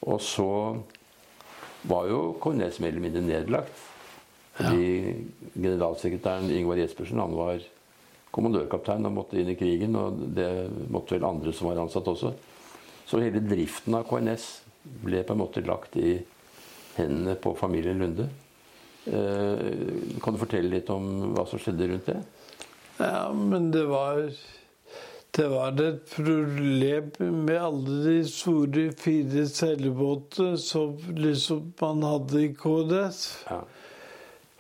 Og 0.08 0.22
så 0.22 0.50
var 1.88 2.08
jo 2.10 2.38
Kornes 2.42 2.80
mer 2.80 2.94
eller 2.94 3.04
mindre 3.04 3.26
nedlagt. 3.26 3.84
Fordi 4.58 5.14
generalsekretæren 5.54 6.50
Ingvar 6.50 6.80
Jespersen 6.80 7.20
han 7.22 7.36
var 7.38 7.62
kommandørkaptein 8.34 9.06
og 9.06 9.14
måtte 9.14 9.38
inn 9.38 9.52
i 9.54 9.58
krigen. 9.60 9.96
Og 10.00 10.24
det 10.38 10.50
måtte 10.90 11.18
vel 11.18 11.28
andre 11.28 11.54
som 11.54 11.70
var 11.70 11.84
ansatt 11.84 12.08
også. 12.10 12.34
Så 13.08 13.22
hele 13.22 13.44
driften 13.44 13.96
av 13.96 14.08
KNS 14.10 14.48
ble 15.04 15.22
på 15.24 15.36
en 15.36 15.42
måte 15.44 15.64
lagt 15.66 15.96
i 16.00 16.18
hendene 16.98 17.38
på 17.40 17.54
familien 17.60 18.02
Lunde. 18.02 18.28
Eh, 19.08 20.20
kan 20.24 20.36
du 20.36 20.42
fortelle 20.42 20.72
litt 20.74 20.90
om 20.92 21.32
hva 21.36 21.46
som 21.48 21.62
skjedde 21.62 21.88
rundt 21.92 22.10
det? 22.10 22.18
Ja, 22.98 23.30
men 23.32 23.70
det 23.72 23.86
var 23.88 24.26
Det 25.38 25.48
var 25.52 25.76
et 25.82 26.00
problem 26.10 27.12
med 27.46 27.58
alle 27.62 27.98
de 28.08 28.22
store 28.26 28.88
fire 28.98 29.44
seilbåtene 29.46 30.58
som 30.58 30.96
liksom 31.14 31.68
man 31.82 32.02
hadde 32.02 32.42
i 32.42 32.48
KDS. 32.58 33.20
Ja. 33.46 33.60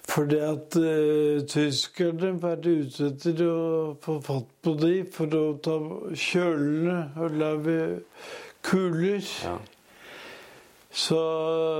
Fordi 0.07 0.37
at 0.45 0.77
eh, 0.77 1.41
tyskerne 1.49 2.35
var 2.41 2.61
ute 2.61 3.09
etter 3.09 3.41
å 3.47 3.57
få 4.05 4.19
fatt 4.21 4.53
på 4.63 4.75
de 4.77 4.93
for 5.17 5.33
å 5.33 5.43
ta 5.65 5.79
kjølene 6.13 6.99
og 7.17 7.41
lage 7.41 7.79
kuler. 8.61 9.25
ja. 9.43 9.57
Så 10.93 11.19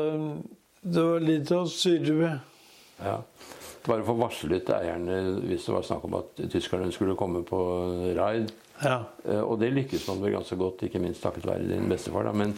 eh, 0.09 0.27
det 0.81 1.05
var 1.05 1.23
litt 1.29 1.53
å 1.53 1.63
styre 1.69 2.17
med. 2.17 2.53
Ja. 3.05 3.19
Bare 3.87 4.03
få 4.03 4.17
varslet 4.19 4.73
eierne 4.73 5.21
hvis 5.45 5.69
det 5.69 5.77
var 5.77 5.85
snakk 5.85 6.09
om 6.09 6.17
at 6.17 6.47
tyskerne 6.49 6.89
skulle 6.91 7.15
komme 7.19 7.45
på 7.45 7.61
raid. 8.17 8.49
Ja. 8.83 9.03
Eh, 9.25 9.41
Og 9.41 9.59
det 9.59 9.71
lykkes 9.73 10.07
man 10.07 10.21
vel 10.21 10.31
ganske 10.37 10.55
godt, 10.59 10.83
ikke 10.87 10.99
minst 11.01 11.21
takket 11.23 11.45
være 11.47 11.67
din 11.67 11.89
bestefar. 11.89 12.23
Da. 12.23 12.31
Men 12.31 12.53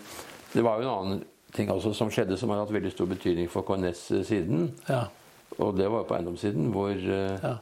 det 0.54 0.64
var 0.64 0.82
jo 0.82 0.88
en 0.90 0.96
annen 0.96 1.24
ting 1.54 1.70
også 1.72 1.94
som 1.96 2.10
skjedde 2.12 2.38
som 2.38 2.50
har 2.54 2.60
hatt 2.64 2.72
veldig 2.74 2.92
stor 2.92 3.06
betydning 3.10 3.48
for 3.50 3.62
KNS 3.68 4.26
siden. 4.28 4.72
ja. 4.90 5.06
Og 5.60 5.74
det 5.76 5.88
var 5.90 6.04
jo 6.04 6.08
på 6.08 6.14
eiendomssiden, 6.16 6.68
hvor, 6.72 6.92
eh, 6.94 7.40
ja. 7.44 7.56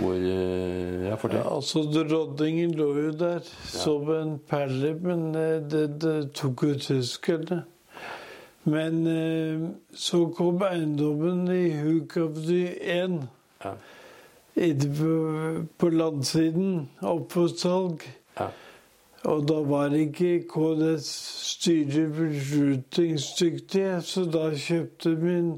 hvor 0.00 0.14
eh, 0.14 1.04
Ja, 1.04 1.16
Ja, 1.30 1.42
altså 1.54 1.82
Dronningen 1.92 2.72
lå 2.74 2.86
jo 2.96 3.10
der 3.12 3.40
som 3.68 4.08
en 4.10 4.38
perle, 4.38 4.94
men 5.02 5.34
eh, 5.36 5.60
det, 5.60 6.00
det 6.00 6.32
tok 6.34 6.62
jo 6.64 6.74
tyskerne. 6.80 7.64
Men 8.64 9.06
eh, 9.06 9.68
så 9.94 10.24
kom 10.34 10.58
eiendommen 10.66 11.44
i 11.52 11.70
Hukavdy 11.76 12.64
1 12.82 13.20
Ja. 13.62 13.70
inne 13.70 13.76
på, 13.76 13.95
på 14.56 15.88
landsiden, 15.92 16.88
opp 17.02 17.32
for 17.32 17.48
salg. 17.52 18.04
Ja. 18.38 18.48
Og 19.26 19.42
da 19.48 19.60
var 19.66 19.94
ikke 19.96 20.46
KDS 20.48 21.08
styre 21.50 22.06
beslutningsdyktige, 22.14 24.00
så 24.02 24.24
da 24.24 24.50
kjøpte 24.54 25.16
min 25.20 25.50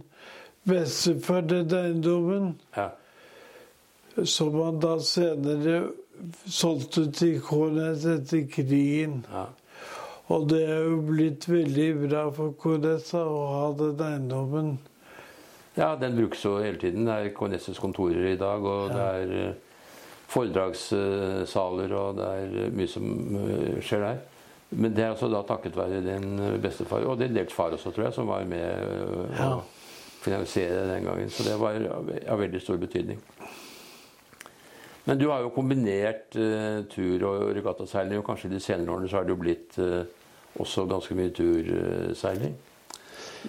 bestefar 0.69 1.41
den 1.47 1.75
eiendommen. 1.77 2.61
Ja. 2.77 2.89
Som 4.25 4.59
han 4.63 4.81
da 4.83 4.97
senere 4.99 5.83
solgte 6.47 7.07
til 7.15 7.39
KNS 7.45 8.07
etter 8.17 8.47
krigen. 8.51 9.21
Ja. 9.31 9.47
Og 10.29 10.49
det 10.51 10.65
er 10.69 10.83
jo 10.85 11.01
blitt 11.07 11.47
veldig 11.49 11.89
bra 12.09 12.27
for 12.35 12.57
KNS 12.61 13.15
å 13.21 13.37
ha 13.53 13.67
den 13.79 14.03
eiendommen. 14.09 14.79
Ja, 15.79 15.93
den 15.97 16.17
brukes 16.17 16.43
jo 16.45 16.59
hele 16.59 16.79
tiden. 16.81 17.07
Det 17.07 17.15
er 17.15 17.35
KNSs 17.37 17.79
kontorer 17.79 18.33
i 18.33 18.39
dag, 18.39 18.65
og 18.67 18.91
det 18.91 19.05
er 19.05 19.35
eh, 19.39 19.85
foredragssaler, 20.29 21.95
og 21.95 22.19
det 22.19 22.27
er 22.41 22.59
eh, 22.65 22.75
mye 22.75 22.91
som 22.91 23.07
eh, 23.39 23.79
skjer 23.85 24.05
der. 24.05 24.21
Men 24.71 24.93
det 24.93 25.05
er 25.05 25.15
altså 25.15 25.31
da 25.33 25.41
takket 25.49 25.79
være 25.79 26.03
din 26.05 26.37
bestefar, 26.61 27.07
og 27.09 27.21
din 27.23 27.37
dels 27.37 27.55
far 27.55 27.73
også, 27.73 27.95
tror 27.95 28.09
jeg, 28.09 28.17
som 28.19 28.29
var 28.29 28.45
med 28.45 29.39
å 29.41 29.63
finansiere 30.21 30.83
den 30.91 31.07
gangen. 31.09 31.31
Så 31.33 31.47
det 31.47 31.57
var 31.57 31.79
av 31.89 32.43
veldig 32.43 32.61
stor 32.61 32.77
betydning. 32.83 33.23
Men 35.09 35.17
du 35.17 35.31
har 35.31 35.41
jo 35.41 35.55
kombinert 35.55 36.37
uh, 36.37 36.85
tur- 36.93 37.25
og 37.25 37.55
regattaseiling, 37.57 38.19
og 38.21 38.27
kanskje 38.27 38.51
i 38.51 38.59
de 38.59 38.61
senere 38.61 38.93
årene 38.93 39.09
så 39.09 39.17
har 39.17 39.25
det 39.25 39.33
jo 39.33 39.41
blitt 39.41 39.79
uh, 39.81 40.03
også 40.61 40.85
ganske 40.91 41.17
mye 41.17 41.33
turseiling. 41.33 42.59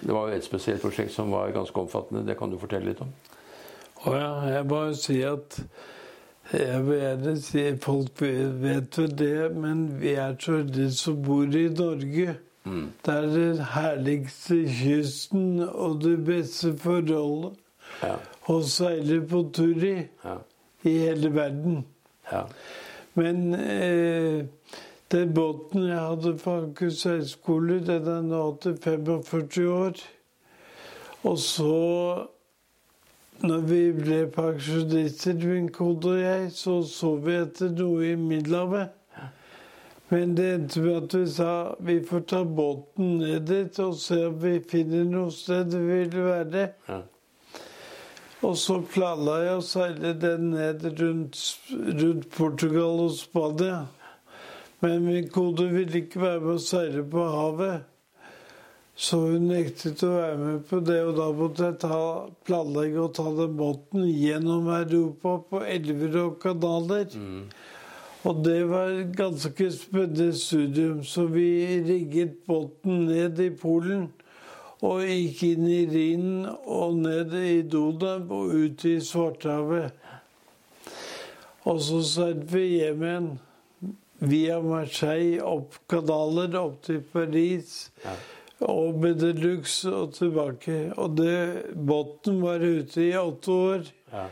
Det 0.00 0.12
var 0.14 0.28
jo 0.30 0.36
et 0.38 0.44
spesielt 0.46 0.82
prosjekt 0.82 1.12
som 1.14 1.30
var 1.34 1.50
ganske 1.54 1.80
omfattende. 1.80 2.24
Det 2.26 2.36
kan 2.38 2.50
du 2.52 2.58
fortelle 2.58 2.90
litt 2.92 3.00
om? 3.04 3.10
Å 4.06 4.12
ja, 4.16 4.28
jeg 4.54 4.68
bare 4.70 4.94
sier 4.96 5.34
at 5.38 5.56
jeg 6.50 6.82
vil 6.86 6.98
gjerne 6.98 7.32
si 7.44 7.64
Folk 7.84 8.22
vet 8.22 8.96
jo 8.98 9.04
det, 9.06 9.50
men 9.54 9.82
vi 10.00 10.14
er 10.18 10.36
så 10.40 10.62
de 10.66 10.88
som 10.94 11.18
bor 11.22 11.44
i 11.54 11.66
Norge. 11.68 12.36
Det 12.64 13.12
er 13.14 13.26
den 13.32 13.60
herligste 13.72 14.56
kysten 14.68 15.60
og 15.68 16.00
det 16.04 16.16
beste 16.26 16.72
forholdet 16.78 17.56
Ja. 18.02 18.14
å 18.48 18.60
seile 18.62 19.20
på 19.28 19.42
tur 19.52 19.84
i. 19.84 19.96
ja. 20.24 20.36
i 20.84 20.92
hele 21.04 21.28
verden. 21.34 21.82
Ja. 22.32 22.44
Men 23.18 23.54
eh, 23.54 24.44
den 25.10 25.34
båten 25.34 25.88
jeg 25.88 25.98
hadde 25.98 26.36
på 26.38 26.52
Akershus 26.60 27.02
høgskole, 27.08 27.80
den 27.86 28.06
er 28.08 28.22
nå 28.22 28.44
til 28.62 28.76
45 28.78 29.66
år. 29.74 30.02
Og 31.26 31.38
så, 31.38 32.26
når 33.42 33.66
vi 33.66 33.80
ble 33.96 34.20
pensjonister, 34.32 35.34
min 35.34 35.68
kone 35.74 36.14
og 36.14 36.20
jeg, 36.20 36.48
så 36.54 36.80
så 36.86 37.16
vi 37.24 37.36
etter 37.40 37.74
noe 37.74 38.12
i 38.12 38.14
Middelhavet. 38.14 38.96
Men 40.10 40.34
det 40.34 40.46
endte 40.54 40.80
med 40.82 40.96
at 40.96 41.14
vi 41.14 41.26
sa 41.30 41.50
vi 41.86 42.00
får 42.02 42.24
ta 42.30 42.40
båten 42.44 43.18
ned 43.20 43.46
dit 43.46 43.78
og 43.78 43.94
se 43.94 44.24
om 44.26 44.40
vi 44.42 44.56
finner 44.72 45.04
noe 45.06 45.30
sted 45.30 45.70
vi 45.74 46.00
vil 46.00 46.24
være. 46.26 46.64
Ja. 46.88 47.02
Og 48.42 48.56
så 48.56 48.80
planla 48.82 49.36
jeg 49.44 49.58
å 49.58 49.62
seile 49.62 50.14
den 50.18 50.50
ned 50.54 50.86
rundt, 50.98 51.38
rundt 52.00 52.30
Portugal 52.34 53.04
og 53.04 53.14
Spania. 53.18 53.84
Men 54.80 55.04
min 55.04 55.28
kone 55.28 55.68
ville 55.68 56.04
ikke 56.04 56.20
være 56.22 56.40
med 56.40 56.56
å 56.56 56.62
seile 56.64 57.02
på 57.04 57.24
havet. 57.28 57.88
Så 59.00 59.16
hun 59.22 59.46
nektet 59.48 60.02
å 60.04 60.10
være 60.12 60.36
med 60.40 60.64
på 60.68 60.80
det, 60.84 60.98
og 61.08 61.14
da 61.16 61.26
måtte 61.36 61.68
jeg 61.70 61.76
ta, 61.80 61.98
planlegge 62.44 63.00
å 63.00 63.12
ta 63.16 63.26
den 63.32 63.54
båten 63.56 64.04
gjennom 64.08 64.68
Europa 64.74 65.38
på 65.48 65.62
elver 65.64 66.16
og 66.20 66.38
kanaler. 66.42 67.08
Og 68.28 68.42
det 68.44 68.58
var 68.68 68.92
et 68.92 69.12
ganske 69.16 69.70
spennende 69.72 70.34
studium, 70.36 71.04
så 71.04 71.24
vi 71.32 71.80
rigget 71.86 72.42
båten 72.48 73.06
ned 73.08 73.40
i 73.40 73.50
Polen. 73.56 74.10
Og 74.84 75.04
gikk 75.04 75.42
inn 75.48 75.66
i 75.68 75.82
Rhinen 75.88 76.48
og 76.48 77.00
ned 77.00 77.36
i 77.36 77.60
Donau 77.68 78.24
og 78.32 78.52
ut 78.52 78.84
i 78.88 78.96
Svartehavet. 79.04 79.92
Og 81.68 81.80
så 81.84 82.00
seilte 82.04 82.48
vi 82.52 82.66
hjem 82.78 83.04
igjen 83.04 83.30
via 84.20 84.60
Marseille, 84.60 85.40
opp 85.42 85.78
kanaler, 85.90 86.54
opp 86.60 86.82
til 86.84 87.00
Paris. 87.12 87.90
Ja. 88.04 88.16
Og 88.68 88.98
Benelux 89.00 89.78
og 89.88 90.12
tilbake. 90.18 90.90
Og 91.00 91.16
det, 91.16 91.72
båten 91.74 92.42
var 92.44 92.60
ute 92.60 93.06
i 93.06 93.14
åtte 93.16 93.56
år. 93.56 93.88
Ja. 94.12 94.26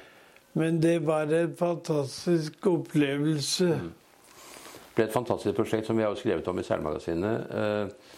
Men 0.59 0.81
det 0.83 0.99
var 1.07 1.33
en 1.33 1.57
fantastisk 1.57 2.67
opplevelse. 2.67 3.69
Det 3.79 4.97
ble 4.97 5.07
et 5.07 5.15
fantastisk 5.15 5.57
prosjekt 5.57 5.87
som 5.87 5.97
vi 5.97 6.05
har 6.05 6.17
skrevet 6.19 6.49
om 6.51 6.59
i 6.59 6.67
Seilmagasinet. 6.67 7.53
Eh, 7.55 8.15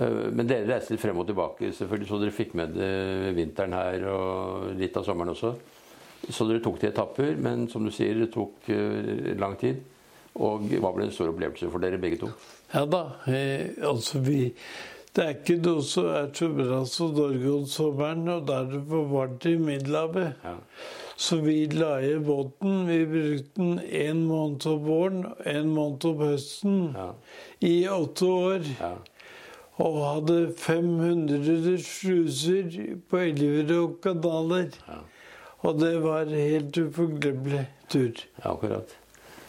eh, 0.00 0.20
Men 0.32 0.48
dere 0.48 0.66
reiste 0.72 0.96
frem 0.98 1.20
og 1.20 1.28
tilbake, 1.28 1.70
selvfølgelig, 1.76 2.08
så 2.08 2.20
dere 2.22 2.34
fikk 2.34 2.54
med 2.58 2.74
det 2.78 3.34
vinteren 3.36 3.76
her 3.76 4.06
og 4.10 4.70
litt 4.80 4.96
av 4.96 5.04
sommeren 5.04 5.34
også. 5.34 5.54
Så 6.32 6.46
dere 6.48 6.62
tok 6.64 6.80
det 6.80 6.88
i 6.88 6.92
etapper, 6.94 7.34
men 7.36 7.68
som 7.68 7.84
du 7.84 7.92
sier, 7.92 8.16
det 8.16 8.32
tok 8.32 8.70
eh, 8.72 9.34
lang 9.38 9.58
tid. 9.60 9.84
Og 10.34 10.66
hva 10.66 10.90
ble 10.94 11.06
en 11.06 11.14
stor 11.14 11.30
opplevelse 11.30 11.70
for 11.70 11.82
dere 11.82 12.00
begge 12.02 12.18
to? 12.24 12.32
Ja 12.74 12.84
da. 12.90 13.04
Eh, 13.30 13.70
altså 13.86 14.18
vi 14.24 14.54
Det 15.14 15.22
er 15.22 15.36
ikke 15.36 15.60
noe 15.62 15.82
som 15.86 16.08
er 16.10 16.30
så 16.34 16.48
bra 16.50 16.80
som 16.90 17.12
Norge 17.14 17.50
om 17.54 17.66
sommeren, 17.70 18.24
og 18.32 18.48
da 18.48 18.56
er 18.64 18.72
det 18.72 18.80
for 18.88 19.06
varmt 19.12 19.44
i 19.46 19.52
Middelhavet. 19.54 20.40
Ja. 20.42 20.54
Så 21.14 21.38
vi 21.44 21.68
la 21.70 22.00
i 22.02 22.16
båten. 22.18 22.88
Vi 22.88 23.06
brukte 23.06 23.60
den 23.60 23.78
én 23.78 24.24
måned 24.26 24.66
om 24.66 24.80
våren, 24.82 25.20
én 25.46 25.70
måned 25.70 26.04
om 26.10 26.18
høsten. 26.18 26.80
Ja. 26.98 27.12
I 27.62 27.86
åtte 27.88 28.26
år. 28.26 28.66
Ja. 28.80 28.90
Og 29.86 30.00
hadde 30.02 30.40
500 30.58 31.78
sluser 31.78 32.74
på 33.10 33.22
elver 33.22 33.70
og 33.78 33.96
kanaler. 34.02 34.74
Ja. 34.88 34.98
Og 35.62 35.78
det 35.78 35.94
var 36.02 36.26
helt 36.26 36.76
uforglemmelig 36.78 37.68
tur. 37.88 38.12
Ja, 38.42 38.50
akkurat. 38.50 38.98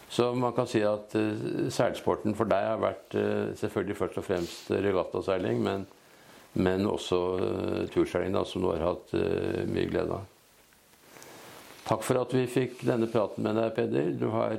Så 0.08 0.34
man 0.34 0.54
kan 0.54 0.68
si 0.70 0.80
at 0.86 1.14
uh, 1.18 1.66
seilsporten 1.72 2.36
for 2.38 2.48
deg 2.50 2.68
har 2.70 2.80
vært 2.82 3.16
uh, 3.18 3.50
selvfølgelig 3.58 3.98
først 3.98 4.20
og 4.20 4.26
fremst 4.26 4.70
regattaseiling, 4.70 5.60
men, 5.64 5.84
men 6.54 6.86
også 6.86 7.20
uh, 7.40 7.82
turseiling, 7.92 8.36
da, 8.36 8.44
som 8.46 8.62
du 8.62 8.70
har 8.70 8.84
hatt 8.86 9.14
eh, 9.18 9.64
mye 9.68 9.90
glede 9.90 10.20
av. 10.20 10.32
Takk 11.86 12.02
for 12.02 12.18
at 12.18 12.32
vi 12.34 12.46
fikk 12.50 12.80
denne 12.86 13.06
praten 13.10 13.46
med 13.46 13.58
deg, 13.60 13.74
Peder. 13.76 14.10
Du 14.18 14.26
har 14.32 14.56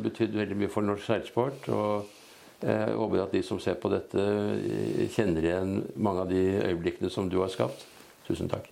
betydd 0.00 0.32
veldig 0.32 0.56
mye 0.62 0.72
for 0.72 0.86
norsk 0.86 1.04
seilsport. 1.10 1.68
Og 1.68 2.08
jeg 2.64 2.96
håper 2.96 3.20
at 3.26 3.36
de 3.36 3.44
som 3.44 3.60
ser 3.60 3.76
på 3.82 3.92
dette, 3.92 4.24
kjenner 5.12 5.44
igjen 5.44 5.76
mange 6.00 6.24
av 6.24 6.32
de 6.32 6.40
øyeblikkene 6.70 7.12
som 7.12 7.28
du 7.28 7.42
har 7.42 7.52
skapt. 7.52 7.84
Tusen 8.24 8.48
takk. 8.48 8.69